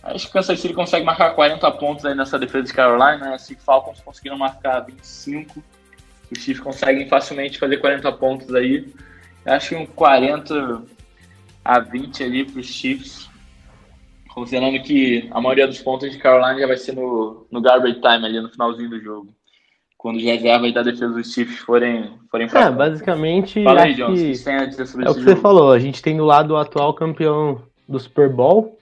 Acho 0.01 0.25
que 0.25 0.31
o 0.31 0.33
Kansas 0.33 0.59
City 0.59 0.73
consegue 0.73 1.05
marcar 1.05 1.35
40 1.35 1.69
pontos 1.73 2.05
aí 2.05 2.15
nessa 2.15 2.39
defesa 2.39 2.67
de 2.67 2.73
Carolina. 2.73 3.31
Né? 3.31 3.37
Se 3.37 3.53
Falcons 3.55 3.99
conseguiram 3.99 4.37
marcar 4.37 4.79
25, 4.79 5.61
os 6.31 6.41
Chiefs 6.41 6.63
conseguem 6.63 7.07
facilmente 7.07 7.59
fazer 7.59 7.77
40 7.77 8.11
pontos 8.13 8.55
aí. 8.55 8.91
Acho 9.45 9.69
que 9.69 9.75
um 9.75 9.85
40 9.85 10.83
a 11.63 11.79
20 11.79 12.23
ali 12.23 12.45
para 12.45 12.59
os 12.59 12.67
Chiefs. 12.67 13.29
Considerando 14.33 14.81
que 14.81 15.27
a 15.31 15.41
maioria 15.41 15.67
dos 15.67 15.81
pontos 15.81 16.09
de 16.09 16.17
Carolina 16.17 16.57
já 16.57 16.65
vai 16.65 16.77
ser 16.77 16.93
no, 16.93 17.45
no 17.51 17.61
garbage 17.61 17.95
time 17.95 18.25
ali 18.25 18.39
no 18.39 18.49
finalzinho 18.49 18.89
do 18.89 18.99
jogo. 18.99 19.35
Quando 20.01 20.17
os 20.17 20.23
reservas 20.23 20.73
da 20.73 20.81
defesa 20.81 21.09
dos 21.09 21.31
Chiefs 21.31 21.59
forem, 21.59 22.09
forem 22.31 22.47
pra. 22.47 22.61
É, 22.61 22.71
basicamente. 22.71 23.63
Fala 23.63 23.83
aí, 23.83 23.93
Jones, 23.93 24.39
que... 24.39 24.43
tem 24.43 24.55
a 24.55 24.65
dizer 24.65 24.87
sobre 24.87 25.05
é 25.05 25.11
o 25.11 25.13
que 25.13 25.19
jogo? 25.19 25.35
você 25.35 25.39
falou. 25.39 25.71
A 25.71 25.77
gente 25.77 26.01
tem 26.01 26.17
do 26.17 26.25
lado 26.25 26.55
o 26.55 26.57
atual 26.57 26.91
campeão 26.95 27.61
do 27.87 27.99
Super 27.99 28.27
Bowl. 28.27 28.79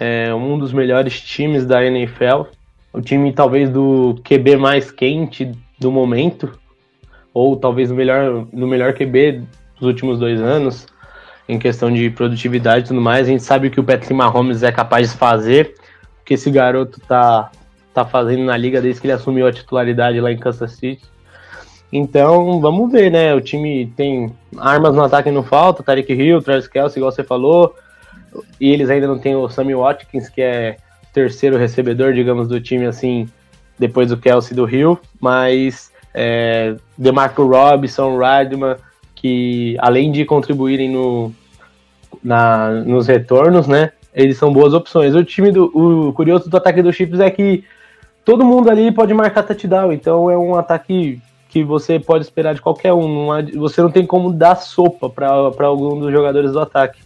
É 0.00 0.34
um 0.34 0.58
dos 0.58 0.72
melhores 0.72 1.20
times 1.20 1.64
da 1.64 1.84
NFL. 1.84 2.48
O 2.92 3.00
time 3.00 3.32
talvez 3.32 3.70
do 3.70 4.20
QB 4.24 4.56
mais 4.56 4.90
quente 4.90 5.52
do 5.78 5.92
momento. 5.92 6.52
Ou 7.32 7.54
talvez 7.54 7.88
o 7.92 7.94
melhor, 7.94 8.48
no 8.52 8.66
melhor 8.66 8.94
QB 8.94 9.44
dos 9.78 9.86
últimos 9.86 10.18
dois 10.18 10.40
anos 10.40 10.84
em 11.48 11.60
questão 11.60 11.92
de 11.92 12.10
produtividade 12.10 12.86
e 12.86 12.88
tudo 12.88 13.00
mais. 13.00 13.28
A 13.28 13.30
gente 13.30 13.44
sabe 13.44 13.68
o 13.68 13.70
que 13.70 13.78
o 13.78 13.84
Patrick 13.84 14.12
Mahomes 14.12 14.64
é 14.64 14.72
capaz 14.72 15.12
de 15.12 15.16
fazer, 15.16 15.76
o 16.20 16.24
que 16.24 16.34
esse 16.34 16.50
garoto 16.50 17.00
tá, 17.06 17.52
tá 17.92 18.04
fazendo 18.04 18.44
na 18.44 18.56
liga 18.56 18.80
desde 18.80 19.00
que 19.00 19.06
ele 19.06 19.14
assumiu 19.14 19.46
a 19.46 19.52
titularidade 19.52 20.20
lá 20.20 20.32
em 20.32 20.38
Kansas 20.38 20.72
City. 20.72 21.02
Então, 21.92 22.60
vamos 22.60 22.90
ver, 22.90 23.10
né? 23.10 23.34
O 23.34 23.40
time 23.40 23.92
tem 23.96 24.32
armas 24.56 24.94
no 24.94 25.02
ataque 25.02 25.30
não 25.30 25.42
falta, 25.42 25.82
Tarek 25.82 26.12
Hill, 26.12 26.40
Travis 26.40 26.66
Kelsey, 26.66 26.98
igual 26.98 27.12
você 27.12 27.22
falou, 27.22 27.74
e 28.58 28.70
eles 28.70 28.88
ainda 28.88 29.06
não 29.06 29.18
têm 29.18 29.36
o 29.36 29.48
Sammy 29.48 29.74
Watkins, 29.74 30.28
que 30.30 30.40
é 30.40 30.76
terceiro 31.12 31.58
recebedor, 31.58 32.14
digamos, 32.14 32.48
do 32.48 32.58
time, 32.60 32.86
assim, 32.86 33.28
depois 33.78 34.08
do 34.08 34.16
Kelsey 34.16 34.56
do 34.56 34.68
Hill, 34.68 34.98
mas 35.20 35.92
é, 36.14 36.76
DeMarco 36.96 37.44
Robinson, 37.44 38.16
Radman, 38.16 38.76
que 39.14 39.76
além 39.78 40.10
de 40.10 40.24
contribuírem 40.24 40.90
no, 40.90 41.32
na, 42.24 42.70
nos 42.70 43.06
retornos, 43.06 43.66
né? 43.66 43.92
Eles 44.14 44.36
são 44.36 44.52
boas 44.52 44.74
opções. 44.74 45.14
O 45.14 45.24
time 45.24 45.50
do. 45.50 45.64
O 45.74 46.12
curioso 46.12 46.50
do 46.50 46.56
ataque 46.56 46.82
do 46.82 46.92
Chiefs 46.92 47.20
é 47.20 47.30
que 47.30 47.64
todo 48.24 48.44
mundo 48.44 48.70
ali 48.70 48.92
pode 48.92 49.12
marcar 49.14 49.42
touchdown, 49.42 49.92
então 49.92 50.30
é 50.30 50.36
um 50.36 50.54
ataque 50.54 51.20
que 51.48 51.62
você 51.62 52.00
pode 52.00 52.24
esperar 52.24 52.54
de 52.54 52.62
qualquer 52.62 52.92
um. 52.92 53.28
Você 53.58 53.82
não 53.82 53.90
tem 53.90 54.06
como 54.06 54.32
dar 54.32 54.56
sopa 54.56 55.10
para 55.10 55.66
algum 55.66 56.00
dos 56.00 56.10
jogadores 56.10 56.52
do 56.52 56.60
ataque. 56.60 57.02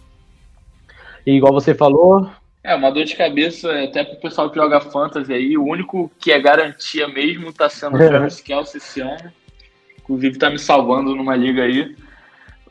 E 1.25 1.33
igual 1.33 1.51
você 1.51 1.75
falou. 1.75 2.29
É, 2.63 2.73
uma 2.73 2.89
dor 2.89 3.03
de 3.03 3.15
cabeça 3.15 3.69
até 3.83 4.03
pro 4.03 4.21
pessoal 4.21 4.49
que 4.49 4.55
joga 4.55 4.79
fantasy 4.79 5.33
aí. 5.33 5.57
O 5.57 5.65
único 5.65 6.09
que 6.17 6.31
é 6.31 6.39
garantia 6.39 7.07
mesmo 7.07 7.51
tá 7.51 7.67
sendo 7.67 7.95
o 7.95 7.99
Travis 8.07 8.39
Kelce 8.39 8.77
esse 8.77 9.01
ano. 9.01 9.31
Inclusive 9.99 10.37
tá 10.37 10.49
me 10.49 10.57
salvando 10.57 11.13
numa 11.13 11.35
liga 11.35 11.63
aí. 11.63 11.95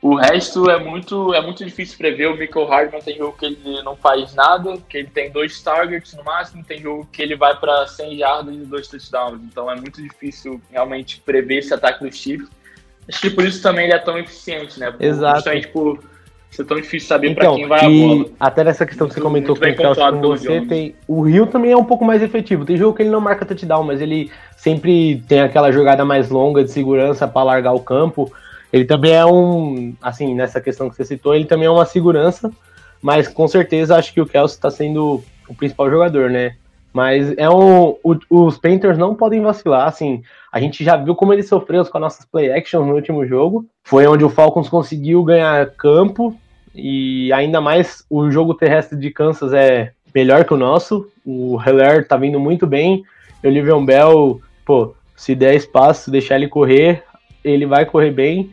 O 0.02 0.14
resto 0.14 0.70
é 0.70 0.78
muito, 0.78 1.34
é 1.34 1.40
muito 1.40 1.64
difícil 1.64 1.96
prever. 1.98 2.28
O 2.28 2.36
Michael 2.36 2.66
Hardman 2.66 3.00
tem 3.00 3.16
jogo 3.16 3.36
que 3.36 3.46
ele 3.46 3.82
não 3.82 3.96
faz 3.96 4.34
nada, 4.34 4.76
que 4.88 4.98
ele 4.98 5.08
tem 5.08 5.30
dois 5.30 5.60
targets 5.60 6.14
no 6.14 6.24
máximo, 6.24 6.64
tem 6.64 6.80
jogo 6.80 7.08
que 7.10 7.22
ele 7.22 7.36
vai 7.36 7.56
para 7.56 7.86
100 7.86 8.18
jardas 8.18 8.54
e 8.54 8.58
dois 8.58 8.88
touchdowns. 8.88 9.40
Então 9.42 9.70
é 9.70 9.74
muito 9.74 10.02
difícil 10.02 10.60
realmente 10.70 11.20
prever 11.20 11.58
esse 11.58 11.72
ataque 11.72 12.04
dos 12.04 12.16
Chiefs. 12.16 12.48
Acho 13.08 13.20
que 13.20 13.30
por 13.30 13.44
isso 13.44 13.62
também 13.62 13.84
ele 13.84 13.94
é 13.94 13.98
tão 13.98 14.18
eficiente, 14.18 14.78
né? 14.80 14.92
Exato. 14.98 15.36
Justamente 15.36 15.68
por 15.68 16.02
ser 16.50 16.64
tão 16.64 16.80
difícil 16.80 17.08
saber 17.08 17.30
então, 17.30 17.54
para 17.54 17.56
quem 17.56 17.68
vai 17.68 17.80
a 17.84 17.88
bola. 17.88 18.30
Até 18.40 18.64
nessa 18.64 18.86
questão 18.86 19.06
que 19.06 19.14
você 19.14 19.20
comentou 19.20 19.56
com 19.56 19.64
o 19.64 20.12
com 20.12 20.28
você, 20.28 20.60
tem, 20.62 20.94
o 21.06 21.22
Rio 21.22 21.46
também 21.46 21.72
é 21.72 21.76
um 21.76 21.84
pouco 21.84 22.04
mais 22.04 22.22
efetivo. 22.22 22.64
Tem 22.64 22.76
jogo 22.76 22.96
que 22.96 23.02
ele 23.02 23.10
não 23.10 23.20
marca 23.20 23.44
touchdown, 23.44 23.84
mas 23.84 24.00
ele 24.00 24.30
sempre 24.56 25.22
tem 25.28 25.40
aquela 25.40 25.70
jogada 25.70 26.04
mais 26.04 26.30
longa 26.30 26.64
de 26.64 26.70
segurança 26.70 27.28
para 27.28 27.42
largar 27.42 27.72
o 27.72 27.80
campo. 27.80 28.32
Ele 28.72 28.84
também 28.84 29.12
é 29.12 29.24
um, 29.24 29.94
assim, 30.02 30.34
nessa 30.34 30.60
questão 30.60 30.90
que 30.90 30.96
você 30.96 31.04
citou, 31.04 31.34
ele 31.34 31.44
também 31.44 31.66
é 31.66 31.70
uma 31.70 31.86
segurança, 31.86 32.50
mas 33.00 33.28
com 33.28 33.46
certeza 33.46 33.96
acho 33.96 34.12
que 34.12 34.20
o 34.20 34.26
Kelsey 34.26 34.56
está 34.56 34.70
sendo 34.70 35.22
o 35.48 35.54
principal 35.54 35.90
jogador, 35.90 36.30
né? 36.30 36.56
Mas 36.92 37.36
é 37.36 37.48
um, 37.48 37.96
o, 38.02 38.16
os 38.30 38.56
Panthers 38.58 38.96
não 38.96 39.14
podem 39.14 39.42
vacilar, 39.42 39.86
assim, 39.86 40.22
a 40.50 40.58
gente 40.58 40.82
já 40.82 40.96
viu 40.96 41.14
como 41.14 41.32
ele 41.32 41.42
sofreu 41.42 41.84
com 41.84 41.98
as 41.98 42.02
nossas 42.02 42.24
play 42.24 42.50
actions 42.50 42.86
no 42.86 42.94
último 42.94 43.26
jogo, 43.26 43.66
foi 43.84 44.06
onde 44.06 44.24
o 44.24 44.30
Falcons 44.30 44.68
conseguiu 44.68 45.22
ganhar 45.22 45.70
campo, 45.72 46.34
e 46.74 47.32
ainda 47.32 47.60
mais 47.60 48.04
o 48.08 48.30
jogo 48.30 48.54
terrestre 48.54 48.98
de 48.98 49.10
Kansas 49.10 49.52
é 49.52 49.92
melhor 50.14 50.44
que 50.44 50.54
o 50.54 50.56
nosso, 50.56 51.08
o 51.24 51.60
Heller 51.60 52.08
tá 52.08 52.16
vindo 52.16 52.40
muito 52.40 52.66
bem, 52.66 53.04
o 53.44 53.48
Livion 53.48 53.84
Bell, 53.84 54.40
pô, 54.64 54.94
se 55.14 55.34
der 55.34 55.54
espaço, 55.54 56.10
deixar 56.10 56.36
ele 56.36 56.48
correr, 56.48 57.02
ele 57.46 57.66
vai 57.66 57.86
correr 57.86 58.10
bem, 58.10 58.50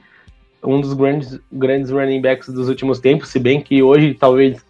um 0.63 0.79
dos 0.79 0.93
grandes, 0.93 1.39
grandes 1.51 1.91
running 1.91 2.21
backs 2.21 2.47
dos 2.49 2.69
últimos 2.69 2.99
tempos, 2.99 3.29
se 3.29 3.39
bem 3.39 3.59
que 3.59 3.81
hoje 3.81 4.13
talvez 4.13 4.63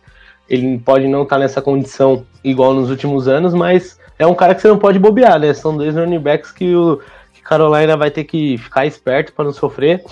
ele 0.49 0.78
pode 0.80 1.07
não 1.07 1.24
estar 1.24 1.36
tá 1.36 1.39
nessa 1.39 1.61
condição 1.61 2.26
igual 2.43 2.74
nos 2.74 2.89
últimos 2.89 3.28
anos, 3.28 3.53
mas 3.53 3.99
é 4.17 4.26
um 4.26 4.34
cara 4.34 4.55
que 4.55 4.61
você 4.61 4.67
não 4.67 4.78
pode 4.78 4.99
bobear, 4.99 5.39
né? 5.39 5.53
São 5.53 5.76
dois 5.76 5.95
running 5.95 6.19
backs 6.19 6.51
que 6.51 6.76
o 6.76 6.99
que 7.34 7.41
Carolina 7.41 7.97
vai 7.97 8.09
ter 8.09 8.24
que 8.24 8.57
ficar 8.57 8.86
esperto 8.86 9.34
para 9.34 9.45
não 9.45 9.53
sofrer. 9.53 10.03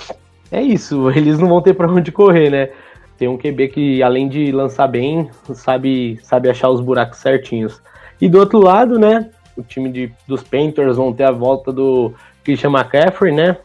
É 0.52 0.62
isso, 0.62 1.10
eles 1.16 1.40
não 1.40 1.48
vão 1.48 1.62
ter 1.62 1.74
para 1.74 1.92
onde 1.92 2.12
correr, 2.12 2.50
né? 2.50 2.70
Tem 3.18 3.28
um 3.28 3.38
QB 3.38 3.68
que 3.70 4.04
além 4.04 4.28
de 4.28 4.52
lançar 4.52 4.88
bem, 4.88 5.30
sabe 5.54 6.20
sabe 6.24 6.50
achar 6.50 6.70
os 6.70 6.82
buracos 6.82 7.20
certinhos. 7.20 7.82
E 8.20 8.28
do 8.28 8.40
outro 8.40 8.60
lado, 8.60 9.00
né, 9.00 9.30
o 9.58 9.62
time 9.64 9.90
de, 9.90 10.12
dos 10.28 10.44
Panthers 10.44 10.98
vão 10.98 11.14
ter 11.14 11.24
a 11.24 11.32
volta 11.32 11.72
do 11.72 12.14
Christian 12.44 12.72
McCaffrey, 12.72 13.32
né? 13.34 13.58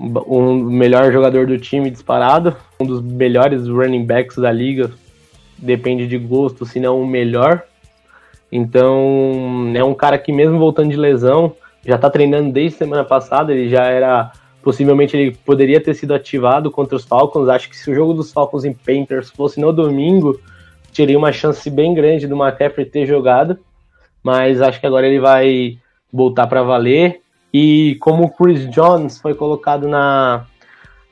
Um 0.00 0.54
melhor 0.54 1.12
jogador 1.12 1.46
do 1.46 1.58
time 1.58 1.90
disparado, 1.90 2.56
um 2.80 2.86
dos 2.86 3.02
melhores 3.02 3.68
running 3.68 4.04
backs 4.04 4.36
da 4.36 4.50
liga, 4.50 4.90
depende 5.58 6.06
de 6.06 6.16
gosto, 6.16 6.64
se 6.64 6.80
não 6.80 7.02
o 7.02 7.06
melhor. 7.06 7.62
Então, 8.50 9.70
é 9.74 9.84
um 9.84 9.94
cara 9.94 10.18
que 10.18 10.32
mesmo 10.32 10.58
voltando 10.58 10.90
de 10.90 10.96
lesão, 10.96 11.54
já 11.84 11.96
está 11.96 12.08
treinando 12.08 12.50
desde 12.50 12.78
semana 12.78 13.04
passada, 13.04 13.52
ele 13.52 13.68
já 13.68 13.84
era 13.84 14.32
possivelmente 14.62 15.16
ele 15.16 15.36
poderia 15.44 15.80
ter 15.80 15.94
sido 15.94 16.14
ativado 16.14 16.70
contra 16.70 16.96
os 16.96 17.04
Falcons. 17.04 17.48
Acho 17.48 17.68
que 17.68 17.76
se 17.76 17.90
o 17.90 17.94
jogo 17.94 18.12
dos 18.12 18.32
Falcons 18.32 18.64
em 18.64 18.72
Panthers 18.72 19.30
fosse 19.30 19.60
no 19.60 19.72
domingo, 19.72 20.38
teria 20.94 21.16
uma 21.16 21.32
chance 21.32 21.68
bem 21.70 21.94
grande 21.94 22.26
do 22.26 22.36
McCaffrey 22.36 22.84
ter 22.84 23.06
jogado, 23.06 23.58
mas 24.22 24.60
acho 24.60 24.80
que 24.80 24.86
agora 24.86 25.06
ele 25.06 25.20
vai 25.20 25.78
voltar 26.12 26.46
para 26.46 26.62
valer. 26.62 27.20
E 27.52 27.96
como 28.00 28.24
o 28.24 28.30
Chris 28.30 28.68
Jones 28.70 29.18
foi 29.18 29.34
colocado 29.34 29.88
na, 29.88 30.44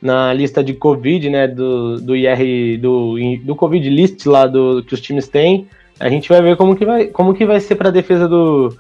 na 0.00 0.32
lista 0.32 0.62
de 0.62 0.72
Covid, 0.74 1.28
né, 1.28 1.48
do, 1.48 2.00
do 2.00 2.16
IR, 2.16 2.78
do, 2.80 3.16
do 3.42 3.56
Covid 3.56 3.88
list 3.90 4.24
lá 4.26 4.46
do, 4.46 4.82
que 4.84 4.94
os 4.94 5.00
times 5.00 5.28
têm, 5.28 5.66
a 5.98 6.08
gente 6.08 6.28
vai 6.28 6.40
ver 6.40 6.56
como 6.56 6.76
que 6.76 6.84
vai, 6.84 7.06
como 7.06 7.34
que 7.34 7.44
vai 7.44 7.60
ser 7.60 7.74
para 7.74 7.88
a 7.88 7.92
defesa 7.92 8.28
do, 8.28 8.76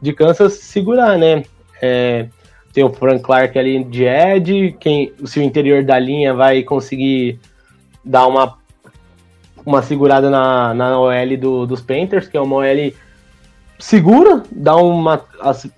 de 0.00 0.12
Kansas 0.12 0.54
segurar, 0.54 1.18
né? 1.18 1.44
É, 1.82 2.26
tem 2.72 2.84
o 2.84 2.90
Frank 2.90 3.22
Clark 3.22 3.58
ali 3.58 3.82
de 3.82 4.04
Ed, 4.04 4.76
quem, 4.78 5.12
se 5.24 5.40
o 5.40 5.42
interior 5.42 5.82
da 5.82 5.98
linha 5.98 6.32
vai 6.32 6.62
conseguir 6.62 7.40
dar 8.04 8.28
uma, 8.28 8.56
uma 9.66 9.82
segurada 9.82 10.30
na, 10.30 10.72
na 10.72 10.98
OL 11.00 11.36
do, 11.36 11.66
dos 11.66 11.80
Panthers, 11.80 12.28
que 12.28 12.36
é 12.36 12.40
uma 12.40 12.56
OL 12.56 12.92
segura, 13.80 14.42
dá 14.50 14.76
uma. 14.76 15.24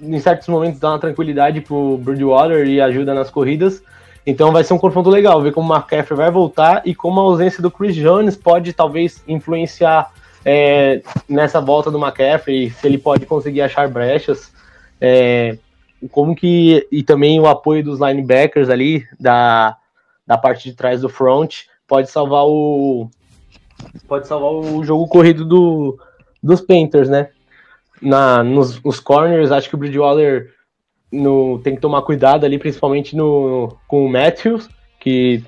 Em 0.01 0.21
certos 0.21 0.49
momentos 0.49 0.79
dá 0.79 0.91
uma 0.91 0.99
tranquilidade 0.99 1.61
pro 1.61 1.97
Bridgewater 1.99 2.67
e 2.67 2.81
ajuda 2.81 3.15
nas 3.15 3.31
corridas. 3.31 3.83
Então 4.27 4.53
vai 4.53 4.63
ser 4.63 4.75
um 4.75 4.79
confronto 4.79 5.11
legal, 5.11 5.41
ver 5.43 5.53
como 5.53 5.73
o 5.73 5.77
McCaffrey 5.77 6.17
vai 6.17 6.31
voltar 6.31 6.83
e 6.85 6.95
como 6.95 7.21
a 7.21 7.25
ausência 7.25 7.61
do 7.61 7.71
Chris 7.71 7.95
Jones 7.95 8.37
pode 8.37 8.73
talvez 8.73 9.23
influenciar 9.27 10.13
é, 10.45 11.03
nessa 11.29 11.61
volta 11.61 11.91
do 11.91 11.99
McCaffrey, 11.99 12.71
se 12.71 12.87
ele 12.87 12.99
pode 12.99 13.27
conseguir 13.27 13.63
achar 13.63 13.89
brechas. 13.89 14.53
É, 15.01 15.59
como 16.11 16.35
que. 16.35 16.87
E 16.91 17.03
também 17.03 17.39
o 17.41 17.47
apoio 17.47 17.83
dos 17.83 18.01
linebackers 18.01 18.69
ali, 18.69 19.05
da, 19.19 19.77
da 20.27 20.39
parte 20.39 20.71
de 20.71 20.77
trás 20.77 21.01
do 21.01 21.09
front, 21.09 21.63
pode 21.87 22.11
salvar 22.11 22.45
o. 22.47 23.09
Pode 24.07 24.29
salvar 24.29 24.53
o 24.53 24.85
jogo 24.85 25.09
corrido 25.09 25.45
do, 25.45 25.99
dos 26.43 26.61
Panthers, 26.61 27.09
né? 27.09 27.31
Na, 28.03 28.43
nos, 28.43 28.83
nos 28.83 28.99
corners, 28.99 29.53
acho 29.53 29.69
que 29.69 29.75
o 29.75 29.79
Bridgewater 29.79 30.51
no, 31.11 31.59
tem 31.59 31.75
que 31.75 31.81
tomar 31.81 32.03
cuidado 32.03 32.45
ali, 32.45 32.59
principalmente 32.59 33.15
no, 33.15 33.77
com 33.87 34.05
o 34.05 34.09
Matthews, 34.09 34.69
que, 34.99 35.45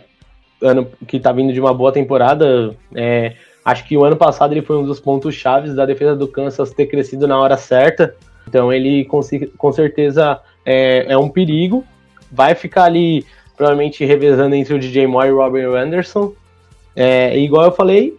ano, 0.62 0.86
que 1.06 1.18
tá 1.18 1.32
vindo 1.32 1.52
de 1.52 1.60
uma 1.60 1.74
boa 1.74 1.90
temporada. 1.90 2.76
É, 2.94 3.34
acho 3.64 3.84
que 3.86 3.96
o 3.96 4.04
ano 4.04 4.16
passado 4.16 4.52
ele 4.52 4.62
foi 4.62 4.76
um 4.76 4.84
dos 4.84 5.00
pontos 5.00 5.34
chaves 5.34 5.74
da 5.74 5.86
defesa 5.86 6.14
do 6.14 6.28
Kansas 6.28 6.72
ter 6.72 6.86
crescido 6.86 7.26
na 7.26 7.38
hora 7.38 7.56
certa. 7.56 8.14
Então 8.46 8.72
ele 8.72 9.04
com, 9.06 9.20
com 9.56 9.72
certeza 9.72 10.40
é, 10.64 11.06
é 11.08 11.18
um 11.18 11.28
perigo. 11.28 11.84
Vai 12.30 12.54
ficar 12.54 12.84
ali 12.84 13.24
provavelmente 13.56 14.04
revezando 14.04 14.54
entre 14.54 14.74
o 14.74 14.78
DJ 14.78 15.06
Moore 15.06 15.28
e 15.28 15.32
o 15.32 15.36
Robert 15.36 15.74
Anderson. 15.74 16.32
É, 16.94 17.36
igual 17.38 17.64
eu 17.64 17.72
falei, 17.72 18.16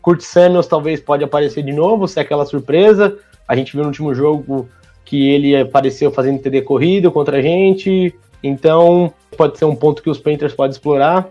Kurt 0.00 0.20
Samuels 0.20 0.66
talvez 0.66 1.00
pode 1.00 1.24
aparecer 1.24 1.62
de 1.62 1.72
novo, 1.72 2.08
se 2.08 2.18
é 2.18 2.22
aquela 2.22 2.46
surpresa. 2.46 3.16
A 3.46 3.54
gente 3.54 3.72
viu 3.72 3.82
no 3.82 3.88
último 3.88 4.14
jogo 4.14 4.68
que 5.04 5.28
ele 5.30 5.56
apareceu 5.56 6.10
fazendo 6.10 6.40
TD 6.40 6.62
corrido 6.62 7.12
contra 7.12 7.38
a 7.38 7.42
gente, 7.42 8.14
então 8.42 9.12
pode 9.36 9.58
ser 9.58 9.64
um 9.64 9.76
ponto 9.76 10.02
que 10.02 10.10
os 10.10 10.18
Panthers 10.18 10.54
podem 10.54 10.72
explorar. 10.72 11.28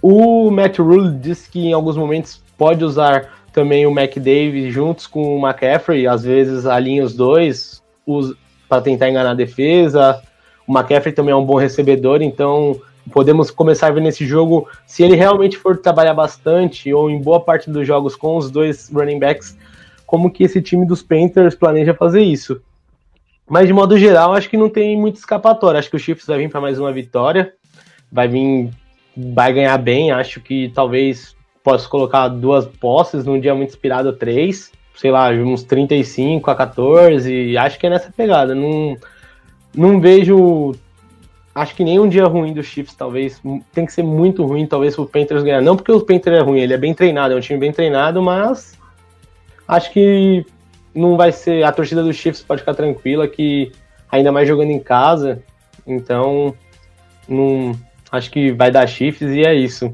O 0.00 0.50
Matt 0.50 0.78
Rule 0.78 1.18
disse 1.18 1.50
que 1.50 1.66
em 1.66 1.72
alguns 1.72 1.96
momentos 1.96 2.42
pode 2.56 2.84
usar 2.84 3.34
também 3.52 3.86
o 3.86 3.90
McDavid 3.90 4.70
juntos 4.70 5.06
com 5.06 5.36
o 5.36 5.46
McCaffrey, 5.46 6.06
às 6.06 6.24
vezes 6.24 6.66
alinha 6.66 7.04
os 7.04 7.14
dois 7.14 7.82
para 8.68 8.82
tentar 8.82 9.08
enganar 9.08 9.30
a 9.30 9.34
defesa. 9.34 10.22
O 10.66 10.72
McCaffrey 10.72 11.14
também 11.14 11.32
é 11.32 11.36
um 11.36 11.44
bom 11.44 11.56
recebedor, 11.56 12.22
então 12.22 12.80
podemos 13.12 13.50
começar 13.50 13.88
a 13.88 13.90
ver 13.90 14.00
nesse 14.00 14.26
jogo, 14.26 14.68
se 14.86 15.02
ele 15.02 15.16
realmente 15.16 15.56
for 15.56 15.76
trabalhar 15.76 16.14
bastante, 16.14 16.92
ou 16.92 17.10
em 17.10 17.20
boa 17.20 17.40
parte 17.40 17.70
dos 17.70 17.86
jogos 17.86 18.16
com 18.16 18.36
os 18.36 18.50
dois 18.50 18.90
running 18.92 19.18
backs, 19.18 19.56
como 20.06 20.30
que 20.30 20.44
esse 20.44 20.62
time 20.62 20.86
dos 20.86 21.02
Panthers 21.02 21.54
planeja 21.54 21.94
fazer 21.94 22.22
isso. 22.22 22.60
Mas 23.48 23.66
de 23.66 23.72
modo 23.72 23.96
geral, 23.96 24.34
acho 24.34 24.50
que 24.50 24.56
não 24.56 24.68
tem 24.68 24.96
muito 24.98 25.16
escapatória. 25.16 25.78
Acho 25.78 25.90
que 25.90 25.96
o 25.96 26.00
Chiefs 26.00 26.26
vai 26.26 26.38
vir 26.38 26.50
para 26.50 26.60
mais 26.60 26.78
uma 26.78 26.92
vitória, 26.92 27.52
vai 28.10 28.26
vir, 28.26 28.70
vai 29.16 29.52
ganhar 29.52 29.78
bem. 29.78 30.10
Acho 30.10 30.40
que 30.40 30.70
talvez 30.74 31.36
possa 31.62 31.88
colocar 31.88 32.28
duas 32.28 32.66
posses 32.66 33.24
num 33.24 33.38
dia 33.38 33.54
muito 33.54 33.70
inspirado, 33.70 34.12
três, 34.12 34.72
sei 34.96 35.10
lá, 35.10 35.30
uns 35.30 35.62
35 35.62 36.50
a 36.50 36.54
14. 36.56 37.56
Acho 37.56 37.78
que 37.78 37.86
é 37.86 37.90
nessa 37.90 38.12
pegada. 38.12 38.52
Não, 38.52 38.96
não 39.74 40.00
vejo 40.00 40.74
acho 41.56 41.74
que 41.74 41.82
nem 41.82 41.98
um 41.98 42.06
dia 42.06 42.26
ruim 42.26 42.52
do 42.52 42.62
Chiefs, 42.62 42.94
talvez. 42.94 43.40
Tem 43.72 43.86
que 43.86 43.92
ser 43.92 44.02
muito 44.02 44.44
ruim, 44.44 44.66
talvez, 44.66 44.96
o 44.98 45.06
Panthers 45.06 45.42
ganhar. 45.42 45.62
Não 45.62 45.74
porque 45.74 45.90
o 45.90 46.02
Panthers 46.02 46.36
é 46.36 46.42
ruim, 46.42 46.60
ele 46.60 46.74
é 46.74 46.76
bem 46.76 46.92
treinado, 46.92 47.32
é 47.32 47.36
um 47.36 47.40
time 47.40 47.58
bem 47.58 47.72
treinado, 47.72 48.22
mas 48.22 48.78
acho 49.66 49.90
que 49.90 50.44
não 50.94 51.16
vai 51.16 51.32
ser. 51.32 51.64
A 51.64 51.72
torcida 51.72 52.02
do 52.02 52.12
Chiefs 52.12 52.42
pode 52.42 52.60
ficar 52.60 52.74
tranquila 52.74 53.26
que 53.26 53.72
ainda 54.12 54.30
mais 54.30 54.46
jogando 54.46 54.70
em 54.70 54.78
casa. 54.78 55.42
Então, 55.86 56.54
não, 57.26 57.74
acho 58.12 58.30
que 58.30 58.52
vai 58.52 58.70
dar 58.70 58.86
Chiefs 58.86 59.22
e 59.22 59.40
é 59.40 59.54
isso. 59.54 59.92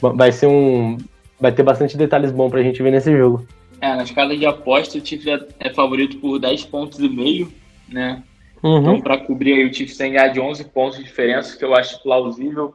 Vai 0.00 0.32
ser 0.32 0.48
um. 0.48 0.98
Vai 1.38 1.52
ter 1.52 1.62
bastante 1.62 1.96
detalhes 1.96 2.32
bons 2.32 2.50
pra 2.50 2.62
gente 2.62 2.82
ver 2.82 2.90
nesse 2.90 3.16
jogo. 3.16 3.46
É, 3.80 3.94
na 3.94 4.02
escala 4.02 4.36
de 4.36 4.46
aposta, 4.46 4.98
o 4.98 5.06
Chiefs 5.06 5.28
é, 5.28 5.68
é 5.68 5.70
favorito 5.70 6.16
por 6.18 6.40
10 6.40 6.64
pontos 6.64 6.98
e 6.98 7.08
meio, 7.08 7.52
né? 7.88 8.20
Uhum. 8.62 8.78
Então, 8.78 9.00
para 9.00 9.18
cobrir 9.18 9.54
aí 9.54 9.66
o 9.66 9.74
Chiefs 9.74 9.96
tem 9.96 10.12
ganhar 10.12 10.28
de 10.28 10.40
11 10.40 10.64
pontos 10.64 10.98
de 10.98 11.04
diferença, 11.04 11.56
que 11.56 11.64
eu 11.64 11.74
acho 11.74 12.02
plausível. 12.02 12.74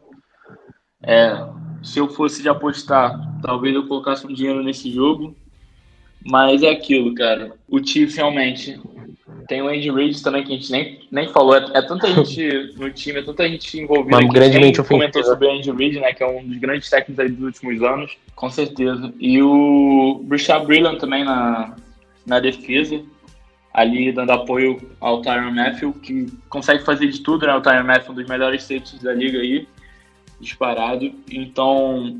É, 1.02 1.46
se 1.82 2.00
eu 2.00 2.10
fosse 2.10 2.42
de 2.42 2.50
apostar, 2.50 3.18
talvez 3.42 3.74
eu 3.74 3.88
colocasse 3.88 4.26
um 4.26 4.34
dinheiro 4.34 4.64
nesse 4.64 4.92
jogo. 4.92 5.36
Mas 6.26 6.62
é 6.62 6.70
aquilo, 6.70 7.14
cara. 7.16 7.54
O 7.70 7.82
Chiefs 7.82 8.18
realmente 8.18 8.78
tem 9.48 9.62
o 9.62 9.70
Andy 9.70 9.90
Reid 9.90 10.22
também, 10.22 10.44
que 10.44 10.52
a 10.52 10.56
gente 10.56 10.72
nem, 10.72 11.00
nem 11.10 11.30
falou. 11.30 11.56
É, 11.56 11.66
é 11.76 11.82
tanta 11.82 12.08
gente 12.12 12.74
no 12.76 12.92
time, 12.92 13.20
é 13.20 13.24
tanta 13.24 13.48
gente 13.48 13.80
envolvida. 13.80 14.18
Mas 14.18 14.30
grandemente 14.30 14.84
comentou 14.84 15.24
sobre 15.24 15.48
o 15.48 15.52
Andy 15.52 15.72
Reid, 15.72 16.00
né? 16.02 16.12
Que 16.12 16.24
é 16.24 16.28
um 16.28 16.46
dos 16.46 16.58
grandes 16.58 16.90
técnicos 16.90 17.20
aí 17.20 17.30
dos 17.30 17.46
últimos 17.46 17.82
anos, 17.82 18.18
com 18.36 18.50
certeza. 18.50 19.14
E 19.20 19.42
o 19.42 20.20
Brishad 20.24 20.66
Brillant 20.66 20.98
também 20.98 21.24
na, 21.24 21.76
na 22.26 22.40
defesa 22.42 23.02
ali 23.78 24.12
dando 24.12 24.32
apoio 24.32 24.82
ao 25.00 25.22
Tyron 25.22 25.52
Matthew, 25.52 25.94
que 25.94 26.26
consegue 26.50 26.84
fazer 26.84 27.10
de 27.10 27.22
tudo, 27.22 27.46
né? 27.46 27.54
O 27.54 27.62
Tyron 27.62 27.84
Matthew 27.84 28.08
é 28.08 28.12
um 28.12 28.16
dos 28.16 28.28
melhores 28.28 28.64
safeties 28.64 29.04
da 29.04 29.14
liga 29.14 29.38
aí, 29.38 29.68
disparado. 30.42 31.14
Então, 31.30 32.20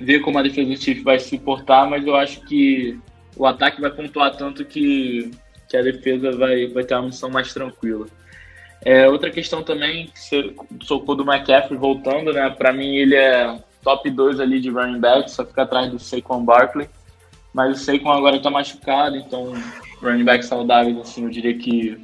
ver 0.00 0.18
como 0.22 0.40
a 0.40 0.42
defesa 0.42 0.68
do 0.68 0.76
Chiefs 0.76 1.04
vai 1.04 1.20
se 1.20 1.38
portar, 1.38 1.88
mas 1.88 2.04
eu 2.04 2.16
acho 2.16 2.40
que 2.40 2.98
o 3.36 3.46
ataque 3.46 3.80
vai 3.80 3.92
pontuar 3.92 4.36
tanto 4.36 4.64
que, 4.64 5.30
que 5.68 5.76
a 5.76 5.82
defesa 5.82 6.32
vai, 6.32 6.66
vai 6.66 6.82
ter 6.82 6.94
uma 6.94 7.06
missão 7.06 7.30
mais 7.30 7.54
tranquila. 7.54 8.06
É, 8.84 9.08
outra 9.08 9.30
questão 9.30 9.62
também, 9.62 10.08
que 10.08 10.18
você 10.18 10.52
socou 10.82 11.14
do 11.14 11.22
McCaffrey 11.22 11.78
voltando, 11.78 12.32
né? 12.32 12.50
Para 12.50 12.72
mim 12.72 12.96
ele 12.96 13.14
é 13.14 13.56
top 13.84 14.10
2 14.10 14.40
ali 14.40 14.58
de 14.58 14.68
running 14.68 14.98
back, 14.98 15.30
só 15.30 15.46
fica 15.46 15.62
atrás 15.62 15.92
do 15.92 16.00
Saquon 16.00 16.44
Barkley. 16.44 16.88
Mas 17.54 17.80
o 17.80 17.84
Saquon 17.84 18.10
agora 18.10 18.36
está 18.36 18.50
machucado, 18.50 19.16
então 19.16 19.52
running 20.02 20.24
back 20.24 20.44
saudáveis, 20.44 20.98
assim, 20.98 21.24
eu 21.24 21.30
diria 21.30 21.56
que 21.56 21.98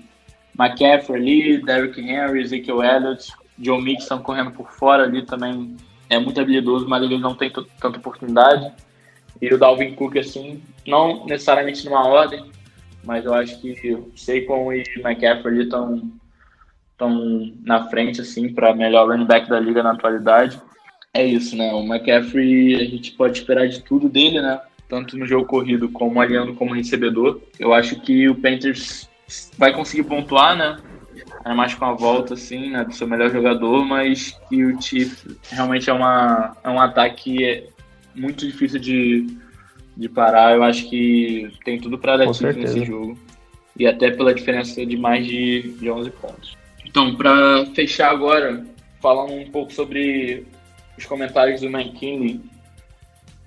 McCaffrey 0.59 1.20
ali, 1.20 1.64
Derrick 1.64 2.01
Henry, 2.01 2.42
Ezekiel 2.42 2.82
Elliott, 2.82 3.32
John 3.59 3.80
Mixon 3.80 4.20
correndo 4.20 4.53
por 4.53 4.70
fora 4.70 5.05
ali 5.05 5.24
também 5.24 5.76
é 6.09 6.18
muito 6.18 6.40
habilidoso, 6.40 6.88
mas 6.88 7.03
ele 7.03 7.18
não 7.18 7.34
tem 7.34 7.51
tanta 7.51 7.99
oportunidade. 7.99 8.72
E 9.40 9.53
o 9.53 9.59
Dalvin 9.59 9.94
Cook, 9.94 10.16
assim, 10.16 10.62
não 10.86 11.26
necessariamente 11.26 11.84
numa 11.84 12.07
ordem, 12.07 12.51
mas 13.05 13.24
eu 13.24 13.34
acho 13.34 13.61
que 13.61 13.96
Saquon 14.16 14.72
e 14.72 14.84
McCaffrey 14.96 15.62
estão 15.62 16.11
estão 16.92 17.53
na 17.62 17.88
frente, 17.88 18.20
assim, 18.20 18.53
para 18.53 18.74
melhor 18.74 19.09
running 19.09 19.24
back 19.24 19.49
da 19.49 19.61
liga 19.61 19.84
na 19.84 19.92
atualidade. 19.92 20.61
É 21.14 21.24
isso, 21.24 21.57
né? 21.57 21.72
O 21.72 21.84
McCaffrey, 21.84 22.74
a 22.74 22.84
gente 22.84 23.12
pode 23.12 23.38
esperar 23.38 23.68
de 23.68 23.80
tudo 23.82 24.09
dele, 24.09 24.40
né? 24.40 24.61
Tanto 24.89 25.16
no 25.16 25.26
jogo 25.26 25.47
corrido 25.47 25.89
como 25.91 26.20
aliando 26.20 26.55
como 26.55 26.74
recebedor. 26.74 27.41
Eu 27.59 27.74
acho 27.74 28.01
que 28.01 28.28
o 28.28 28.34
Panthers 28.34 29.09
vai 29.57 29.72
conseguir 29.72 30.05
pontuar, 30.05 30.57
né? 30.57 30.78
É 31.45 31.53
mais 31.53 31.74
com 31.74 31.84
a 31.84 31.93
volta, 31.93 32.34
assim, 32.34 32.70
né, 32.70 32.84
do 32.84 32.95
seu 32.95 33.07
melhor 33.07 33.30
jogador, 33.30 33.84
mas 33.84 34.39
que 34.49 34.64
o 34.64 34.80
Chiefs 34.80 35.26
realmente 35.51 35.89
é, 35.89 35.93
uma, 35.93 36.57
é 36.64 36.68
um 36.68 36.80
ataque 36.80 37.64
muito 38.14 38.47
difícil 38.47 38.80
de, 38.80 39.26
de 39.97 40.09
parar. 40.09 40.57
Eu 40.57 40.62
acho 40.62 40.89
que 40.89 41.51
tem 41.64 41.78
tudo 41.78 41.99
para 41.99 42.16
dar 42.16 42.32
Chiefs 42.32 42.57
nesse 42.57 42.84
jogo. 42.84 43.18
E 43.78 43.86
até 43.86 44.11
pela 44.11 44.34
diferença 44.34 44.84
de 44.84 44.97
mais 44.97 45.24
de, 45.26 45.74
de 45.78 45.91
11 45.91 46.11
pontos. 46.12 46.57
Então, 46.84 47.14
para 47.14 47.66
fechar 47.74 48.11
agora, 48.11 48.64
falando 49.01 49.32
um 49.34 49.51
pouco 49.51 49.72
sobre 49.72 50.47
os 50.97 51.05
comentários 51.05 51.61
do 51.61 51.68
McKinney, 51.68 52.41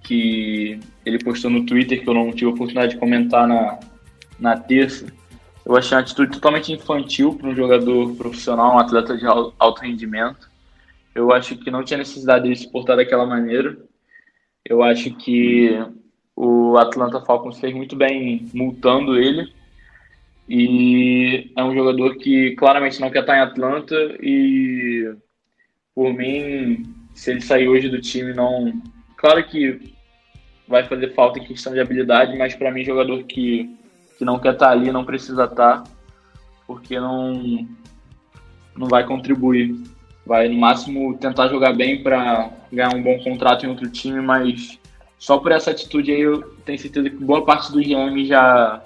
que 0.04 0.80
ele 1.06 1.20
postou 1.24 1.50
no 1.50 1.66
Twitter, 1.66 2.02
que 2.02 2.10
eu 2.10 2.14
não 2.14 2.32
tive 2.32 2.52
a 2.52 2.54
oportunidade 2.54 2.94
de 2.94 3.00
comentar 3.00 3.48
na, 3.48 3.80
na 4.40 4.58
terça. 4.58 5.06
Eu 5.66 5.76
achei 5.76 5.96
uma 5.96 6.02
atitude 6.02 6.32
totalmente 6.32 6.74
infantil 6.74 7.36
para 7.36 7.50
um 7.50 7.56
jogador 7.56 8.16
profissional, 8.16 8.76
um 8.76 8.80
atleta 8.80 9.16
de 9.16 9.26
alto 9.26 9.82
rendimento. 9.82 10.50
Eu 11.14 11.32
acho 11.32 11.58
que 11.58 11.70
não 11.70 11.84
tinha 11.84 11.98
necessidade 11.98 12.50
de 12.50 12.56
se 12.56 12.72
portar 12.72 12.98
daquela 12.98 13.26
maneira. 13.26 13.78
Eu 14.66 14.82
acho 14.82 15.12
que 15.16 15.78
o 16.36 16.78
Atlanta 16.78 17.22
Falcons 17.22 17.60
fez 17.60 17.74
muito 17.74 17.96
bem 17.96 18.50
multando 18.54 19.18
ele. 19.18 19.54
E 20.50 21.52
é 21.56 21.64
um 21.64 21.74
jogador 21.74 22.16
que 22.18 22.56
claramente 22.56 23.00
não 23.00 23.12
quer 23.12 23.22
estar 23.22 23.38
em 23.38 23.42
Atlanta. 23.42 23.96
E 24.22 25.14
por 25.94 26.14
mim, 26.14 26.84
se 27.14 27.32
ele 27.32 27.42
sair 27.42 27.68
hoje 27.68 27.90
do 27.90 28.02
time, 28.02 28.34
não. 28.34 28.74
Claro 29.22 29.44
que 29.44 29.94
vai 30.68 30.84
fazer 30.84 31.14
falta 31.14 31.38
em 31.38 31.44
questão 31.44 31.72
de 31.72 31.80
habilidade, 31.80 32.36
mas 32.36 32.56
para 32.56 32.72
mim, 32.72 32.84
jogador 32.84 33.22
que, 33.24 33.70
que 34.18 34.26
não 34.26 34.40
quer 34.40 34.54
estar 34.54 34.66
tá 34.66 34.72
ali, 34.72 34.92
não 34.92 35.06
precisa 35.06 35.44
estar, 35.44 35.84
tá, 35.84 35.92
porque 36.66 37.00
não, 37.00 37.68
não 38.76 38.88
vai 38.88 39.06
contribuir. 39.06 39.76
Vai, 40.26 40.48
no 40.48 40.58
máximo, 40.58 41.16
tentar 41.18 41.50
jogar 41.50 41.74
bem 41.74 42.02
para 42.02 42.50
ganhar 42.72 42.96
um 42.96 43.04
bom 43.04 43.20
contrato 43.24 43.64
em 43.64 43.70
outro 43.70 43.90
time, 43.92 44.20
mas 44.22 44.80
só 45.20 45.38
por 45.38 45.52
essa 45.52 45.70
atitude 45.70 46.12
aí 46.12 46.22
eu 46.22 46.42
tenho 46.66 46.80
certeza 46.80 47.10
que 47.10 47.24
boa 47.24 47.46
parte 47.46 47.72
do 47.72 47.80
GM 47.80 48.26
já, 48.26 48.82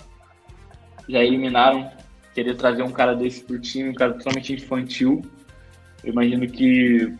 já 1.07 1.23
eliminaram. 1.23 1.89
Querer 2.33 2.55
trazer 2.55 2.83
um 2.83 2.91
cara 2.91 3.15
desse 3.15 3.41
pro 3.41 3.59
time, 3.59 3.89
um 3.89 3.93
cara 3.93 4.13
totalmente 4.13 4.51
infantil. 4.51 5.21
Eu 6.03 6.11
imagino 6.11 6.45
que 6.45 7.13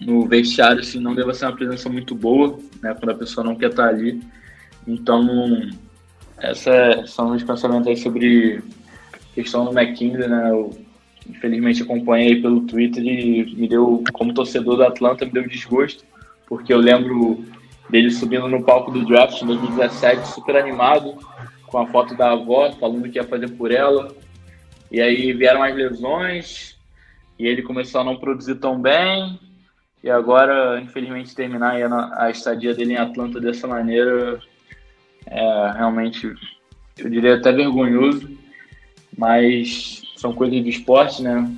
no 0.00 0.26
vestiário 0.26 0.80
assim, 0.80 1.00
não 1.00 1.14
deva 1.14 1.34
ser 1.34 1.46
uma 1.46 1.56
presença 1.56 1.88
muito 1.88 2.14
boa, 2.14 2.58
né, 2.82 2.94
quando 2.94 3.10
a 3.10 3.18
pessoa 3.18 3.44
não 3.44 3.56
quer 3.56 3.70
estar 3.70 3.88
ali. 3.88 4.20
Então, 4.86 5.68
essa 6.38 6.70
é, 6.70 7.06
são 7.06 7.32
os 7.32 7.42
pensamentos 7.42 7.88
aí 7.88 7.96
sobre 7.96 8.62
a 9.14 9.34
questão 9.34 9.64
do 9.64 9.78
McKinsey, 9.78 10.28
né? 10.28 10.50
Eu, 10.50 10.78
infelizmente 11.28 11.82
acompanhei 11.82 12.40
pelo 12.40 12.62
Twitter 12.62 13.04
e 13.04 13.54
me 13.54 13.68
deu, 13.68 14.02
como 14.12 14.32
torcedor 14.32 14.76
do 14.76 14.84
Atlanta, 14.84 15.26
me 15.26 15.32
deu 15.32 15.46
desgosto, 15.46 16.04
porque 16.46 16.72
eu 16.72 16.78
lembro 16.78 17.44
dele 17.90 18.10
subindo 18.10 18.48
no 18.48 18.64
palco 18.64 18.90
do 18.90 19.04
draft 19.04 19.42
em 19.42 19.46
2017, 19.46 20.28
super 20.28 20.56
animado, 20.56 21.16
com 21.66 21.78
a 21.78 21.86
foto 21.86 22.14
da 22.14 22.32
avó, 22.32 22.70
falando 22.72 23.08
que 23.10 23.18
ia 23.18 23.24
fazer 23.24 23.48
por 23.50 23.70
ela. 23.70 24.14
E 24.90 25.00
aí 25.00 25.32
vieram 25.34 25.62
as 25.62 25.74
lesões, 25.74 26.78
e 27.38 27.46
ele 27.46 27.62
começou 27.62 28.00
a 28.00 28.04
não 28.04 28.16
produzir 28.16 28.54
tão 28.54 28.80
bem, 28.80 29.38
e 30.02 30.10
agora, 30.10 30.80
infelizmente, 30.80 31.34
terminar 31.34 31.74
a, 32.16 32.30
estadia 32.30 32.74
dele 32.74 32.92
em 32.92 32.98
Atlanta 32.98 33.40
dessa 33.40 33.66
maneira 33.66 34.40
é 35.26 35.72
realmente, 35.72 36.32
eu 36.96 37.10
diria 37.10 37.34
até 37.34 37.52
vergonhoso, 37.52 38.30
mas 39.16 40.02
são 40.16 40.32
coisas 40.32 40.62
do 40.62 40.68
esporte, 40.68 41.22
né? 41.22 41.50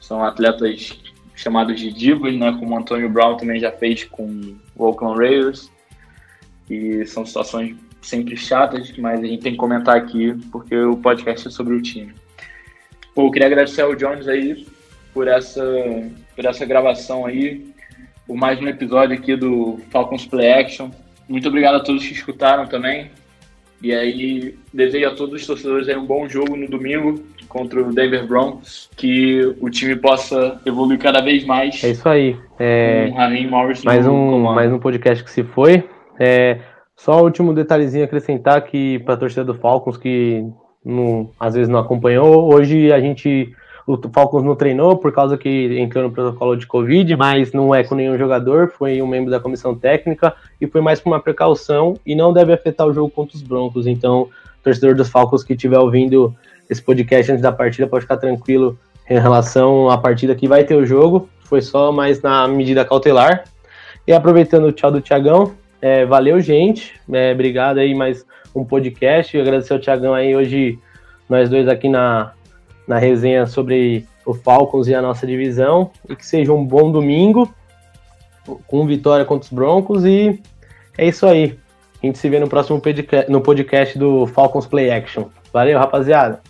São 0.00 0.24
atletas 0.24 0.98
chamados 1.36 1.78
de 1.78 1.92
divas, 1.92 2.34
né? 2.34 2.56
Como 2.58 2.74
o 2.74 2.78
Antônio 2.78 3.08
Brown 3.08 3.36
também 3.36 3.60
já 3.60 3.70
fez 3.70 4.04
com 4.04 4.56
o 4.74 4.84
Oakland 4.84 5.18
Raiders. 5.18 5.70
E 6.68 7.06
são 7.06 7.24
situações 7.24 7.76
sempre 8.00 8.36
chatas, 8.36 8.96
mas 8.96 9.20
a 9.20 9.26
gente 9.26 9.42
tem 9.42 9.52
que 9.52 9.58
comentar 9.58 9.96
aqui 9.96 10.34
porque 10.50 10.76
o 10.76 10.96
podcast 10.96 11.48
é 11.48 11.50
sobre 11.50 11.74
o 11.74 11.82
time. 11.82 12.14
Pô, 13.14 13.26
eu 13.26 13.30
queria 13.30 13.46
agradecer 13.46 13.82
ao 13.82 13.94
Jones 13.94 14.26
aí 14.26 14.66
por 15.18 15.26
essa, 15.26 15.64
por 16.36 16.44
essa 16.44 16.64
gravação 16.64 17.26
aí, 17.26 17.66
por 18.24 18.36
mais 18.36 18.60
um 18.60 18.68
episódio 18.68 19.16
aqui 19.16 19.34
do 19.34 19.80
Falcons 19.90 20.24
Play 20.24 20.48
Action. 20.48 20.90
Muito 21.28 21.48
obrigado 21.48 21.74
a 21.74 21.80
todos 21.80 22.06
que 22.06 22.12
escutaram 22.12 22.68
também. 22.68 23.10
E 23.82 23.92
aí, 23.92 24.56
desejo 24.72 25.08
a 25.08 25.14
todos 25.16 25.40
os 25.40 25.44
torcedores 25.44 25.88
aí 25.88 25.96
um 25.96 26.06
bom 26.06 26.28
jogo 26.28 26.54
no 26.54 26.68
domingo 26.68 27.20
contra 27.48 27.82
o 27.82 27.92
Denver 27.92 28.28
Broncos, 28.28 28.88
que 28.96 29.56
o 29.60 29.68
time 29.68 29.96
possa 29.96 30.60
evoluir 30.64 31.00
cada 31.00 31.20
vez 31.20 31.44
mais. 31.44 31.82
É 31.82 31.90
isso 31.90 32.08
aí. 32.08 32.36
É... 32.56 33.10
Mais, 33.84 34.06
um, 34.06 34.38
mais 34.54 34.72
um 34.72 34.78
podcast 34.78 35.24
que 35.24 35.32
se 35.32 35.42
foi. 35.42 35.82
É... 36.20 36.60
Só 36.94 37.18
o 37.18 37.24
último 37.24 37.52
detalhezinho 37.52 38.04
acrescentar 38.04 38.62
que 38.62 39.00
para 39.00 39.14
a 39.14 39.18
torcida 39.18 39.44
do 39.44 39.54
Falcons 39.54 39.96
que 39.96 40.44
não, 40.84 41.32
às 41.40 41.54
vezes 41.54 41.68
não 41.68 41.80
acompanhou, 41.80 42.54
hoje 42.54 42.92
a 42.92 43.00
gente 43.00 43.52
o 43.88 44.10
Falcons 44.12 44.44
não 44.44 44.54
treinou 44.54 44.98
por 44.98 45.10
causa 45.10 45.38
que 45.38 45.78
entrou 45.78 46.04
no 46.04 46.10
protocolo 46.10 46.54
de 46.54 46.66
Covid, 46.66 47.16
mas 47.16 47.52
não 47.52 47.74
é 47.74 47.82
com 47.82 47.94
nenhum 47.94 48.18
jogador, 48.18 48.68
foi 48.68 49.00
um 49.00 49.06
membro 49.06 49.30
da 49.30 49.40
comissão 49.40 49.74
técnica 49.74 50.34
e 50.60 50.66
foi 50.66 50.82
mais 50.82 51.00
por 51.00 51.08
uma 51.08 51.20
precaução 51.20 51.94
e 52.04 52.14
não 52.14 52.30
deve 52.30 52.52
afetar 52.52 52.86
o 52.86 52.92
jogo 52.92 53.08
contra 53.08 53.34
os 53.34 53.42
Broncos. 53.42 53.86
Então, 53.86 54.28
torcedor 54.62 54.94
dos 54.94 55.08
Falcons 55.08 55.42
que 55.42 55.54
estiver 55.54 55.78
ouvindo 55.78 56.34
esse 56.68 56.82
podcast 56.82 57.32
antes 57.32 57.42
da 57.42 57.50
partida 57.50 57.86
pode 57.86 58.02
ficar 58.02 58.18
tranquilo 58.18 58.78
em 59.08 59.18
relação 59.18 59.88
à 59.88 59.96
partida 59.96 60.34
que 60.34 60.46
vai 60.46 60.64
ter 60.64 60.74
o 60.74 60.84
jogo. 60.84 61.26
Foi 61.40 61.62
só 61.62 61.90
mais 61.90 62.20
na 62.20 62.46
medida 62.46 62.84
cautelar. 62.84 63.44
E 64.06 64.12
aproveitando 64.12 64.64
o 64.64 64.72
tchau 64.72 64.90
do 64.90 65.00
Tiagão, 65.00 65.54
é, 65.80 66.04
valeu, 66.04 66.38
gente. 66.40 66.92
É, 67.10 67.32
obrigado 67.32 67.78
aí, 67.78 67.94
mais 67.94 68.26
um 68.54 68.66
podcast. 68.66 69.38
Agradecer 69.38 69.72
ao 69.72 69.78
Tiagão 69.78 70.12
aí 70.12 70.36
hoje, 70.36 70.78
nós 71.26 71.48
dois 71.48 71.66
aqui 71.68 71.88
na, 71.88 72.32
na 72.88 72.98
resenha 72.98 73.46
sobre 73.46 74.06
o 74.24 74.32
Falcons 74.32 74.88
e 74.88 74.94
a 74.94 75.02
nossa 75.02 75.26
divisão. 75.26 75.90
E 76.08 76.16
que 76.16 76.26
seja 76.26 76.52
um 76.52 76.64
bom 76.64 76.90
domingo, 76.90 77.52
com 78.66 78.86
vitória 78.86 79.24
contra 79.24 79.44
os 79.44 79.52
Broncos. 79.52 80.04
E 80.04 80.40
é 80.96 81.06
isso 81.06 81.26
aí. 81.26 81.58
A 82.02 82.06
gente 82.06 82.18
se 82.18 82.28
vê 82.28 82.40
no 82.40 82.48
próximo 82.48 82.80
no 83.28 83.40
podcast 83.40 83.98
do 83.98 84.26
Falcons 84.26 84.66
Play 84.66 84.90
Action. 84.90 85.26
Valeu, 85.52 85.78
rapaziada. 85.78 86.40